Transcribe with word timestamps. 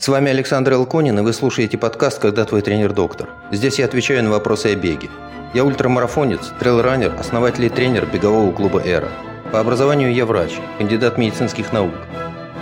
С 0.00 0.08
вами 0.08 0.30
Александр 0.30 0.72
Элконин, 0.72 1.18
и 1.18 1.20
вы 1.20 1.34
слушаете 1.34 1.76
подкаст 1.76 2.20
«Когда 2.20 2.46
твой 2.46 2.62
тренер 2.62 2.94
доктор». 2.94 3.28
Здесь 3.50 3.78
я 3.78 3.84
отвечаю 3.84 4.24
на 4.24 4.30
вопросы 4.30 4.72
о 4.72 4.74
беге. 4.74 5.10
Я 5.52 5.62
ультрамарафонец, 5.62 6.54
трейлранер, 6.58 7.14
основатель 7.20 7.66
и 7.66 7.68
тренер 7.68 8.06
бегового 8.06 8.50
клуба 8.50 8.80
«Эра». 8.82 9.10
По 9.52 9.60
образованию 9.60 10.10
я 10.14 10.24
врач, 10.24 10.52
кандидат 10.78 11.18
медицинских 11.18 11.74
наук. 11.74 11.92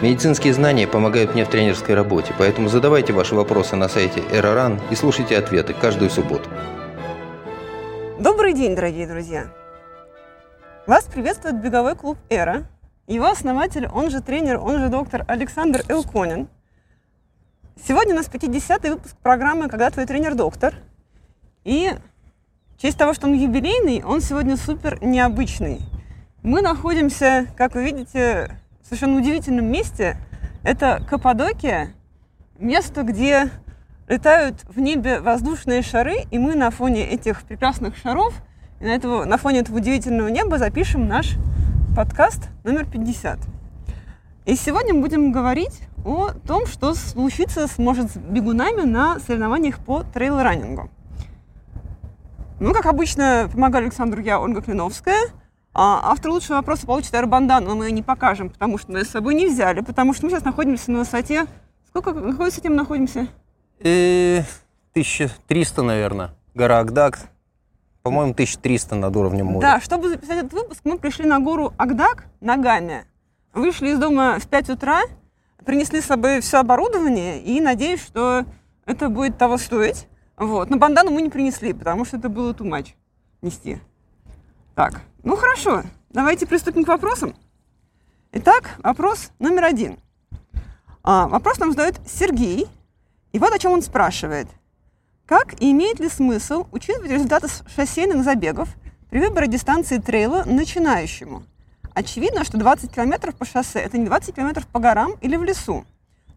Медицинские 0.02 0.52
знания 0.52 0.88
помогают 0.88 1.34
мне 1.34 1.44
в 1.44 1.48
тренерской 1.48 1.94
работе, 1.94 2.34
поэтому 2.36 2.68
задавайте 2.68 3.12
ваши 3.12 3.36
вопросы 3.36 3.76
на 3.76 3.88
сайте 3.88 4.20
«Эроран» 4.32 4.80
и 4.90 4.96
слушайте 4.96 5.38
ответы 5.38 5.74
каждую 5.74 6.10
субботу. 6.10 6.50
Добрый 8.18 8.52
день, 8.52 8.74
дорогие 8.74 9.06
друзья! 9.06 9.46
Вас 10.88 11.04
приветствует 11.04 11.62
беговой 11.62 11.94
клуб 11.94 12.18
«Эра». 12.30 12.66
Его 13.06 13.26
основатель, 13.26 13.86
он 13.94 14.10
же 14.10 14.22
тренер, 14.22 14.58
он 14.58 14.80
же 14.80 14.88
доктор 14.88 15.24
Александр 15.28 15.84
Элконин– 15.88 16.48
Сегодня 17.86 18.12
у 18.12 18.16
нас 18.16 18.26
50-й 18.26 18.90
выпуск 18.90 19.16
программы 19.22 19.68
«Когда 19.68 19.88
твой 19.90 20.04
тренер 20.04 20.34
доктор». 20.34 20.74
И 21.64 21.92
в 22.76 22.82
честь 22.82 22.98
того, 22.98 23.14
что 23.14 23.28
он 23.28 23.34
юбилейный, 23.34 24.02
он 24.02 24.20
сегодня 24.20 24.56
супер 24.56 24.98
необычный. 25.02 25.80
Мы 26.42 26.60
находимся, 26.60 27.46
как 27.56 27.74
вы 27.74 27.84
видите, 27.84 28.50
в 28.82 28.86
совершенно 28.86 29.16
удивительном 29.18 29.66
месте. 29.66 30.16
Это 30.64 31.02
Каппадокия, 31.08 31.94
место, 32.58 33.04
где 33.04 33.48
летают 34.08 34.56
в 34.64 34.80
небе 34.80 35.20
воздушные 35.20 35.82
шары, 35.82 36.24
и 36.30 36.38
мы 36.38 36.56
на 36.56 36.70
фоне 36.70 37.06
этих 37.06 37.42
прекрасных 37.42 37.96
шаров, 37.96 38.34
и 38.80 38.84
на, 38.84 38.90
этого, 38.90 39.24
на 39.24 39.38
фоне 39.38 39.60
этого 39.60 39.76
удивительного 39.76 40.28
неба 40.28 40.58
запишем 40.58 41.06
наш 41.06 41.36
подкаст 41.96 42.48
номер 42.64 42.86
50. 42.86 43.38
И 44.46 44.56
сегодня 44.56 44.94
мы 44.94 45.02
будем 45.02 45.30
говорить 45.30 45.87
о 46.04 46.30
том, 46.46 46.66
что 46.66 46.94
случится 46.94 47.66
сможет 47.66 48.10
с 48.10 48.16
бегунами 48.16 48.82
на 48.82 49.18
соревнованиях 49.20 49.78
по 49.78 50.02
трейл-раннингу. 50.02 50.90
Ну, 52.60 52.72
как 52.72 52.86
обычно, 52.86 53.48
помогаю 53.52 53.84
Александру 53.84 54.20
я, 54.20 54.40
Ольга 54.40 54.62
Клиновская. 54.62 55.28
А 55.74 56.10
автор 56.10 56.32
лучшего 56.32 56.56
вопроса 56.56 56.86
получит 56.86 57.14
аэробандану, 57.14 57.68
но 57.68 57.76
мы 57.76 57.86
ее 57.86 57.92
не 57.92 58.02
покажем, 58.02 58.50
потому 58.50 58.78
что 58.78 58.90
мы 58.90 59.04
с 59.04 59.10
собой 59.10 59.34
не 59.34 59.46
взяли, 59.46 59.80
потому 59.80 60.12
что 60.12 60.24
мы 60.24 60.30
сейчас 60.30 60.44
находимся 60.44 60.90
на 60.90 61.00
высоте... 61.00 61.46
Сколько, 61.86 62.12
на 62.12 62.32
какой 62.32 62.46
высоте 62.46 62.68
мы 62.68 62.74
находимся? 62.74 63.28
Э, 63.80 64.40
1300, 64.92 65.82
наверное. 65.82 66.34
Гора 66.54 66.80
Агдак. 66.80 67.20
По-моему, 68.02 68.32
1300 68.32 68.96
над 68.96 69.14
уровнем 69.14 69.46
моря. 69.46 69.60
Да, 69.60 69.80
чтобы 69.80 70.08
записать 70.08 70.38
этот 70.38 70.52
выпуск, 70.52 70.80
мы 70.84 70.98
пришли 70.98 71.26
на 71.26 71.38
гору 71.38 71.72
Агдак 71.76 72.24
ногами. 72.40 73.04
Вышли 73.54 73.90
из 73.90 73.98
дома 73.98 74.38
в 74.40 74.48
5 74.48 74.70
утра, 74.70 75.02
принесли 75.64 76.00
с 76.00 76.06
собой 76.06 76.40
все 76.40 76.58
оборудование 76.58 77.42
и 77.42 77.60
надеюсь, 77.60 78.02
что 78.02 78.44
это 78.86 79.08
будет 79.08 79.38
того 79.38 79.58
стоить. 79.58 80.06
Вот. 80.36 80.70
Но 80.70 80.76
бандану 80.78 81.10
мы 81.10 81.22
не 81.22 81.30
принесли, 81.30 81.72
потому 81.72 82.04
что 82.04 82.16
это 82.16 82.28
было 82.28 82.52
too 82.52 82.68
much 82.68 82.94
нести. 83.42 83.80
Так, 84.74 85.02
ну 85.24 85.36
хорошо, 85.36 85.82
давайте 86.10 86.46
приступим 86.46 86.84
к 86.84 86.88
вопросам. 86.88 87.34
Итак, 88.32 88.76
вопрос 88.82 89.30
номер 89.38 89.64
один. 89.64 89.98
А, 91.02 91.26
вопрос 91.28 91.58
нам 91.58 91.72
задает 91.72 92.00
Сергей. 92.06 92.66
И 93.32 93.38
вот 93.38 93.52
о 93.52 93.58
чем 93.58 93.72
он 93.72 93.82
спрашивает. 93.82 94.48
Как 95.26 95.60
и 95.60 95.70
имеет 95.72 96.00
ли 96.00 96.08
смысл 96.08 96.66
учитывать 96.72 97.10
результаты 97.10 97.48
шоссейных 97.74 98.24
забегов 98.24 98.68
при 99.10 99.20
выборе 99.20 99.48
дистанции 99.48 99.98
трейла 99.98 100.44
начинающему– 100.44 101.42
Очевидно, 101.94 102.44
что 102.44 102.58
20 102.58 102.92
километров 102.92 103.34
по 103.34 103.44
шоссе– 103.44 103.78
это 103.80 103.98
не 103.98 104.06
20 104.06 104.34
километров 104.34 104.66
по 104.66 104.78
горам 104.78 105.12
или 105.20 105.36
в 105.36 105.44
лесу. 105.44 105.84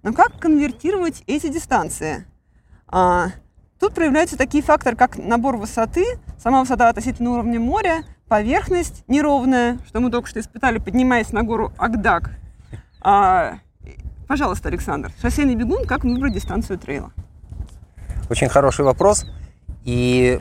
Но 0.03 0.13
как 0.13 0.39
конвертировать 0.39 1.23
эти 1.27 1.47
дистанции? 1.47 2.25
А, 2.87 3.27
тут 3.79 3.93
проявляются 3.93 4.37
такие 4.37 4.63
факторы, 4.63 4.95
как 4.95 5.17
набор 5.17 5.57
высоты, 5.57 6.05
сама 6.37 6.61
высота 6.61 6.89
относительно 6.89 7.31
уровня 7.31 7.59
моря, 7.59 8.03
поверхность 8.27 9.03
неровная, 9.07 9.77
что 9.87 9.99
мы 9.99 10.09
только 10.09 10.27
что 10.27 10.39
испытали, 10.39 10.79
поднимаясь 10.79 11.31
на 11.31 11.43
гору 11.43 11.71
Агдак. 11.77 12.31
А, 13.01 13.59
пожалуйста, 14.27 14.69
Александр, 14.69 15.11
шоссейный 15.21 15.55
бегун, 15.55 15.85
как 15.85 16.03
выбрать 16.03 16.33
дистанцию 16.33 16.79
трейла? 16.79 17.11
Очень 18.29 18.49
хороший 18.49 18.85
вопрос. 18.85 19.25
И 19.83 20.39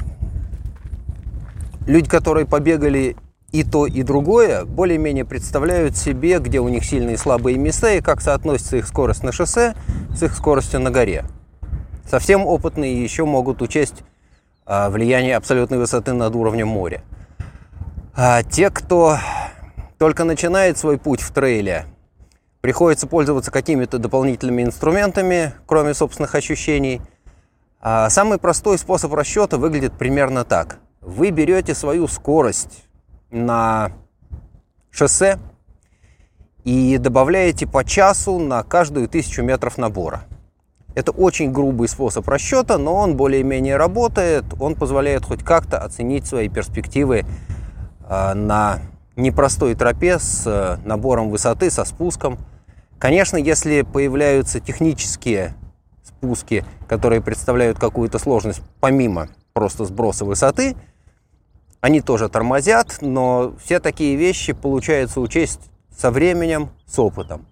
люди, 1.87 2.09
которые 2.09 2.47
побегали 2.47 3.17
и 3.53 3.65
то, 3.65 3.87
и 3.87 4.03
другое 4.03 4.65
более-менее 4.65 5.25
представляют 5.25 5.97
себе, 5.97 6.39
где 6.39 6.61
у 6.61 6.69
них 6.69 6.85
сильные 6.85 7.15
и 7.15 7.19
слабые 7.19 7.59
места, 7.59 7.93
и 7.93 8.01
как 8.01 8.21
соотносится 8.21 8.77
их 8.77 8.87
скорость 8.87 9.23
на 9.23 9.33
шоссе 9.33 9.75
с 10.15 10.23
их 10.23 10.35
скоростью 10.35 10.81
на 10.81 10.91
горе. 10.91 11.25
Совсем 12.09 12.47
опытные 12.47 13.03
еще 13.03 13.25
могут 13.25 13.63
учесть 13.63 14.03
а, 14.67 14.91
влияние 14.91 15.37
абсолютной 15.37 15.79
высоты 15.79 16.13
над 16.13 16.35
уровнем 16.35 16.69
моря. 16.69 17.03
А 18.15 18.43
те, 18.43 18.71
кто 18.71 19.19
только 19.99 20.25
начинает 20.25 20.79
свой 20.79 20.99
путь 20.99 21.21
в 21.21 21.33
трейле, 21.33 21.87
приходится 22.61 23.07
пользоваться 23.07 23.51
какими-то 23.51 23.99
дополнительными 23.99 24.63
инструментами, 24.63 25.55
кроме 25.67 25.95
собственных 25.95 26.35
ощущений. 26.35 27.01
А 27.81 28.11
самый 28.11 28.39
простой 28.39 28.79
способ 28.79 29.13
расчета 29.15 29.57
выглядит 29.57 29.95
примерно 29.95 30.45
так. 30.45 30.79
Вы 31.01 31.31
берете 31.31 31.75
свою 31.75 32.09
скорость 32.09 32.85
на 33.31 33.93
шоссе 34.91 35.39
и 36.65 36.99
добавляете 36.99 37.67
по 37.67 37.85
часу 37.85 38.39
на 38.39 38.63
каждую 38.63 39.09
тысячу 39.09 39.43
метров 39.43 39.79
набора. 39.79 40.25
Это 40.95 41.13
очень 41.13 41.53
грубый 41.53 41.89
способ 41.89 42.29
расчета, 42.29 42.77
но 42.77 42.97
он 42.97 43.17
более-менее 43.17 43.77
работает. 43.77 44.45
Он 44.59 44.75
позволяет 44.75 45.25
хоть 45.25 45.43
как-то 45.45 45.79
оценить 45.79 46.27
свои 46.27 46.49
перспективы 46.49 47.25
э, 48.09 48.35
на 48.35 48.81
непростой 49.15 49.75
тропе 49.77 50.19
с 50.19 50.45
э, 50.47 50.79
набором 50.85 51.31
высоты, 51.31 51.71
со 51.71 51.85
спуском. 51.85 52.39
Конечно, 52.99 53.37
если 53.37 53.83
появляются 53.83 54.59
технические 54.59 55.55
спуски, 56.03 56.65
которые 56.89 57.23
представляют 57.23 57.79
какую-то 57.79 58.19
сложность 58.19 58.61
помимо 58.81 59.29
просто 59.53 59.85
сброса 59.85 60.25
высоты– 60.25 60.77
они 61.81 62.01
тоже 62.01 62.29
тормозят, 62.29 62.99
но 63.01 63.55
все 63.63 63.81
такие 63.81 64.17
вещи 64.17 64.53
получается 64.53 65.21
учесть 65.21 65.61
со 65.97 66.11
временем, 66.11 66.71
с 66.87 66.99
опытом. 66.99 67.47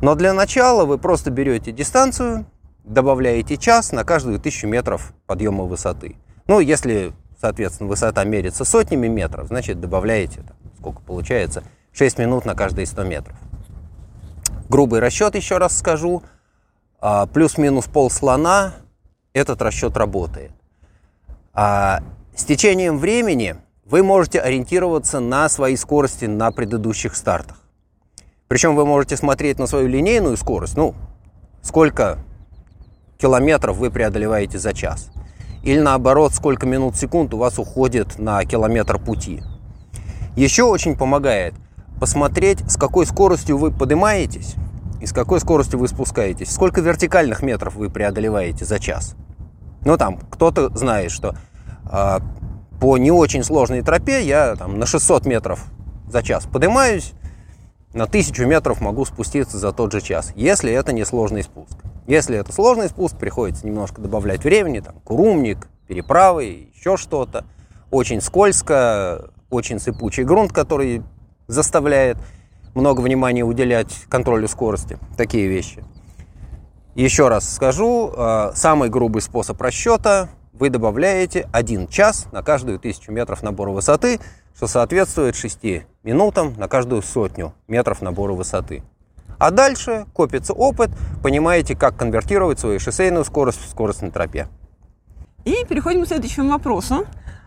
Но 0.00 0.14
для 0.14 0.32
начала 0.32 0.84
вы 0.84 0.98
просто 0.98 1.30
берете 1.30 1.72
дистанцию, 1.72 2.46
добавляете 2.84 3.56
час 3.56 3.92
на 3.92 4.04
каждую 4.04 4.38
тысячу 4.38 4.66
метров 4.66 5.14
подъема 5.26 5.64
высоты. 5.64 6.16
Ну, 6.46 6.60
если, 6.60 7.12
соответственно, 7.40 7.88
высота 7.88 8.24
мерится 8.24 8.64
сотнями 8.64 9.08
метров, 9.08 9.48
значит, 9.48 9.80
добавляете, 9.80 10.42
там, 10.42 10.56
сколько 10.78 11.00
получается, 11.00 11.64
6 11.92 12.18
минут 12.18 12.44
на 12.44 12.54
каждые 12.54 12.86
100 12.86 13.04
метров. 13.04 13.36
Грубый 14.68 15.00
расчет, 15.00 15.34
еще 15.34 15.58
раз 15.58 15.78
скажу, 15.78 16.22
а, 17.00 17.26
плюс-минус 17.26 17.86
пол 17.86 18.10
слона, 18.10 18.74
этот 19.32 19.62
расчет 19.62 19.96
работает. 19.96 20.52
С 22.36 22.44
течением 22.44 22.98
времени 22.98 23.54
вы 23.84 24.02
можете 24.02 24.40
ориентироваться 24.40 25.20
на 25.20 25.48
свои 25.48 25.76
скорости 25.76 26.24
на 26.24 26.50
предыдущих 26.50 27.14
стартах. 27.14 27.60
Причем 28.48 28.74
вы 28.74 28.84
можете 28.84 29.16
смотреть 29.16 29.60
на 29.60 29.68
свою 29.68 29.86
линейную 29.86 30.36
скорость, 30.36 30.76
ну, 30.76 30.96
сколько 31.62 32.18
километров 33.18 33.76
вы 33.76 33.92
преодолеваете 33.92 34.58
за 34.58 34.74
час. 34.74 35.10
Или 35.62 35.78
наоборот, 35.78 36.34
сколько 36.34 36.66
минут 36.66 36.96
секунд 36.96 37.32
у 37.34 37.38
вас 37.38 37.60
уходит 37.60 38.18
на 38.18 38.44
километр 38.44 38.98
пути. 38.98 39.40
Еще 40.34 40.64
очень 40.64 40.96
помогает 40.96 41.54
посмотреть, 42.00 42.68
с 42.68 42.76
какой 42.76 43.06
скоростью 43.06 43.58
вы 43.58 43.70
поднимаетесь 43.70 44.56
и 45.00 45.06
с 45.06 45.12
какой 45.12 45.38
скоростью 45.38 45.78
вы 45.78 45.86
спускаетесь. 45.86 46.50
Сколько 46.52 46.80
вертикальных 46.80 47.42
метров 47.42 47.76
вы 47.76 47.90
преодолеваете 47.90 48.64
за 48.64 48.80
час. 48.80 49.14
Ну 49.84 49.96
там, 49.96 50.18
кто-то 50.18 50.76
знает, 50.76 51.12
что 51.12 51.36
по 51.90 52.98
не 52.98 53.10
очень 53.10 53.44
сложной 53.44 53.82
тропе 53.82 54.24
я 54.24 54.56
там, 54.56 54.78
на 54.78 54.86
600 54.86 55.26
метров 55.26 55.64
за 56.08 56.22
час 56.22 56.46
поднимаюсь, 56.50 57.12
на 57.94 58.04
1000 58.04 58.44
метров 58.46 58.80
могу 58.80 59.04
спуститься 59.04 59.58
за 59.58 59.72
тот 59.72 59.92
же 59.92 60.00
час, 60.00 60.32
если 60.34 60.72
это 60.72 60.92
не 60.92 61.04
сложный 61.04 61.44
спуск. 61.44 61.78
Если 62.06 62.36
это 62.36 62.52
сложный 62.52 62.88
спуск, 62.88 63.16
приходится 63.16 63.66
немножко 63.66 64.02
добавлять 64.02 64.44
времени, 64.44 64.80
там, 64.80 64.96
курумник, 65.04 65.68
переправы, 65.86 66.68
еще 66.74 66.96
что-то. 66.96 67.44
Очень 67.90 68.20
скользко, 68.20 69.30
очень 69.48 69.78
сыпучий 69.78 70.24
грунт, 70.24 70.52
который 70.52 71.02
заставляет 71.46 72.18
много 72.74 73.00
внимания 73.00 73.44
уделять 73.44 73.92
контролю 74.08 74.48
скорости. 74.48 74.98
Такие 75.16 75.46
вещи. 75.46 75.84
Еще 76.94 77.28
раз 77.28 77.54
скажу, 77.54 78.12
а, 78.16 78.52
самый 78.54 78.88
грубый 78.88 79.22
способ 79.22 79.60
расчета 79.62 80.28
вы 80.54 80.70
добавляете 80.70 81.48
1 81.52 81.88
час 81.88 82.26
на 82.32 82.42
каждую 82.42 82.78
тысячу 82.78 83.10
метров 83.10 83.42
набора 83.42 83.70
высоты, 83.70 84.20
что 84.56 84.68
соответствует 84.68 85.34
6 85.34 85.58
минутам 86.04 86.54
на 86.56 86.68
каждую 86.68 87.02
сотню 87.02 87.54
метров 87.66 88.02
набора 88.02 88.34
высоты. 88.34 88.82
А 89.38 89.50
дальше 89.50 90.06
копится 90.14 90.52
опыт, 90.52 90.90
понимаете, 91.22 91.74
как 91.74 91.96
конвертировать 91.96 92.60
свою 92.60 92.78
шоссейную 92.78 93.24
скорость 93.24 93.60
в 93.60 93.68
скорость 93.68 94.02
на 94.02 94.12
тропе. 94.12 94.46
И 95.44 95.64
переходим 95.68 96.04
к 96.04 96.06
следующему 96.06 96.50
вопросу. 96.50 97.04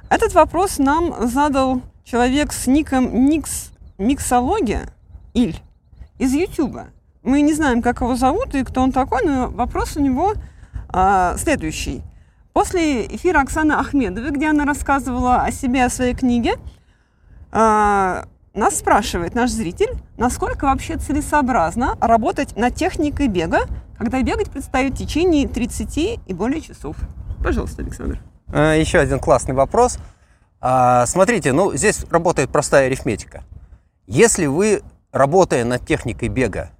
Этот 0.09 0.33
вопрос 0.33 0.77
нам 0.77 1.27
задал 1.27 1.81
человек 2.03 2.51
с 2.51 2.67
ником 2.67 3.29
Никс 3.29 3.71
Миксология 3.97 4.89
Иль 5.33 5.59
из 6.19 6.33
Ютуба. 6.33 6.87
Мы 7.23 7.41
не 7.41 7.53
знаем, 7.53 7.81
как 7.81 8.01
его 8.01 8.15
зовут 8.15 8.53
и 8.53 8.63
кто 8.63 8.81
он 8.81 8.91
такой, 8.91 9.23
но 9.25 9.49
вопрос 9.49 9.95
у 9.95 10.01
него 10.01 10.33
а, 10.89 11.35
следующий. 11.37 12.03
После 12.57 13.05
эфира 13.05 13.41
Оксаны 13.41 13.73
Ахмедовой, 13.73 14.31
где 14.31 14.49
она 14.49 14.65
рассказывала 14.65 15.43
о 15.43 15.51
себе, 15.51 15.85
о 15.85 15.91
своей 15.91 16.15
книге, 16.15 16.55
а, 17.51 18.25
нас 18.55 18.79
спрашивает 18.79 19.35
наш 19.35 19.51
зритель, 19.51 19.91
насколько 20.17 20.65
вообще 20.65 20.97
целесообразно 20.97 21.99
работать 22.01 22.55
над 22.55 22.73
техникой 22.73 23.27
бега, 23.27 23.67
когда 23.99 24.23
бегать 24.23 24.49
предстоит 24.49 24.95
в 24.95 24.97
течение 24.97 25.47
30 25.47 26.19
и 26.25 26.33
более 26.33 26.59
часов. 26.61 26.95
Пожалуйста, 27.43 27.83
Александр. 27.83 28.19
А, 28.47 28.73
еще 28.73 28.97
один 28.97 29.19
классный 29.19 29.53
вопрос. 29.53 29.99
А, 30.59 31.05
смотрите, 31.05 31.53
ну 31.53 31.75
здесь 31.75 32.05
работает 32.09 32.49
простая 32.49 32.87
арифметика. 32.87 33.43
Если 34.07 34.47
вы, 34.47 34.81
работая 35.11 35.63
над 35.63 35.85
техникой 35.85 36.29
бега, 36.29 36.71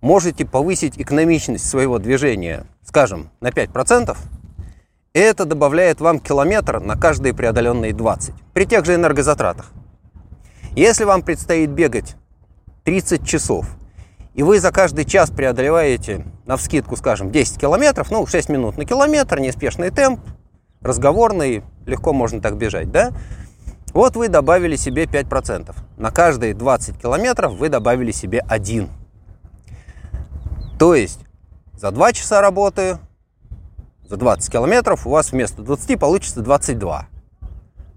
можете 0.00 0.44
повысить 0.44 1.00
экономичность 1.00 1.64
своего 1.64 2.00
движения, 2.00 2.66
скажем, 2.82 3.30
на 3.40 3.50
5%, 3.50 4.16
это 5.20 5.44
добавляет 5.44 6.00
вам 6.00 6.18
километр 6.18 6.80
на 6.80 6.96
каждые 6.96 7.34
преодоленные 7.34 7.92
20 7.92 8.34
при 8.52 8.64
тех 8.64 8.84
же 8.84 8.94
энергозатратах. 8.94 9.72
Если 10.74 11.04
вам 11.04 11.22
предстоит 11.22 11.70
бегать 11.70 12.16
30 12.84 13.26
часов, 13.26 13.66
и 14.34 14.42
вы 14.42 14.58
за 14.58 14.72
каждый 14.72 15.04
час 15.04 15.30
преодолеваете, 15.30 16.24
на 16.46 16.56
вскидку, 16.56 16.96
скажем, 16.96 17.30
10 17.30 17.58
километров, 17.58 18.10
ну, 18.10 18.26
6 18.26 18.48
минут 18.48 18.78
на 18.78 18.86
километр, 18.86 19.38
неспешный 19.38 19.90
темп, 19.90 20.20
разговорный, 20.80 21.62
легко 21.84 22.12
можно 22.12 22.40
так 22.40 22.56
бежать, 22.56 22.90
да? 22.90 23.12
Вот 23.92 24.16
вы 24.16 24.28
добавили 24.28 24.76
себе 24.76 25.04
5%. 25.04 25.74
На 25.98 26.10
каждые 26.10 26.54
20 26.54 26.98
километров 26.98 27.52
вы 27.52 27.68
добавили 27.68 28.10
себе 28.10 28.40
1. 28.48 28.88
То 30.78 30.94
есть 30.94 31.20
за 31.74 31.90
2 31.90 32.12
часа 32.14 32.40
работы, 32.40 32.98
за 34.12 34.18
20 34.18 34.52
километров 34.52 35.06
у 35.06 35.10
вас 35.10 35.32
вместо 35.32 35.62
20 35.62 35.98
получится 35.98 36.42
22. 36.42 37.08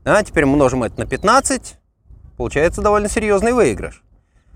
А 0.05 0.23
теперь 0.23 0.45
множим 0.45 0.83
это 0.83 1.01
на 1.01 1.05
15, 1.05 1.75
получается 2.37 2.81
довольно 2.81 3.09
серьезный 3.09 3.51
выигрыш. 3.51 4.01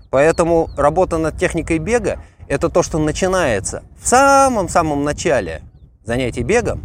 Поэтому 0.08 0.70
работа 0.78 1.18
над 1.18 1.36
техникой 1.36 1.76
бега– 1.76 2.18
это 2.48 2.70
то, 2.70 2.82
что 2.82 2.96
начинается 2.96 3.82
в 4.02 4.08
самом-самом 4.08 5.04
начале 5.04 5.60
занятий 6.02 6.42
бегом. 6.42 6.82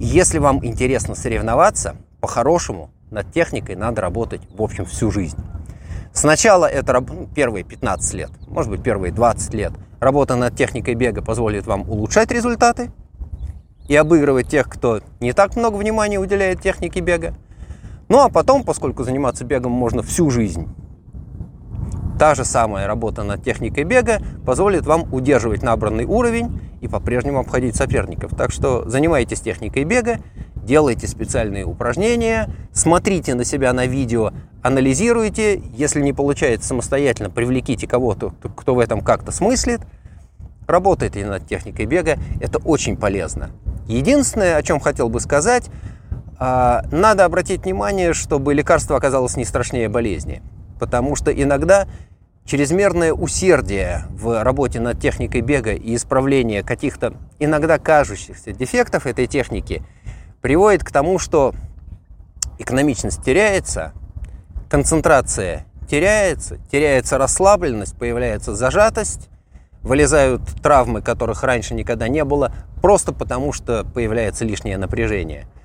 Если 0.00 0.38
вам 0.38 0.64
интересно 0.64 1.14
соревноваться, 1.14 1.96
по-хорошему 2.22 2.90
над 3.10 3.30
техникой 3.34 3.76
надо 3.76 4.00
работать, 4.00 4.40
в 4.50 4.62
общем, 4.62 4.86
всю 4.86 5.10
жизнь. 5.10 5.36
Сначала 6.14 6.64
это 6.64 6.98
ну, 7.02 7.28
первые 7.34 7.64
15 7.64 8.14
лет, 8.14 8.30
может 8.46 8.70
быть, 8.70 8.82
первые 8.82 9.12
20 9.12 9.52
лет. 9.52 9.72
Работа 10.00 10.36
над 10.36 10.56
техникой 10.56 10.94
бега 10.94 11.20
позволит 11.20 11.66
вам 11.66 11.82
улучшать 11.82 12.30
результаты 12.30 12.90
и 13.90 13.96
обыгрывать 13.96 14.46
тех, 14.46 14.68
кто 14.68 15.00
не 15.18 15.32
так 15.32 15.56
много 15.56 15.74
внимания 15.74 16.20
уделяет 16.20 16.62
технике 16.62 17.00
бега. 17.00 17.34
Ну 18.08 18.20
а 18.20 18.28
потом, 18.28 18.62
поскольку 18.62 19.02
заниматься 19.02 19.44
бегом 19.44 19.72
можно 19.72 20.04
всю 20.04 20.30
жизнь, 20.30 20.68
та 22.16 22.36
же 22.36 22.44
самая 22.44 22.86
работа 22.86 23.24
над 23.24 23.42
техникой 23.42 23.82
бега 23.82 24.20
позволит 24.46 24.86
вам 24.86 25.12
удерживать 25.12 25.64
набранный 25.64 26.04
уровень 26.04 26.60
и 26.80 26.86
по-прежнему 26.86 27.40
обходить 27.40 27.74
соперников. 27.74 28.30
Так 28.36 28.52
что 28.52 28.88
занимайтесь 28.88 29.40
техникой 29.40 29.82
бега, 29.82 30.20
делайте 30.54 31.08
специальные 31.08 31.64
упражнения, 31.64 32.48
смотрите 32.72 33.34
на 33.34 33.44
себя 33.44 33.72
на 33.72 33.86
видео, 33.86 34.30
анализируйте. 34.62 35.60
Если 35.74 36.00
не 36.00 36.12
получается 36.12 36.68
самостоятельно, 36.68 37.28
привлеките 37.28 37.88
кого-то, 37.88 38.34
кто 38.54 38.76
в 38.76 38.78
этом 38.78 39.00
как-то 39.00 39.32
смыслит. 39.32 39.80
Работайте 40.70 41.26
над 41.26 41.46
техникой 41.46 41.86
бега, 41.86 42.18
это 42.40 42.58
очень 42.58 42.96
полезно. 42.96 43.50
Единственное, 43.86 44.56
о 44.56 44.62
чем 44.62 44.80
хотел 44.80 45.08
бы 45.08 45.20
сказать– 45.20 45.70
а, 46.42 46.86
надо 46.90 47.26
обратить 47.26 47.64
внимание, 47.64 48.14
чтобы 48.14 48.54
лекарство 48.54 48.96
оказалось 48.96 49.36
не 49.36 49.44
страшнее 49.44 49.90
болезни. 49.90 50.42
Потому 50.80 51.14
что 51.14 51.30
иногда 51.30 51.86
чрезмерное 52.46 53.12
усердие 53.12 54.06
в 54.08 54.42
работе 54.42 54.80
над 54.80 54.98
техникой 54.98 55.42
бега 55.42 55.74
и 55.74 55.94
исправление 55.94 56.62
каких-то 56.62 57.12
иногда 57.38 57.78
кажущихся 57.78 58.52
дефектов 58.52 59.06
этой 59.06 59.26
техники 59.26 59.82
приводит 60.40 60.82
к 60.82 60.90
тому, 60.90 61.18
что 61.18 61.54
экономичность 62.58 63.22
теряется, 63.22 63.92
концентрация 64.70 65.66
теряется, 65.90 66.56
теряется 66.72 67.18
расслабленность, 67.18 67.98
появляется 67.98 68.54
зажатость, 68.54 69.28
вылезают 69.82 70.42
травмы, 70.62 71.02
которых 71.02 71.42
раньше 71.42 71.74
никогда 71.74 72.08
не 72.08 72.24
было, 72.24 72.52
просто 72.82 73.12
потому 73.12 73.52
что 73.52 73.84
появляется 73.84 74.44
лишнее 74.44 74.78
напряжение– 74.78 75.46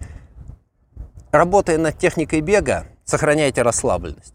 Работая 1.36 1.78
над 1.78 1.98
техникой 1.98 2.40
бега, 2.40 2.86
сохраняйте 3.04 3.62
расслабленность. 3.62 4.34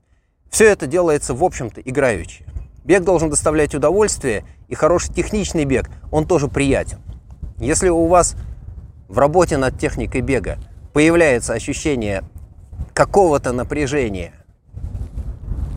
Все 0.51 0.67
это 0.71 0.87
делается, 0.87 1.33
в 1.33 1.43
общем-то, 1.43 1.81
играючи. 1.81 2.45
Бег 2.85 3.05
должен 3.05 3.31
доставлять 3.31 3.75
удовольствие, 3.75 4.45
и 4.69 4.75
хороший 4.75 5.15
техничный 5.15 5.65
бег, 5.65 5.89
он 6.13 6.27
тоже 6.27 6.49
приятен. 6.49 6.99
Если 7.57 7.89
у 7.89 8.05
вас 8.05 8.37
в 9.09 9.17
работе 9.19 9.57
над 9.57 9.79
техникой 9.79 10.21
бега 10.21 10.59
появляется 10.93 11.55
ощущение 11.55 12.23
какого-то 12.93 13.53
напряжения, 13.53 14.35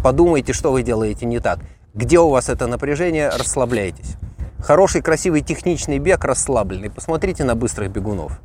подумайте, 0.04 0.52
что 0.52 0.74
вы 0.74 0.84
делаете 0.84 1.26
не 1.26 1.40
так. 1.40 1.60
Где 1.94 2.20
у 2.20 2.30
вас 2.30 2.50
это 2.50 2.66
напряжение, 2.66 3.30
расслабляйтесь. 3.30 4.16
Хороший, 4.58 5.04
красивый, 5.04 5.42
техничный 5.42 6.00
бег 6.00 6.24
расслабленный. 6.24 6.90
Посмотрите 6.90 7.44
на 7.44 7.54
быстрых 7.54 7.92
бегунов. 7.92 8.42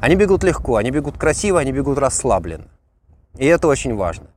Они 0.00 0.14
бегут 0.16 0.42
легко, 0.42 0.76
они 0.76 0.90
бегут 0.90 1.18
красиво, 1.18 1.60
они 1.60 1.70
бегут 1.70 1.98
расслабленно. 1.98 2.68
И 3.36 3.44
это 3.44 3.68
очень 3.68 3.94
важно. 3.94 4.28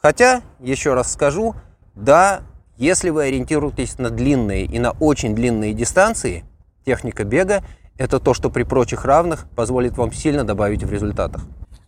Хотя, 0.00 0.40
еще 0.60 0.94
раз 0.94 1.12
скажу, 1.12 1.54
да, 1.94 2.40
если 2.78 3.10
вы 3.10 3.24
ориентируетесь 3.24 3.98
на 3.98 4.08
длинные 4.08 4.64
и 4.64 4.78
на 4.78 4.92
очень 4.92 5.34
длинные 5.34 5.74
дистанции, 5.74 6.44
техника 6.86 7.24
бега– 7.24 7.62
это 7.98 8.18
то, 8.18 8.32
что 8.32 8.48
при 8.48 8.62
прочих 8.62 9.04
равных 9.04 9.46
позволит 9.54 9.98
вам 9.98 10.10
сильно 10.10 10.42
добавить 10.44 10.84
в 10.84 10.90
результатах. 10.90 11.42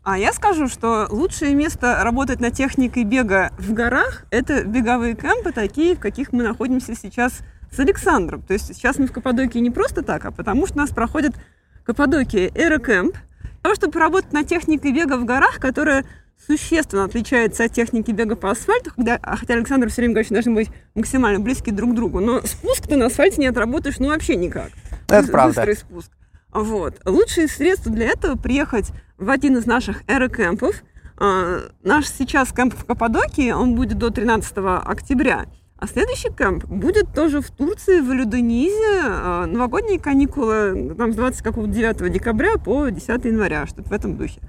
А 0.05 0.19
я 0.19 0.33
скажу, 0.33 0.67
что 0.67 1.07
лучшее 1.11 1.55
место 1.55 2.01
работать 2.03 2.41
над 2.41 2.55
техникой 2.55 3.05
бега 3.05 3.53
в 3.57 3.73
горах– 3.73 4.25
это 4.31 4.65
беговые 4.65 5.15
кемпы, 5.15 5.53
такие, 5.53 5.95
в 5.95 6.01
каких 6.01 6.33
мы 6.33 6.43
находимся 6.43 6.97
сейчас 6.97 7.41
с 7.71 7.79
Александром. 7.79 8.43
То 8.43 8.53
есть 8.53 8.75
сейчас 8.75 8.99
мы 8.99 9.07
в 9.07 9.13
Каппадокии 9.13 9.59
не 9.59 9.71
просто 9.71 10.03
так, 10.03 10.25
а 10.25 10.33
потому 10.33 10.67
что 10.67 10.75
у 10.75 10.79
нас 10.79 10.91
проходят 10.91 11.37
Каппадокии 11.85 12.51
Aerocamp. 12.53 13.13
Для 13.13 13.61
того, 13.63 13.75
чтобы 13.77 13.93
поработать 13.93 14.33
над 14.33 14.49
техникой 14.49 14.93
бега 14.93 15.17
в 15.17 15.25
горах, 15.25 15.61
которая 15.61 16.05
существенно 16.49 17.05
отличается 17.05 17.63
от 17.63 17.73
техники 17.73 18.11
бега 18.11 18.35
по 18.35 18.51
асфальту, 18.51 18.93
когда, 18.97 19.21
хотя 19.23 19.55
Александр 19.55 19.89
все 19.89 20.03
время 20.03 20.15
говорит, 20.15 20.27
что 20.27 20.35
должны 20.35 20.55
быть 20.55 20.71
максимально 20.97 21.39
близки 21.39 21.71
друг 21.71 21.93
к 21.93 21.95
другу, 21.95 22.19
но 22.19 22.41
спуск 22.43 22.89
ты 22.89 22.97
на 22.97 23.07
асфальте 23.07 23.41
не 23.41 23.47
отработаешь 23.47 24.01
ну 24.01 24.09
вообще 24.09 24.35
никак. 24.35 24.71
Это 25.09 25.29
правда. 25.29 25.61
Быстрый 25.61 25.77
спуск. 25.77 26.11
Вот. 26.53 27.01
Лучшие 27.07 27.47
средства 27.47 27.93
для 27.93 28.09
этого 28.09 28.37
приехать 28.37 28.91
в 29.23 29.31
один 29.31 29.57
из 29.57 29.67
наших 29.67 30.03
аэрокемпов. 30.09 30.83
А, 31.17 31.61
наш 31.83 32.09
сейчас 32.09 32.53
кемп 32.53 32.75
в 32.75 32.85
Каппадокии, 32.85 33.53
он 33.53 33.75
будет 33.75 33.99
до 33.99 34.11
13 34.11 34.55
октября. 34.85 35.47
А 35.79 35.87
следующий 35.87 36.31
кемп 36.31 36.65
будет 36.65 37.15
тоже 37.15 37.41
в 37.41 37.51
Турции, 37.51 38.01
в 38.01 38.13
Людонизе. 38.13 39.01
А, 39.03 39.47
новогодние 39.47 40.01
каникулы 40.01 40.95
там 40.99 41.13
с 41.13 41.17
29 41.17 42.13
декабря 42.13 42.57
по 42.57 42.89
10 42.89 43.25
января, 43.25 43.67
что-то 43.67 43.89
в 43.89 43.93
этом 43.93 44.17
духе. 44.17 44.41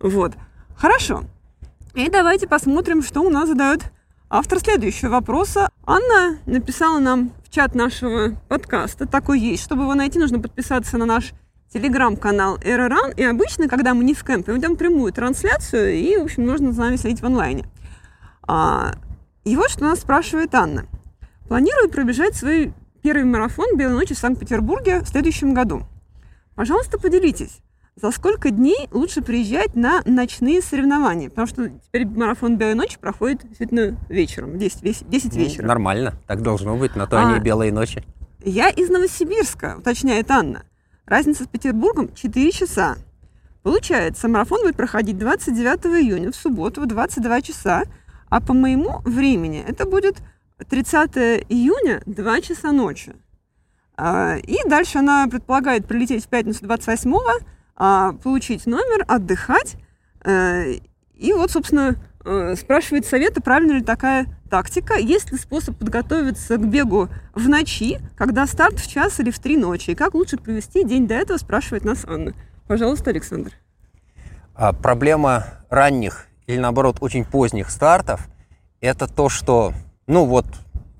Вот. 0.00 0.32
Хорошо. 0.76 1.24
И 1.94 2.08
давайте 2.08 2.46
посмотрим, 2.46 3.02
что 3.02 3.20
у 3.20 3.28
нас 3.28 3.48
задает 3.48 3.92
автор 4.30 4.60
следующего 4.60 5.10
вопроса. 5.10 5.68
Анна 5.84 6.38
написала 6.46 6.98
нам 7.00 7.32
в 7.44 7.50
чат 7.50 7.74
нашего 7.74 8.36
подкаста, 8.48 9.06
такой 9.06 9.40
есть. 9.40 9.62
Чтобы 9.62 9.82
его 9.82 9.94
найти, 9.94 10.18
нужно 10.18 10.40
подписаться 10.40 10.96
на 10.96 11.06
наш 11.06 11.34
телеграм-канал 11.72 12.58
Эроран. 12.62 13.12
И 13.12 13.22
обычно, 13.22 13.68
когда 13.68 13.94
мы 13.94 14.04
не 14.04 14.14
в 14.14 14.24
кемпе, 14.24 14.52
мы 14.52 14.58
идем 14.58 14.76
прямую 14.76 15.12
трансляцию, 15.12 15.94
и, 15.94 16.16
в 16.16 16.24
общем, 16.24 16.44
нужно 16.44 16.72
за 16.72 16.82
нами 16.82 16.96
следить 16.96 17.20
в 17.20 17.26
онлайне. 17.26 17.64
А, 18.42 18.92
и 19.44 19.56
вот 19.56 19.70
что 19.70 19.84
нас 19.84 20.00
спрашивает 20.00 20.54
Анна. 20.54 20.86
Планирую 21.48 21.90
пробежать 21.90 22.36
свой 22.36 22.72
первый 23.02 23.24
марафон 23.24 23.76
«Белой 23.76 23.94
ночи» 23.94 24.14
в 24.14 24.18
Санкт-Петербурге 24.18 25.00
в 25.00 25.08
следующем 25.08 25.54
году. 25.54 25.82
Пожалуйста, 26.54 26.98
поделитесь, 26.98 27.58
за 27.96 28.10
сколько 28.10 28.50
дней 28.50 28.88
лучше 28.90 29.22
приезжать 29.22 29.74
на 29.74 30.02
ночные 30.04 30.62
соревнования? 30.62 31.28
Потому 31.28 31.46
что 31.46 31.68
теперь 31.68 32.06
марафон 32.06 32.56
«Белой 32.56 32.74
ночи» 32.74 32.98
проходит 32.98 33.46
действительно 33.46 33.96
вечером, 34.08 34.58
10, 34.58 35.08
10 35.08 35.36
вечера. 35.36 35.66
Нормально, 35.66 36.14
так 36.26 36.42
должно 36.42 36.76
быть, 36.76 36.94
на 36.96 37.06
то 37.06 37.18
а, 37.18 37.28
они 37.28 37.38
и 37.38 37.40
«Белые 37.40 37.72
ночи». 37.72 38.04
Я 38.44 38.70
из 38.70 38.88
Новосибирска, 38.88 39.76
уточняет 39.78 40.30
Анна. 40.30 40.64
Разница 41.06 41.44
с 41.44 41.46
Петербургом 41.48 42.14
4 42.14 42.52
часа. 42.52 42.96
Получается, 43.62 44.28
марафон 44.28 44.62
будет 44.62 44.76
проходить 44.76 45.18
29 45.18 46.02
июня 46.02 46.30
в 46.30 46.36
субботу 46.36 46.80
в 46.80 46.86
22 46.86 47.42
часа, 47.42 47.84
а 48.28 48.40
по 48.40 48.52
моему 48.52 49.00
времени 49.04 49.64
это 49.66 49.84
будет 49.84 50.16
30 50.68 51.44
июня 51.48 52.02
2 52.06 52.40
часа 52.40 52.72
ночи. 52.72 53.14
А, 53.96 54.36
и 54.36 54.56
дальше 54.68 54.98
она 54.98 55.26
предполагает 55.28 55.86
прилететь 55.86 56.24
в 56.24 56.28
пятницу 56.28 56.64
28-го, 56.64 57.44
а, 57.76 58.12
получить 58.14 58.66
номер, 58.66 59.04
отдыхать. 59.06 59.76
Э, 60.24 60.74
и 61.14 61.32
вот, 61.32 61.50
собственно, 61.50 61.96
э, 62.24 62.54
спрашивает 62.56 63.06
совета, 63.06 63.42
правильно 63.42 63.72
ли 63.72 63.82
такая 63.82 64.26
тактика, 64.52 64.98
есть 64.98 65.32
ли 65.32 65.38
способ 65.38 65.78
подготовиться 65.78 66.58
к 66.58 66.68
бегу 66.68 67.08
в 67.34 67.48
ночи, 67.48 67.98
когда 68.18 68.46
старт 68.46 68.78
в 68.78 68.86
час 68.86 69.18
или 69.18 69.30
в 69.30 69.38
три 69.38 69.56
ночи, 69.56 69.92
и 69.92 69.94
как 69.94 70.12
лучше 70.12 70.36
провести 70.36 70.84
день 70.84 71.08
до 71.08 71.14
этого, 71.14 71.38
спрашивает 71.38 71.86
нас 71.86 72.04
Анна. 72.04 72.34
Пожалуйста, 72.66 73.08
Александр. 73.08 73.52
А 74.54 74.74
проблема 74.74 75.46
ранних 75.70 76.26
или, 76.46 76.58
наоборот, 76.58 76.98
очень 77.00 77.24
поздних 77.24 77.70
стартов– 77.70 78.28
это 78.82 79.06
то, 79.06 79.30
что, 79.30 79.72
ну 80.06 80.26
вот, 80.26 80.44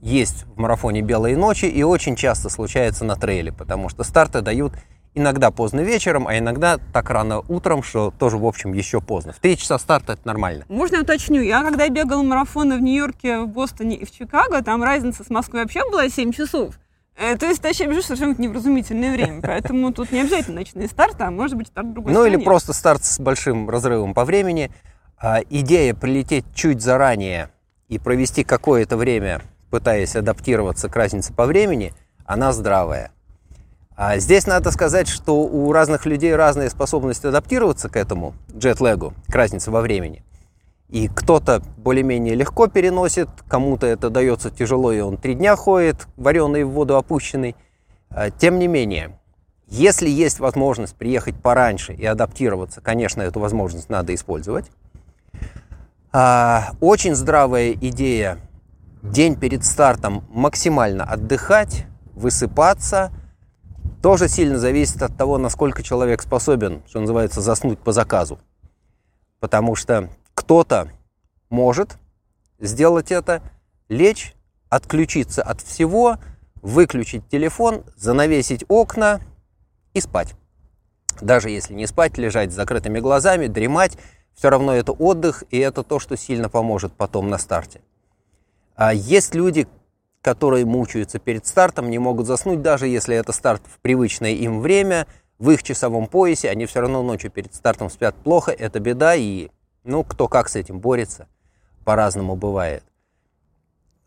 есть 0.01 0.47
в 0.47 0.59
марафоне 0.59 1.03
«Белые 1.03 1.37
ночи» 1.37 1.67
и 1.67 1.83
очень 1.83 2.17
часто 2.17 2.49
случается 2.49 3.05
на 3.05 3.17
трейле, 3.17 3.53
потому 3.53 3.91
что 3.91 4.03
старты 4.03 4.41
дают 4.41 4.73
иногда 5.15 5.51
поздно 5.51 5.81
вечером, 5.81 6.27
а 6.27 6.39
иногда 6.39 6.79
так 6.93 7.11
рано 7.11 7.41
утром, 7.49 7.83
что 7.83 8.13
тоже, 8.19 8.39
в 8.39 8.47
общем, 8.47 8.73
еще 8.73 9.01
поздно. 9.01 9.33
В 9.33 9.39
3 9.39 9.57
часа 9.57 9.79
старта 9.79 10.15
это 10.15 10.23
нормально. 10.27 10.65
Можно 10.69 10.97
я 10.97 11.03
уточню? 11.03 11.41
Я 11.43 11.63
когда 11.63 11.89
бегал 11.89 12.23
марафоны 12.23 12.77
в 12.77 12.81
Нью-Йорке, 12.83 13.41
в 13.41 13.49
Бостоне 13.49 13.97
и 13.97 14.05
в 14.05 14.11
Чикаго, 14.11 14.63
там 14.63 14.83
разница 14.83 15.25
с 15.25 15.31
Москвой 15.31 15.63
вообще 15.63 15.81
была 15.91 16.09
7 16.09 16.33
часов. 16.33 16.75
Э, 17.19 17.37
то 17.37 17.47
есть 17.47 17.61
ты 17.61 17.69
вообще 17.69 17.87
бежишь 17.87 18.07
совершенно 18.07 18.35
невразумительное 18.39 19.13
время, 19.13 19.43
поэтому 19.43 19.93
тут 19.93 20.13
не 20.13 20.21
обязательно 20.21 20.61
ночные 20.61 20.89
старты, 20.89 21.25
а 21.25 21.31
может 21.31 21.57
быть 21.57 21.67
старт 21.69 21.93
другой 21.93 22.13
Ну 22.13 22.21
стране. 22.21 22.37
или 22.37 22.43
просто 22.43 22.73
старт 22.73 23.05
с 23.05 23.19
большим 23.21 23.69
разрывом 23.69 24.15
по 24.15 24.25
времени. 24.25 24.71
А, 25.19 25.41
идея 25.51 25.95
прилететь 25.95 26.47
чуть 26.55 26.81
заранее 26.81 27.51
и 27.89 27.99
провести 27.99 28.45
какое-то 28.45 28.97
время, 28.97 29.43
пытаясь 29.71 30.17
адаптироваться 30.17 30.89
к 30.89 30.97
разнице 30.97 31.35
по 31.35 31.45
времени, 31.45 31.93
она 32.25 32.53
здравая. 32.53 33.13
А 34.05 34.19
здесь 34.19 34.49
надо 34.49 34.73
сказать, 34.73 35.07
что 35.07 35.45
у 35.45 35.73
разных 35.73 36.07
людей 36.07 36.35
разные 36.35 36.69
способности 36.71 37.29
адаптироваться 37.29 37.89
к 37.89 37.97
этому 37.97 38.35
джетлегу, 38.53 39.15
к 39.29 39.33
разнице 39.33 39.71
во 39.71 39.81
времени. 39.81 40.25
И 40.89 41.07
кто-то 41.07 41.63
более-менее 41.77 42.35
легко 42.35 42.67
переносит, 42.67 43.29
кому-то 43.47 43.87
это 43.87 44.11
дается 44.11 44.51
тяжело, 44.51 44.91
и 44.91 44.99
он 44.99 45.19
три 45.19 45.35
дня 45.35 45.55
ходит, 45.55 46.09
вареный 46.17 46.65
в 46.65 46.71
воду 46.71 46.97
опущенный. 46.97 47.55
А, 48.11 48.31
тем 48.31 48.59
не 48.59 48.67
менее, 48.67 49.21
если 49.69 50.11
есть 50.11 50.41
возможность 50.41 50.97
приехать 50.97 51.37
пораньше 51.41 51.93
и 51.93 52.05
адаптироваться, 52.05 52.81
конечно, 52.81 53.23
эту 53.23 53.39
возможность 53.39 53.89
надо 53.89 54.17
использовать. 54.17 54.67
А, 56.11 56.73
очень 56.81 57.15
здравая 57.15 57.71
идея 57.71 58.39
день 59.01 59.37
перед 59.37 59.65
стартом 59.65 60.25
максимально 60.29 61.05
отдыхать, 61.05 61.87
высыпаться– 62.17 63.13
тоже 64.03 64.29
сильно 64.29 64.59
зависит 64.59 65.01
от 65.03 65.17
того, 65.17 65.39
насколько 65.39 65.83
человек 65.83 66.23
способен, 66.23 66.83
что 66.89 67.01
называется, 67.01 67.41
заснуть 67.41 67.79
по 67.79 67.93
заказу. 67.93 68.39
Потому 69.39 69.77
что 69.77 70.11
кто-то 70.35 70.89
может 71.49 71.99
сделать 72.59 73.13
это, 73.13 73.43
лечь, 73.89 74.35
отключиться 74.69 75.43
от 75.43 75.61
всего, 75.61 76.19
выключить 76.63 77.29
телефон, 77.29 77.85
занавесить 77.97 78.65
окна 78.69 79.21
и 79.95 80.01
спать. 80.01 80.35
Даже 81.21 81.51
если 81.51 81.75
не 81.75 81.87
спать, 81.87 82.19
лежать 82.19 82.53
с 82.53 82.57
закрытыми 82.57 82.99
глазами, 82.99 83.47
дремать, 83.47 83.99
все 84.35 84.49
равно 84.49 84.75
это 84.75 84.93
отдых, 84.93 85.45
и 85.51 85.59
это 85.59 85.83
то, 85.83 85.99
что 85.99 86.17
сильно 86.17 86.49
поможет 86.49 86.93
потом 86.95 87.29
на 87.29 87.39
старте. 87.39 87.81
А 88.75 88.95
есть 88.95 89.35
люди, 89.35 89.69
которые 90.23 90.65
мучаются 90.65 91.19
перед 91.19 91.47
стартом, 91.47 91.91
не 91.91 91.99
могут 91.99 92.27
заснуть, 92.27 92.63
даже 92.63 92.87
если 92.87 93.17
это 93.17 93.33
старт 93.33 93.63
в 93.67 93.81
привычное 93.81 94.33
им 94.33 94.61
время, 94.61 95.07
в 95.39 95.51
их 95.51 95.65
часовом 95.65 96.07
поясе, 96.07 96.49
они 96.49 96.67
все 96.67 96.81
равно 96.81 97.03
ночью 97.03 97.31
перед 97.31 97.53
стартом 97.55 97.91
спят 97.91 98.15
плохо, 98.15 98.53
это 98.53 98.79
беда, 98.79 99.17
и 99.17 99.51
ну, 99.83 100.05
кто 100.05 100.29
как 100.29 100.49
с 100.49 100.55
этим 100.55 100.79
борется, 100.79 101.27
по-разному 101.85 102.37
бывает. 102.37 102.85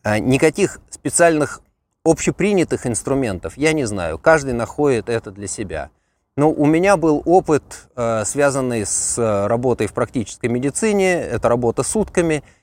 А 0.03 0.17
никаких 0.19 0.79
специальных 0.89 1.61
общепринятых 2.05 2.87
инструментов 2.87 3.57
я 3.57 3.73
не 3.73 3.83
знаю, 3.83 4.17
каждый 4.17 4.53
находит 4.53 5.09
это 5.09 5.31
для 5.31 5.47
себя. 5.47 5.89
Но 6.37 6.51
у 6.51 6.65
меня 6.65 6.95
был 6.95 7.21
опыт, 7.25 7.89
э, 7.95 8.23
связанный 8.25 8.85
с 8.85 9.17
работой 9.47 9.87
в 9.87 9.93
практической 9.93 10.47
медицине, 10.47 11.13
это 11.13 11.49
работа 11.49 11.83
сутками– 11.83 12.41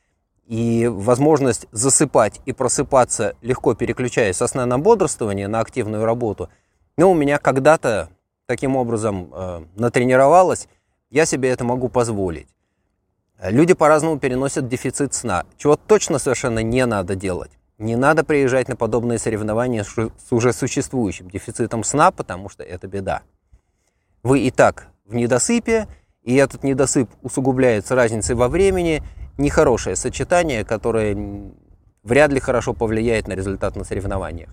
и 0.52 0.87
возможность 0.87 1.66
засыпать 1.73 2.42
и 2.44 2.52
просыпаться, 2.52 3.37
легко 3.40 3.75
переключаясь 3.75 4.37
со 4.37 4.47
сна 4.47 4.66
на 4.66 4.78
бодрствование, 4.78 5.49
на 5.49 5.61
активную 5.61 6.04
работу, 6.04 6.50
ну, 6.99 7.11
у 7.11 7.14
меня 7.14 7.38
когда-то 7.38 8.11
таким 8.44 8.76
образом 8.76 9.30
э, 9.32 9.64
натренировалось, 9.76 10.68
я 11.09 11.25
себе 11.25 11.49
это 11.49 11.64
могу 11.64 11.88
позволить. 11.88 12.49
Люди 13.42 13.73
по-разному 13.73 14.18
переносят 14.18 14.68
дефицит 14.68 15.14
сна, 15.14 15.47
чего 15.56 15.76
точно 15.76 16.18
совершенно 16.18 16.59
не 16.59 16.85
надо 16.85 17.16
делать. 17.16 17.52
Не 17.78 17.97
надо 17.97 18.23
приезжать 18.23 18.68
на 18.68 18.76
подобные 18.76 19.18
соревнования 19.18 19.85
с 19.85 20.11
уже 20.30 20.52
существующим 20.52 21.30
дефицитом 21.30 21.82
сна, 21.82 22.11
потому 22.11 22.50
что 22.50 22.62
это 22.62 22.87
беда. 22.88 23.23
Вы 24.23 24.40
и 24.40 24.50
так 24.50 24.88
в 25.06 25.14
недосыпе, 25.14 25.88
и 26.23 26.37
этот 26.37 26.62
недосып 26.62 27.09
усугубляется 27.23 27.94
разницей 27.94 28.35
во 28.35 28.49
времени, 28.49 29.02
нехорошее 29.42 29.96
сочетание, 29.96 30.64
которое 30.64 31.52
вряд 32.02 32.32
ли 32.32 32.40
хорошо 32.40 32.72
повлияет 32.72 33.28
на 33.28 33.34
результат 33.34 33.76
на 33.76 33.84
соревнованиях. 33.84 34.50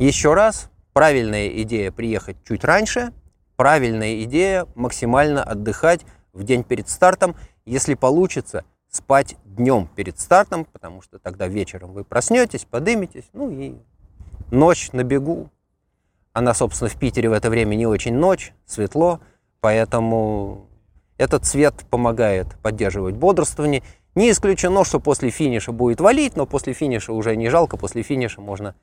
Еще 0.00 0.34
раз, 0.34 0.70
правильная 0.92 1.48
идея 1.62 1.92
приехать 1.92 2.36
чуть 2.46 2.64
раньше, 2.64 3.12
правильная 3.56 4.22
идея 4.24 4.66
максимально 4.74 5.44
отдыхать 5.44 6.00
в 6.32 6.42
день 6.44 6.64
перед 6.64 6.88
стартом, 6.88 7.36
если 7.64 7.94
получится 7.94 8.64
спать 8.90 9.36
днем 9.44 9.88
перед 9.94 10.18
стартом, 10.18 10.64
потому 10.64 11.02
что 11.02 11.18
тогда 11.18 11.46
вечером 11.46 11.92
вы 11.92 12.04
проснетесь, 12.04 12.64
подыметесь, 12.64 13.28
ну 13.32 13.50
и 13.50 13.74
ночь 14.50 14.92
на 14.92 15.04
бегу. 15.04 15.50
Она, 16.32 16.54
собственно, 16.54 16.88
в 16.88 16.96
Питере 16.96 17.28
в 17.28 17.32
это 17.32 17.50
время 17.50 17.74
не 17.74 17.86
очень 17.86 18.14
ночь, 18.14 18.52
светло, 18.64 19.20
поэтому 19.60 20.67
этот 21.18 21.44
цвет 21.44 21.74
помогает 21.90 22.56
поддерживать 22.62 23.16
бодрствование. 23.16 23.82
Не 24.14 24.30
исключено, 24.30 24.84
что 24.84 25.00
после 25.00 25.30
финиша 25.30 25.72
будет 25.72 26.00
валить, 26.00 26.36
но 26.36 26.46
после 26.46 26.72
финиша 26.72 27.12
уже 27.12 27.36
не 27.36 27.50
жалко, 27.50 27.76
после 27.76 28.02
финиша 28.02 28.40
можно 28.40 28.74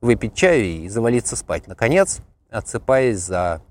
выпить 0.00 0.34
чаю 0.34 0.64
и 0.64 0.88
завалиться 0.88 1.34
спать. 1.34 1.66
Наконец, 1.66 2.18
отсыпаясь 2.50 3.18
за 3.18 3.62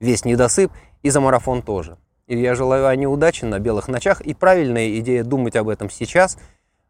весь 0.00 0.24
недосып 0.24 0.72
и 1.02 1.10
за 1.10 1.20
марафон 1.20 1.62
тоже. 1.62 1.98
И 2.26 2.38
я 2.38 2.54
желаю 2.54 2.86
Ане 2.86 3.06
удачи 3.06 3.44
на 3.44 3.60
белых 3.60 3.88
ночах. 3.88 4.20
И 4.20 4.34
правильная 4.34 4.98
идея 4.98 5.22
думать 5.22 5.54
об 5.56 5.68
этом 5.68 5.90
сейчас, 5.90 6.38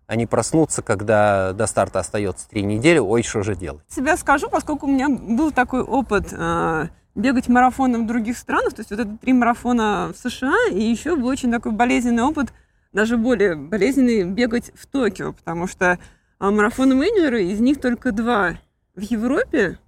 а 0.07 0.17
не 0.17 0.27
проснуться, 0.27 0.83
когда 0.83 1.53
до 1.53 1.67
старта 1.67 1.99
остается 1.99 2.49
три 2.49 2.63
недели. 2.63 2.99
Ой, 2.99 3.23
что 3.23 3.43
же 3.43 3.55
делать? 3.55 3.83
Себя 3.89 4.17
скажу, 4.17 4.49
поскольку 4.49 4.87
у 4.87 4.91
меня 4.91 5.09
был 5.09 5.53
такой 5.53 5.83
опыт 5.83 6.33
э, 6.33 6.89
бегать 7.17 7.49
марафоном 7.49 8.05
в 8.05 8.07
других 8.07 8.37
странах, 8.39 8.75
то 8.75 8.81
есть 8.81 8.91
вот 8.91 9.01
это 9.01 9.17
три 9.17 9.33
марафона 9.33 10.13
в 10.15 10.29
США, 10.29 10.69
и 10.71 10.81
еще 10.81 11.17
был 11.17 11.27
очень 11.27 11.51
такой 11.51 11.73
болезненный 11.73 12.23
опыт, 12.23 12.53
даже 12.93 13.17
более 13.17 13.57
болезненный, 13.57 14.25
бегать 14.25 14.71
в 14.75 14.87
Токио, 14.87 15.33
потому 15.33 15.67
что 15.67 15.99
а, 16.39 16.51
марафоны-менеджеры, 16.51 17.45
из 17.45 17.59
них 17.59 17.81
только 17.81 18.13
два 18.13 18.59
в 18.95 19.01
Европе, 19.01 19.79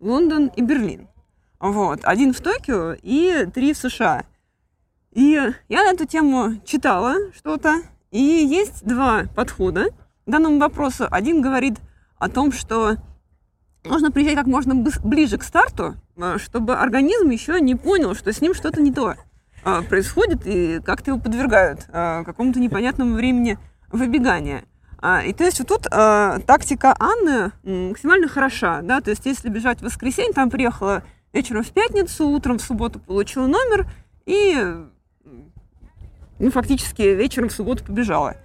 Лондон 0.00 0.48
и 0.54 0.62
Берлин. 0.62 1.08
Вот, 1.58 2.00
один 2.02 2.34
в 2.34 2.40
Токио 2.40 2.94
и 3.02 3.46
три 3.52 3.72
в 3.72 3.78
США. 3.78 4.24
И 5.12 5.40
я 5.68 5.84
на 5.84 5.92
эту 5.92 6.06
тему 6.06 6.60
читала 6.64 7.16
что-то, 7.34 7.82
и 8.10 8.18
есть 8.18 8.84
два 8.84 9.24
подхода 9.34 9.86
к 10.26 10.30
данному 10.30 10.58
вопросу. 10.58 11.06
Один 11.10 11.40
говорит 11.40 11.78
о 12.18 12.28
том, 12.28 12.52
что 12.52 12.96
нужно 13.84 14.10
приезжать 14.10 14.36
как 14.36 14.46
можно 14.46 14.74
ближе 14.74 15.38
к 15.38 15.42
старту, 15.42 15.94
а, 16.16 16.38
чтобы 16.38 16.76
организм 16.76 17.30
еще 17.30 17.60
не 17.60 17.74
понял, 17.74 18.14
что 18.14 18.32
с 18.32 18.40
ним 18.40 18.54
что-то 18.54 18.80
не 18.80 18.92
то 18.92 19.14
а, 19.62 19.82
происходит, 19.82 20.46
и 20.46 20.80
как-то 20.80 21.10
его 21.10 21.20
подвергают 21.20 21.86
а, 21.88 22.24
какому-то 22.24 22.60
непонятному 22.60 23.14
времени 23.14 23.58
выбегания. 23.92 24.64
И 25.26 25.34
то 25.34 25.44
есть 25.44 25.58
вот 25.58 25.68
тут 25.68 25.82
тактика 25.82 26.96
Анны 26.98 27.52
максимально 27.62 28.26
хороша, 28.26 28.80
да, 28.80 29.02
то 29.02 29.10
есть 29.10 29.26
если 29.26 29.50
бежать 29.50 29.80
в 29.80 29.82
воскресенье, 29.82 30.32
там 30.32 30.48
приехала 30.48 31.02
вечером 31.34 31.62
в 31.62 31.70
пятницу, 31.72 32.26
утром 32.26 32.56
в 32.56 32.62
субботу 32.62 32.98
получила 33.00 33.46
номер 33.46 33.86
и 34.24 34.56
ну, 36.38 36.50
фактически 36.50 37.02
вечером 37.02 37.50
в 37.50 37.52
субботу 37.52 37.84
побежала. 37.84 38.36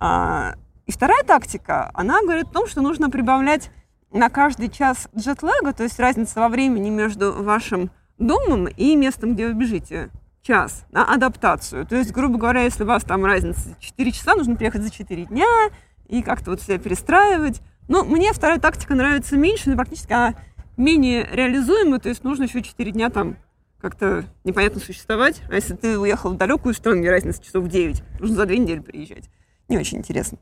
И 0.00 0.90
вторая 0.90 1.22
тактика, 1.22 1.92
она 1.94 2.20
говорит 2.22 2.48
о 2.48 2.52
том, 2.52 2.66
что 2.66 2.80
нужно 2.80 3.08
прибавлять 3.08 3.70
на 4.12 4.28
каждый 4.28 4.68
час 4.68 5.08
джетлага, 5.16 5.72
то 5.72 5.82
есть 5.82 5.98
разница 5.98 6.40
во 6.40 6.48
времени 6.48 6.90
между 6.90 7.32
вашим 7.42 7.90
домом 8.18 8.66
и 8.68 8.94
местом, 8.96 9.34
где 9.34 9.48
вы 9.48 9.54
бежите, 9.54 10.10
час 10.42 10.84
на 10.90 11.04
адаптацию. 11.04 11.86
То 11.86 11.96
есть, 11.96 12.12
грубо 12.12 12.38
говоря, 12.38 12.62
если 12.62 12.82
у 12.82 12.86
вас 12.86 13.04
там 13.04 13.24
разница 13.24 13.76
4 13.80 14.12
часа, 14.12 14.34
нужно 14.34 14.56
приехать 14.56 14.82
за 14.82 14.90
4 14.90 15.26
дня 15.26 15.70
и 16.08 16.22
как-то 16.22 16.50
вот 16.50 16.60
себя 16.60 16.78
перестраивать. 16.78 17.60
Но 17.88 18.04
мне 18.04 18.32
вторая 18.32 18.58
тактика 18.58 18.94
нравится 18.94 19.36
меньше, 19.36 19.70
но 19.70 19.76
практически 19.76 20.12
она 20.12 20.34
менее 20.76 21.28
реализуема, 21.32 21.98
то 21.98 22.08
есть 22.08 22.24
нужно 22.24 22.44
еще 22.44 22.62
4 22.62 22.90
дня 22.90 23.10
там 23.10 23.36
как-то 23.80 24.24
непонятно 24.44 24.80
существовать. 24.80 25.42
А 25.50 25.54
если 25.54 25.74
ты 25.74 25.98
уехал 25.98 26.30
в 26.30 26.36
далекую 26.36 26.74
страну, 26.74 27.00
где 27.00 27.10
разница 27.10 27.42
часов 27.42 27.68
9, 27.68 28.02
нужно 28.20 28.36
за 28.36 28.46
две 28.46 28.58
недели 28.58 28.80
приезжать. 28.80 29.28
Не 29.68 29.78
очень 29.78 29.98
интересно. 29.98 30.38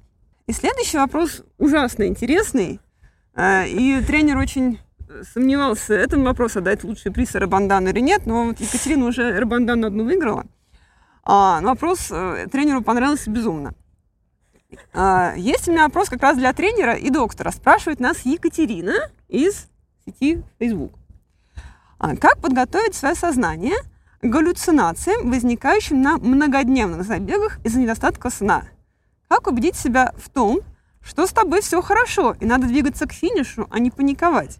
И 0.46 0.52
следующий 0.52 0.98
вопрос 0.98 1.42
ужасно 1.58 2.06
интересный. 2.06 2.80
А, 3.34 3.64
и 3.64 4.00
тренер 4.02 4.38
очень 4.38 4.80
сомневался, 5.32 5.94
этот 5.94 6.20
вопрос 6.20 6.56
отдать 6.56 6.84
лучший 6.84 7.12
приз 7.12 7.34
Рабандану 7.34 7.88
или 7.88 8.00
нет, 8.00 8.26
но 8.26 8.46
вот 8.46 8.60
Екатерина 8.60 9.06
уже 9.06 9.38
Рабандану 9.38 9.86
одну 9.86 10.04
выиграла. 10.04 10.46
А, 11.22 11.60
вопрос 11.60 12.08
э, 12.10 12.46
тренеру 12.50 12.82
понравился 12.82 13.30
безумно. 13.30 13.74
А, 14.92 15.34
есть 15.36 15.68
у 15.68 15.72
меня 15.72 15.84
вопрос 15.84 16.08
как 16.08 16.22
раз 16.22 16.36
для 16.36 16.52
тренера 16.52 16.94
и 16.94 17.10
доктора. 17.10 17.50
Спрашивает 17.50 18.00
нас 18.00 18.20
Екатерина 18.24 18.94
из 19.28 19.68
сети 20.04 20.42
Facebook. 20.58 20.92
А, 21.98 22.16
как 22.16 22.38
подготовить 22.38 22.94
свое 22.94 23.14
сознание 23.14 23.76
к 24.22 24.24
галлюцинациям, 24.24 25.30
возникающим 25.30 26.00
на 26.00 26.18
многодневных 26.18 27.04
забегах 27.04 27.58
из-за 27.64 27.80
недостатка 27.80 28.30
сна? 28.30 28.64
Как 29.28 29.46
убедить 29.46 29.76
себя 29.76 30.12
в 30.16 30.30
том, 30.30 30.60
что 31.02 31.26
с 31.26 31.32
тобой 31.32 31.60
все 31.60 31.82
хорошо, 31.82 32.36
и 32.40 32.46
надо 32.46 32.66
двигаться 32.66 33.06
к 33.06 33.12
финишу, 33.12 33.66
а 33.70 33.78
не 33.78 33.90
паниковать? 33.90 34.58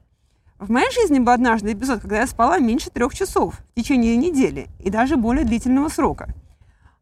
В 0.59 0.71
моей 0.71 0.91
жизни 0.93 1.19
был 1.19 1.33
однажды 1.33 1.73
эпизод, 1.73 2.01
когда 2.01 2.19
я 2.19 2.27
спала 2.27 2.59
меньше 2.59 2.91
трех 2.91 3.15
часов 3.15 3.55
в 3.55 3.75
течение 3.75 4.17
недели 4.17 4.69
и 4.79 4.91
даже 4.91 5.17
более 5.17 5.47
длительного 5.47 5.89
срока. 5.89 6.35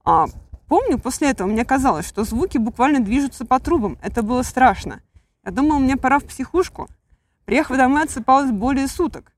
А, 0.04 0.26
помню, 0.68 0.98
после 0.98 1.30
этого 1.30 1.48
мне 1.48 1.64
казалось, 1.64 2.06
что 2.06 2.22
звуки 2.24 2.56
буквально 2.56 3.00
движутся 3.00 3.44
по 3.44 3.58
трубам. 3.58 3.98
Это 4.00 4.22
было 4.22 4.42
страшно. 4.42 5.00
Я 5.44 5.50
думала, 5.50 5.78
мне 5.78 5.96
пора 5.96 6.20
в 6.20 6.24
психушку. 6.24 6.88
Приехав 7.46 7.76
домой, 7.76 8.04
отсыпалась 8.04 8.52
более 8.52 8.86
суток. 8.86 9.32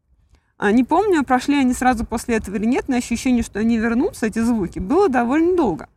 А, 0.59 0.71
не 0.71 0.85
помню, 0.85 1.25
прошли 1.25 1.59
они 1.59 1.73
сразу 1.73 2.05
после 2.05 2.37
этого 2.37 2.57
или 2.57 2.67
нет, 2.67 2.89
но 2.89 2.97
ощущение, 2.97 3.43
что 3.43 3.61
они 3.61 3.79
вернутся, 3.79 4.27
эти 4.27 4.41
звуки, 4.41 4.79
было 4.79 5.09
довольно 5.09 5.57
долго. 5.57 5.89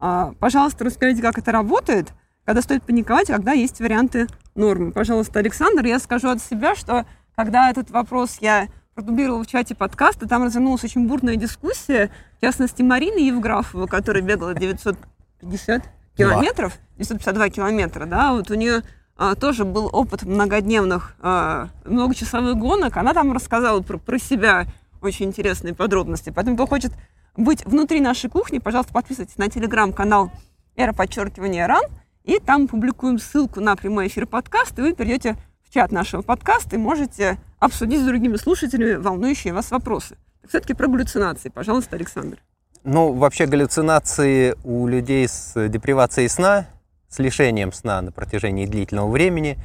А, 0.00 0.34
пожалуйста, 0.40 0.84
расскажите, 0.84 1.22
как 1.22 1.38
это 1.38 1.52
работает, 1.52 2.12
когда 2.44 2.62
стоит 2.62 2.82
паниковать, 2.82 3.28
когда 3.28 3.52
есть 3.52 3.80
варианты 3.80 4.26
нормы. 4.54 4.92
Пожалуйста, 4.92 5.38
Александр, 5.38 5.84
я 5.86 5.98
скажу 5.98 6.28
от 6.28 6.42
себя, 6.42 6.74
что 6.74 7.06
когда 7.36 7.70
этот 7.70 7.90
вопрос 7.90 8.38
я 8.40 8.68
продублировала 8.94 9.42
в 9.42 9.46
чате 9.46 9.74
подкаста, 9.74 10.28
там 10.28 10.44
развернулась 10.44 10.84
очень 10.84 11.06
бурная 11.06 11.36
дискуссия, 11.36 12.10
в 12.38 12.40
частности, 12.40 12.82
Марины 12.82 13.18
Евграфова, 13.18 13.86
которая 13.86 14.22
бегала 14.22 14.54
950 14.54 15.82
километров, 16.16 16.78
952 16.98 17.48
километра, 17.48 18.06
да, 18.06 18.32
вот 18.32 18.50
у 18.50 18.54
нее 18.54 18.82
а, 19.16 19.34
тоже 19.34 19.64
был 19.64 19.88
опыт 19.92 20.24
многодневных, 20.24 21.14
а, 21.20 21.68
многочасовых 21.84 22.56
гонок. 22.56 22.96
Она 22.96 23.14
там 23.14 23.32
рассказала 23.32 23.80
про, 23.80 23.98
про 23.98 24.18
себя 24.18 24.66
очень 25.00 25.26
интересные 25.26 25.74
подробности. 25.74 26.32
Поэтому, 26.34 26.56
кто 26.56 26.66
хочет 26.66 26.92
быть 27.36 27.64
внутри 27.64 28.00
нашей 28.00 28.28
кухни, 28.28 28.58
пожалуйста, 28.58 28.92
подписывайтесь 28.92 29.38
на 29.38 29.48
телеграм-канал 29.48 30.32
«Эра 30.76 30.92
подчеркивания 30.92 31.66
РАН», 31.66 31.84
и 32.24 32.38
там 32.38 32.68
публикуем 32.68 33.18
ссылку 33.18 33.60
на 33.60 33.76
прямой 33.76 34.08
эфир 34.08 34.26
подкаста, 34.26 34.82
и 34.82 34.84
вы 34.84 34.92
перейдете 34.94 35.36
в 35.62 35.72
чат 35.72 35.92
нашего 35.92 36.22
подкаста 36.22 36.76
и 36.76 36.78
можете 36.78 37.38
обсудить 37.58 38.00
с 38.00 38.04
другими 38.04 38.36
слушателями 38.36 38.94
волнующие 38.94 39.52
вас 39.52 39.70
вопросы. 39.70 40.16
Все-таки 40.48 40.74
про 40.74 40.88
галлюцинации. 40.88 41.48
Пожалуйста, 41.48 41.96
Александр. 41.96 42.38
Ну, 42.84 43.12
вообще 43.12 43.46
галлюцинации 43.46 44.56
у 44.64 44.86
людей 44.88 45.28
с 45.28 45.68
депривацией 45.68 46.28
сна 46.28 46.66
с 47.12 47.18
лишением 47.18 47.72
сна 47.72 48.00
на 48.00 48.10
протяжении 48.10 48.64
длительного 48.64 49.10
времени, 49.10 49.58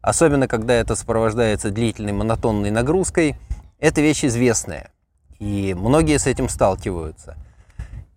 особенно 0.00 0.48
когда 0.48 0.72
это 0.74 0.96
сопровождается 0.96 1.70
длительной 1.70 2.12
монотонной 2.12 2.70
нагрузкой, 2.70 3.36
это 3.78 4.00
вещь 4.00 4.24
известная. 4.24 4.90
И 5.38 5.74
многие 5.74 6.18
с 6.18 6.26
этим 6.26 6.48
сталкиваются. 6.48 7.36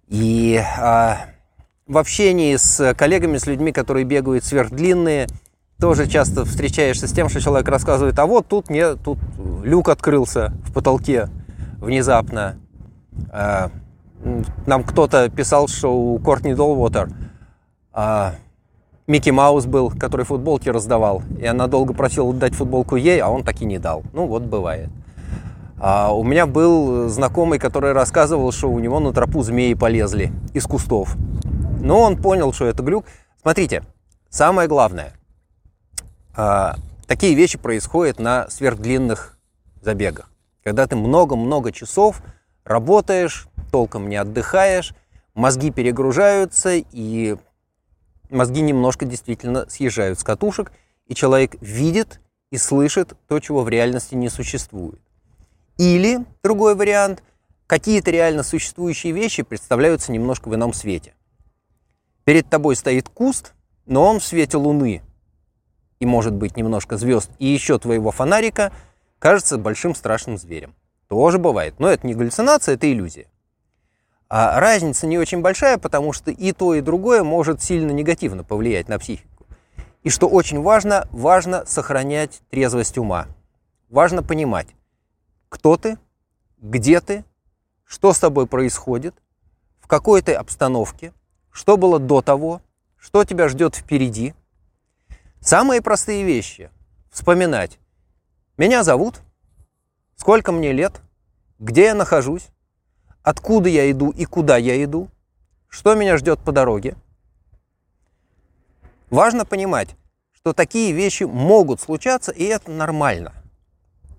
И 0.07 0.57
а, 0.79 1.25
в 1.87 1.97
общении 1.97 2.55
с 2.55 2.93
коллегами, 2.95 3.37
с 3.37 3.47
людьми, 3.47 3.71
которые 3.71 4.03
бегают 4.03 4.43
сверхдлинные, 4.43 5.27
тоже 5.79 6.07
часто 6.07 6.43
встречаешься 6.43 7.07
с 7.07 7.11
тем, 7.11 7.29
что 7.29 7.39
человек 7.39 7.67
рассказывает, 7.69 8.17
а 8.19 8.25
вот 8.25 8.47
тут 8.47 8.69
мне 8.69 8.95
тут 8.95 9.19
люк 9.63 9.89
открылся 9.89 10.53
в 10.65 10.73
потолке 10.73 11.29
внезапно. 11.79 12.57
А, 13.31 13.69
нам 14.65 14.83
кто-то 14.83 15.29
писал, 15.29 15.67
что 15.67 15.95
у 15.95 16.19
Кортни 16.19 16.53
Долвотер 16.53 17.09
а, 17.93 18.35
Микки 19.05 19.29
Маус 19.29 19.65
был, 19.65 19.91
который 19.91 20.25
футболки 20.25 20.67
раздавал. 20.69 21.21
И 21.39 21.45
она 21.45 21.67
долго 21.67 21.93
просила 21.93 22.33
дать 22.33 22.55
футболку 22.55 22.95
ей, 22.95 23.19
а 23.19 23.29
он 23.29 23.43
так 23.43 23.61
и 23.61 23.65
не 23.65 23.77
дал. 23.77 24.03
Ну, 24.13 24.27
вот 24.27 24.43
бывает. 24.43 24.89
А 25.79 26.11
у 26.11 26.23
меня 26.23 26.47
был 26.47 27.07
знакомый, 27.07 27.59
который 27.59 27.93
рассказывал, 27.93 28.51
что 28.51 28.69
у 28.69 28.79
него 28.79 28.99
на 28.99 29.13
тропу 29.13 29.43
змеи 29.43 29.75
полезли 29.75 30.33
из 30.53 30.65
кустов. 30.65 31.15
Но 31.81 32.01
он 32.01 32.21
понял, 32.21 32.53
что 32.53 32.65
это 32.65 32.83
глюк. 32.83 33.05
Смотрите, 33.41 33.83
самое 34.29 34.67
главное. 34.67 35.13
А, 36.35 36.75
такие 37.07 37.33
вещи 37.33 37.57
происходят 37.57 38.19
на 38.19 38.49
сверхдлинных 38.49 39.37
забегах. 39.81 40.29
Когда 40.63 40.85
ты 40.87 40.95
много-много 40.95 41.71
часов 41.71 42.21
работаешь, 42.63 43.47
толком 43.71 44.09
не 44.09 44.17
отдыхаешь, 44.17 44.93
мозги 45.33 45.71
перегружаются, 45.71 46.73
и 46.75 47.37
мозги 48.29 48.61
немножко 48.61 49.05
действительно 49.05 49.69
съезжают 49.69 50.19
с 50.19 50.23
катушек, 50.23 50.71
и 51.07 51.15
человек 51.15 51.55
видит 51.61 52.19
и 52.51 52.57
слышит 52.57 53.13
то, 53.27 53.39
чего 53.39 53.63
в 53.63 53.69
реальности 53.69 54.15
не 54.15 54.29
существует. 54.29 54.99
Или, 55.77 56.25
другой 56.43 56.75
вариант, 56.75 57.23
какие-то 57.67 58.11
реально 58.11 58.43
существующие 58.43 59.13
вещи 59.13 59.43
представляются 59.43 60.11
немножко 60.11 60.49
в 60.49 60.55
ином 60.55 60.73
свете. 60.73 61.13
Перед 62.27 62.49
тобой 62.49 62.75
стоит 62.75 63.07
куст, 63.07 63.53
но 63.85 64.03
он 64.03 64.19
в 64.19 64.23
свете 64.25 64.57
луны, 64.57 65.01
и 66.01 66.05
может 66.05 66.33
быть 66.33 66.57
немножко 66.57 66.97
звезд, 66.97 67.31
и 67.39 67.45
еще 67.45 67.79
твоего 67.79 68.11
фонарика 68.11 68.73
кажется 69.17 69.57
большим 69.57 69.95
страшным 69.95 70.37
зверем. 70.37 70.75
Тоже 71.07 71.37
бывает, 71.37 71.75
но 71.79 71.87
это 71.87 72.05
не 72.05 72.13
галлюцинация, 72.13 72.75
это 72.75 72.91
иллюзия. 72.91 73.27
А 74.27 74.59
разница 74.59 75.07
не 75.07 75.17
очень 75.17 75.39
большая, 75.39 75.77
потому 75.77 76.11
что 76.11 76.29
и 76.29 76.51
то, 76.51 76.73
и 76.75 76.81
другое 76.81 77.23
может 77.23 77.63
сильно 77.63 77.91
негативно 77.91 78.43
повлиять 78.43 78.89
на 78.89 78.99
психику. 78.99 79.45
И 80.03 80.09
что 80.09 80.27
очень 80.27 80.61
важно, 80.61 81.07
важно 81.11 81.65
сохранять 81.65 82.41
трезвость 82.49 82.97
ума. 82.97 83.27
Важно 83.87 84.21
понимать, 84.21 84.67
кто 85.47 85.77
ты, 85.77 85.97
где 86.57 86.99
ты, 86.99 87.23
что 87.85 88.11
с 88.11 88.19
тобой 88.19 88.47
происходит, 88.47 89.15
в 89.79 89.87
какой 89.87 90.21
ты 90.21 90.33
обстановке, 90.33 91.13
что 91.57 91.75
было 91.75 91.97
до 91.97 92.21
того, 92.21 92.61
что 92.99 93.25
тебя 93.25 93.49
ждет 93.49 93.75
впереди. 93.75 94.35
Самые 95.41 95.81
простые 95.81 96.23
вещи. 96.23 96.69
Вспоминать. 97.09 97.79
Меня 98.57 98.83
зовут, 98.83 99.21
сколько 100.15 100.51
мне 100.51 100.71
лет, 100.71 101.01
где 101.57 101.85
я 101.85 101.95
нахожусь, 101.95 102.49
откуда 103.23 103.69
я 103.69 103.89
иду 103.89 104.11
и 104.11 104.25
куда 104.25 104.57
я 104.57 104.83
иду, 104.83 105.09
что 105.67 105.95
меня 105.95 106.17
ждет 106.17 106.39
по 106.41 106.51
дороге. 106.51 106.95
Важно 109.09 109.43
понимать, 109.43 109.95
что 110.33 110.53
такие 110.53 110.91
вещи 110.91 111.23
могут 111.23 111.81
случаться, 111.81 112.31
и 112.31 112.43
это 112.43 112.69
нормально. 112.69 113.33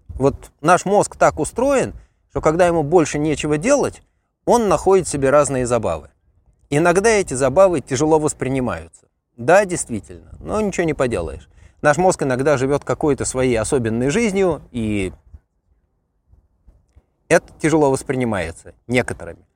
Вот 0.09 0.51
наш 0.61 0.85
мозг 0.85 1.15
так 1.15 1.39
устроен, 1.39 1.95
что 2.31 2.41
когда 2.41 2.67
ему 2.67 2.83
больше 2.83 3.21
нечего 3.21 3.59
делать, 3.59 4.03
он 4.45 4.67
находит 4.67 5.07
себе 5.07 5.31
разные 5.31 5.69
забавы. 5.69 6.11
Иногда 6.71 7.09
эти 7.11 7.35
забавы 7.35 7.81
тяжело 7.81 8.19
воспринимаются. 8.19 9.07
Да, 9.37 9.65
действительно, 9.65 10.33
но 10.41 10.61
ничего 10.61 10.85
не 10.85 10.95
поделаешь. 10.95 11.49
Наш 11.81 11.97
мозг 11.97 12.23
иногда 12.23 12.57
живет 12.57 12.85
какой-то 12.85 13.25
своей 13.25 13.57
особенной 13.57 14.11
жизнью, 14.11 14.63
и 14.73 15.13
это 17.29 17.47
тяжело 17.61 17.91
воспринимается 17.91 18.75
некоторыми. 18.87 19.47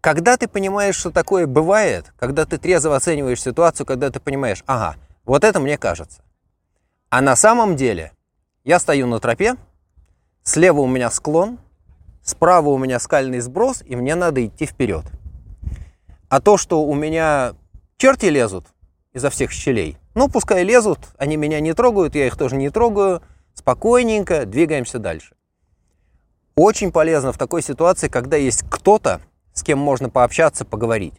Когда 0.00 0.36
ты 0.36 0.48
понимаешь, 0.48 0.96
что 0.96 1.10
такое 1.10 1.46
бывает, 1.46 2.12
когда 2.18 2.44
ты 2.44 2.58
трезво 2.58 2.96
оцениваешь 2.96 3.40
ситуацию, 3.40 3.86
когда 3.86 4.10
ты 4.10 4.18
понимаешь, 4.18 4.64
ага, 4.66 4.96
вот 5.24 5.44
это 5.44 5.60
мне 5.60 5.78
кажется. 5.78 6.22
А 7.08 7.20
на 7.20 7.36
самом 7.36 7.76
деле 7.76 8.12
я 8.64 8.80
стою 8.80 9.06
на 9.06 9.20
тропе, 9.20 9.56
слева 10.42 10.80
у 10.80 10.88
меня 10.88 11.10
склон, 11.10 11.60
справа 12.24 12.70
у 12.70 12.78
меня 12.78 12.98
скальный 12.98 13.38
сброс, 13.38 13.82
и 13.86 13.94
мне 13.94 14.16
надо 14.16 14.44
идти 14.44 14.66
вперед. 14.66 15.04
А 16.32 16.40
то, 16.40 16.56
что 16.56 16.82
у 16.82 16.94
меня 16.94 17.52
черти 17.98 18.24
лезут 18.24 18.64
изо 19.12 19.28
всех 19.28 19.50
щелей, 19.50 19.98
ну, 20.14 20.30
пускай 20.30 20.64
лезут, 20.64 20.98
они 21.18 21.36
меня 21.36 21.60
не 21.60 21.74
трогают, 21.74 22.14
я 22.14 22.26
их 22.26 22.38
тоже 22.38 22.56
не 22.56 22.70
трогаю, 22.70 23.20
спокойненько 23.52 24.46
двигаемся 24.46 24.98
дальше. 24.98 25.34
Очень 26.54 26.90
полезно 26.90 27.34
в 27.34 27.36
такой 27.36 27.60
ситуации, 27.60 28.08
когда 28.08 28.38
есть 28.38 28.64
кто-то, 28.70 29.20
с 29.52 29.62
кем 29.62 29.78
можно 29.78 30.08
пообщаться, 30.08 30.64
поговорить. 30.64 31.12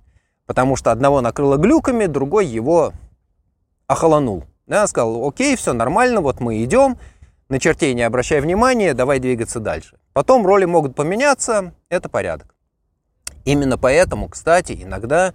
Потому 0.48 0.76
что 0.76 0.92
одного 0.92 1.22
накрыло 1.22 1.58
глюками, 1.58 2.08
другой 2.08 2.48
его 2.48 2.92
охолонул. 3.86 4.46
Да, 4.66 4.88
сказал, 4.88 5.28
окей, 5.28 5.56
все 5.56 5.74
нормально, 5.74 6.22
вот 6.22 6.40
мы 6.40 6.64
идем, 6.64 6.98
на 7.50 7.60
чертей 7.60 7.94
не 7.94 8.02
обращай 8.02 8.42
внимания, 8.42 8.96
давай 8.96 9.20
двигаться 9.20 9.60
дальше. 9.60 9.96
Потом 10.14 10.44
роли 10.44 10.66
могут 10.66 10.96
поменяться, 10.96 11.76
это 11.90 12.10
порядок. 12.10 12.56
Именно 13.46 13.78
поэтому, 13.78 14.30
кстати, 14.30 14.80
иногда 14.82 15.34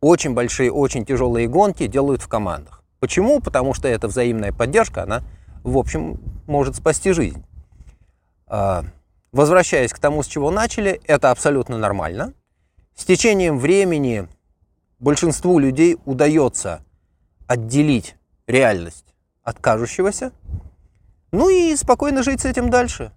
очень 0.00 0.34
большие, 0.34 0.72
очень 0.72 1.04
тяжелые 1.04 1.46
гонки 1.46 1.86
делают 1.86 2.22
в 2.22 2.28
командах. 2.28 2.82
Почему? 3.00 3.40
Потому 3.40 3.74
что 3.74 3.88
эта 3.88 4.08
взаимная 4.08 4.52
поддержка, 4.52 5.02
она, 5.02 5.22
в 5.62 5.76
общем, 5.76 6.20
может 6.46 6.76
спасти 6.76 7.12
жизнь. 7.12 7.44
А, 8.46 8.84
возвращаясь 9.32 9.92
к 9.92 9.98
тому, 9.98 10.22
с 10.22 10.26
чего 10.26 10.50
начали, 10.50 11.00
это 11.06 11.30
абсолютно 11.30 11.78
нормально. 11.78 12.32
С 12.94 13.04
течением 13.04 13.58
времени 13.58 14.28
большинству 14.98 15.58
людей 15.58 15.98
удается 16.04 16.84
отделить 17.46 18.16
реальность 18.46 19.14
от 19.42 19.58
кажущегося, 19.58 20.32
ну 21.32 21.48
и 21.48 21.74
спокойно 21.76 22.22
жить 22.22 22.40
с 22.40 22.44
этим 22.44 22.70
дальше. 22.70 23.12